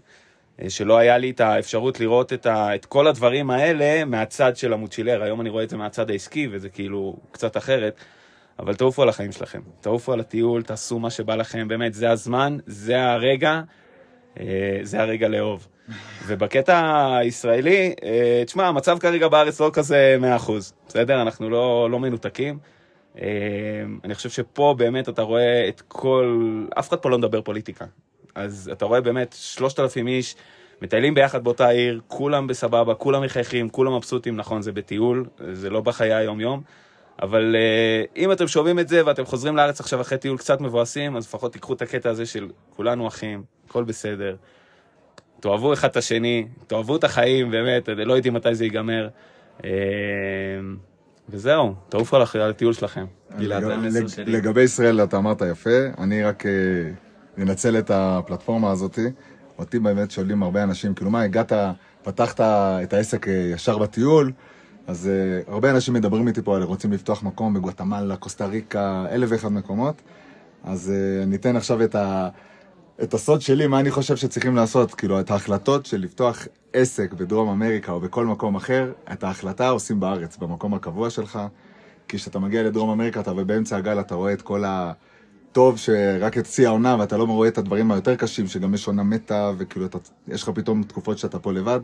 אה, 0.62 0.70
שלא 0.70 0.98
היה 0.98 1.18
לי 1.18 1.30
את 1.30 1.40
האפשרות 1.40 2.00
לראות 2.00 2.32
את, 2.32 2.46
ה, 2.46 2.74
את 2.74 2.84
כל 2.84 3.07
הדברים 3.07 3.50
האלה 3.50 4.04
מהצד 4.04 4.57
של 4.57 4.72
המוצ'ילר. 4.72 5.22
היום 5.22 5.40
אני 5.40 5.48
רואה 5.48 5.64
את 5.64 5.70
זה 5.70 5.76
מהצד 5.76 6.11
העסקי 6.11 6.48
וזה 6.50 6.68
כאילו 6.68 7.16
קצת 7.30 7.57
אחרת. 7.57 8.00
אבל 8.59 8.74
תעופו 8.74 9.02
על 9.02 9.09
החיים 9.09 9.32
שלכם, 9.32 9.61
תעופו 9.80 10.12
על 10.12 10.20
הטיול, 10.20 10.62
תעשו 10.62 10.98
מה 10.98 11.11
שבא 11.11 11.34
לכם, 11.34 11.68
באמת, 11.68 11.94
זה 11.94 12.11
הזמן, 12.11 12.57
זה 12.66 13.02
הרגע, 13.02 13.61
זה 14.82 15.01
הרגע 15.01 15.28
לאהוב. 15.28 15.68
ובקטע 16.26 17.07
הישראלי, 17.16 17.95
אה, 18.05 18.43
תשמע, 18.47 18.66
המצב 18.66 18.99
כרגע 18.99 19.28
בארץ 19.28 19.61
לא 19.61 19.70
כזה 19.72 20.16
100%, 20.20 20.51
בסדר? 20.89 21.22
אנחנו 21.22 21.51
לא, 21.51 21.89
לא 21.91 21.99
מנותקים. 21.99 22.59
אה, 23.20 23.26
אני 24.05 24.14
חושב 24.14 24.30
שפה 24.30 24.74
באמת 24.78 25.09
אתה 25.09 25.22
רואה 25.22 25.68
את 25.68 25.82
כל... 25.89 26.66
אף 26.78 26.89
אחד 26.89 26.97
פה 26.97 27.11
לא 27.11 27.18
מדבר 27.18 27.43
פוליטיקה. 27.43 27.84
אז 28.34 28.70
אתה 28.72 28.84
רואה 28.84 29.01
באמת 29.01 29.37
3,000 29.39 30.09
איש 30.09 30.37
מטיילים 30.82 31.14
ביחד 31.14 31.45
באותה 31.45 31.68
עיר, 31.68 32.01
כולם 32.09 32.47
בסבבה, 32.47 32.95
כולם 32.95 33.22
מחייכים, 33.22 33.68
כולם 33.68 33.97
מבסוטים, 33.97 34.37
נכון, 34.37 34.62
זה 34.62 34.72
בטיול, 34.72 35.24
זה 35.53 35.70
לא 35.70 35.80
בחיי 35.80 36.14
היום-יום. 36.14 36.62
אבל 37.22 37.57
uh, 37.57 38.18
אם 38.18 38.32
אתם 38.32 38.49
שומעים 38.49 38.78
את 38.78 38.89
זה 38.89 39.07
ואתם 39.07 39.24
חוזרים 39.24 39.57
לארץ 39.57 39.80
עכשיו 39.80 40.01
אחרי 40.01 40.18
טיול 40.18 40.39
קצת 40.39 40.61
מבואסים, 40.61 41.16
אז 41.16 41.26
לפחות 41.26 41.53
תיקחו 41.53 41.72
את 41.72 41.82
הקטע 41.82 42.11
הזה 42.11 42.26
של 42.26 42.49
כולנו 42.70 43.09
אחים, 43.09 43.43
הכל 43.77 43.85
בסדר. 43.85 44.37
תאהבו 45.41 45.72
אחד 45.72 45.89
את 45.89 45.97
השני, 45.97 46.47
תאהבו 46.66 46.97
את 46.97 47.05
החיים, 47.05 47.51
באמת, 47.51 47.89
לא 47.89 48.14
יודעים 48.14 48.35
מתי 48.35 48.55
זה 48.55 48.64
ייגמר. 48.64 49.09
Uh, 49.59 49.64
וזהו, 51.29 51.74
תעופו 51.89 52.16
על 52.16 52.51
הטיול 52.51 52.72
שלכם. 52.72 53.05
לגבי 54.27 54.62
ישראל, 54.62 55.05
אתה 55.05 55.16
אמרת 55.16 55.43
יפה, 55.51 55.70
אני 55.99 56.24
רק 56.24 56.47
אה, 56.47 56.53
אנצל 57.43 57.79
את 57.79 57.91
הפלטפורמה 57.95 58.70
הזאתי. 58.70 59.07
אותי 59.59 59.79
באמת 59.79 60.11
שואלים 60.11 60.43
הרבה 60.43 60.62
אנשים, 60.62 60.95
כאילו 60.95 61.11
מה, 61.11 61.22
הגעת, 61.22 61.53
פתחת 62.03 62.41
את 62.41 62.93
העסק 62.93 63.29
אה, 63.29 63.33
ישר 63.33 63.79
בטיול, 63.79 64.33
אז 64.87 65.09
אה, 65.09 65.53
הרבה 65.53 65.70
אנשים 65.70 65.95
מדברים 65.95 66.29
איתי 66.29 66.43
פה 66.43 66.57
על 66.57 66.62
רוצים 66.62 66.93
לפתוח 66.93 67.22
מקום 67.22 67.55
בגואטמלה, 67.55 68.16
קוסטה 68.16 68.47
ריקה, 68.47 69.07
אלף 69.11 69.29
ואחד 69.33 69.53
מקומות. 69.53 70.03
אז 70.64 70.93
אני 71.22 71.37
אתן 71.37 71.57
עכשיו 71.57 71.83
את, 71.83 71.95
ה, 71.95 72.29
את 73.03 73.14
הסוד 73.14 73.40
שלי, 73.40 73.66
מה 73.66 73.80
אני 73.80 73.90
חושב 73.90 74.16
שצריכים 74.16 74.57
לעשות, 74.57 74.94
כאילו, 74.94 75.20
את 75.20 75.30
ההחלטות 75.30 75.86
של 75.86 76.01
לפתוח 76.01 76.47
עסק 76.72 77.12
בדרום 77.12 77.49
אמריקה 77.49 77.92
או 77.92 78.01
בכל 78.01 78.26
מקום 78.26 78.55
אחר, 78.55 78.92
את 79.12 79.24
ההחלטה 79.24 79.68
עושים 79.68 80.01
בארץ, 80.01 80.36
במקום 80.36 80.74
הקבוע 80.74 81.11
שלך. 81.11 81.38
כי 82.09 82.16
כשאתה 82.16 82.38
מגיע 82.38 82.62
לדרום 82.62 82.90
אמריקה, 82.90 83.20
אתה 83.20 83.32
ובאמצע 83.36 83.76
הגל 83.76 84.01
אתה 84.01 84.14
רואה 84.14 84.32
את 84.32 84.42
כל 84.42 84.64
הטוב 84.66 85.78
שרק 85.78 86.38
את 86.38 86.47
שיא 86.47 86.66
העונה, 86.66 86.97
ואתה 86.99 87.16
לא 87.16 87.24
רואה 87.24 87.49
את 87.49 87.59
הדברים 87.59 87.90
היותר 87.92 88.16
קשים, 88.16 88.47
שגם 88.47 88.74
יש 88.74 88.86
עונה 88.86 89.03
מתה, 89.03 89.53
וכאילו 89.59 89.86
אתה, 89.86 89.99
יש 90.28 90.42
לך 90.42 90.49
פתאום 90.55 90.82
תקופות 90.82 91.18
שאתה 91.18 91.38
פה 91.38 91.53
לבד. 91.53 91.80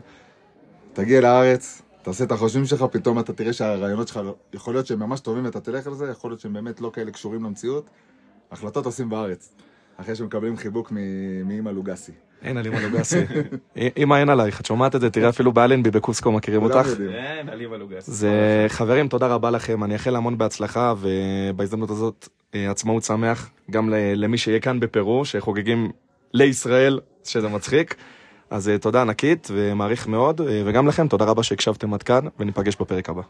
תגיע 0.93 1.21
לארץ, 1.21 1.81
תעשה 2.01 2.23
את 2.23 2.31
החושבים 2.31 2.65
שלך, 2.65 2.85
פתאום 2.91 3.19
אתה 3.19 3.33
תראה 3.33 3.53
שהרעיונות 3.53 4.07
שלך, 4.07 4.19
יכול 4.53 4.73
להיות 4.73 4.85
שהם 4.85 4.99
ממש 4.99 5.19
טובים 5.19 5.45
ואתה 5.45 5.59
תלך 5.59 5.87
על 5.87 5.93
זה, 5.93 6.07
יכול 6.11 6.31
להיות 6.31 6.39
שהם 6.39 6.53
באמת 6.53 6.81
לא 6.81 6.91
כאלה 6.93 7.11
קשורים 7.11 7.43
למציאות. 7.43 7.89
החלטות 8.51 8.85
עושים 8.85 9.09
בארץ, 9.09 9.53
אחרי 9.97 10.15
שמקבלים 10.15 10.57
חיבוק 10.57 10.91
מ- 10.91 11.47
מאמא 11.47 11.69
לוגסי. 11.69 12.11
אין 12.41 12.57
על 12.57 12.65
אימא 12.65 12.75
לוגסי. 12.79 13.17
אמא 13.97 14.15
אין 14.15 14.29
עלייך, 14.29 14.61
את 14.61 14.65
שומעת 14.65 14.95
את 14.95 15.01
זה, 15.01 15.09
תראה 15.09 15.29
אפילו 15.29 15.51
באלנבי 15.51 15.91
בקוסקו 15.91 16.31
מכירים 16.31 16.63
אותך. 16.63 16.87
יודעים. 16.87 17.11
כן, 17.11 17.45
עליבה 17.51 17.77
לוגס. 17.77 18.09
זה 18.09 18.31
חברים, 18.67 19.07
תודה 19.07 19.27
רבה 19.27 19.51
לכם, 19.51 19.83
אני 19.83 19.93
אאחל 19.93 20.15
המון 20.15 20.37
בהצלחה, 20.37 20.93
ובהזדמנות 20.99 21.89
הזאת 21.89 22.27
אה, 22.55 22.71
עצמאות 22.71 23.03
שמח, 23.03 23.49
גם 23.71 23.89
ל- 23.89 24.13
למי 24.15 24.37
שיהיה 24.37 24.59
כאן 24.59 24.79
בפרו, 24.79 25.25
שחוגגים 25.25 25.91
לישראל, 26.33 26.99
שזה 27.23 27.47
מצחיק. 27.47 27.95
אז 28.49 28.69
אה, 28.69 28.77
תודה 28.77 29.01
ענקית, 29.01 29.47
ומעריך 29.51 30.07
מאוד, 30.07 30.41
אה, 30.41 30.61
וגם 30.65 30.87
לכם, 30.87 31.07
תודה 31.07 31.25
רבה 31.25 31.43
שהקשבתם 31.43 31.93
עד 31.93 32.03
כאן, 32.03 32.25
וניפגש 32.39 32.75
בפרק 32.79 33.09
הבא. 33.09 33.21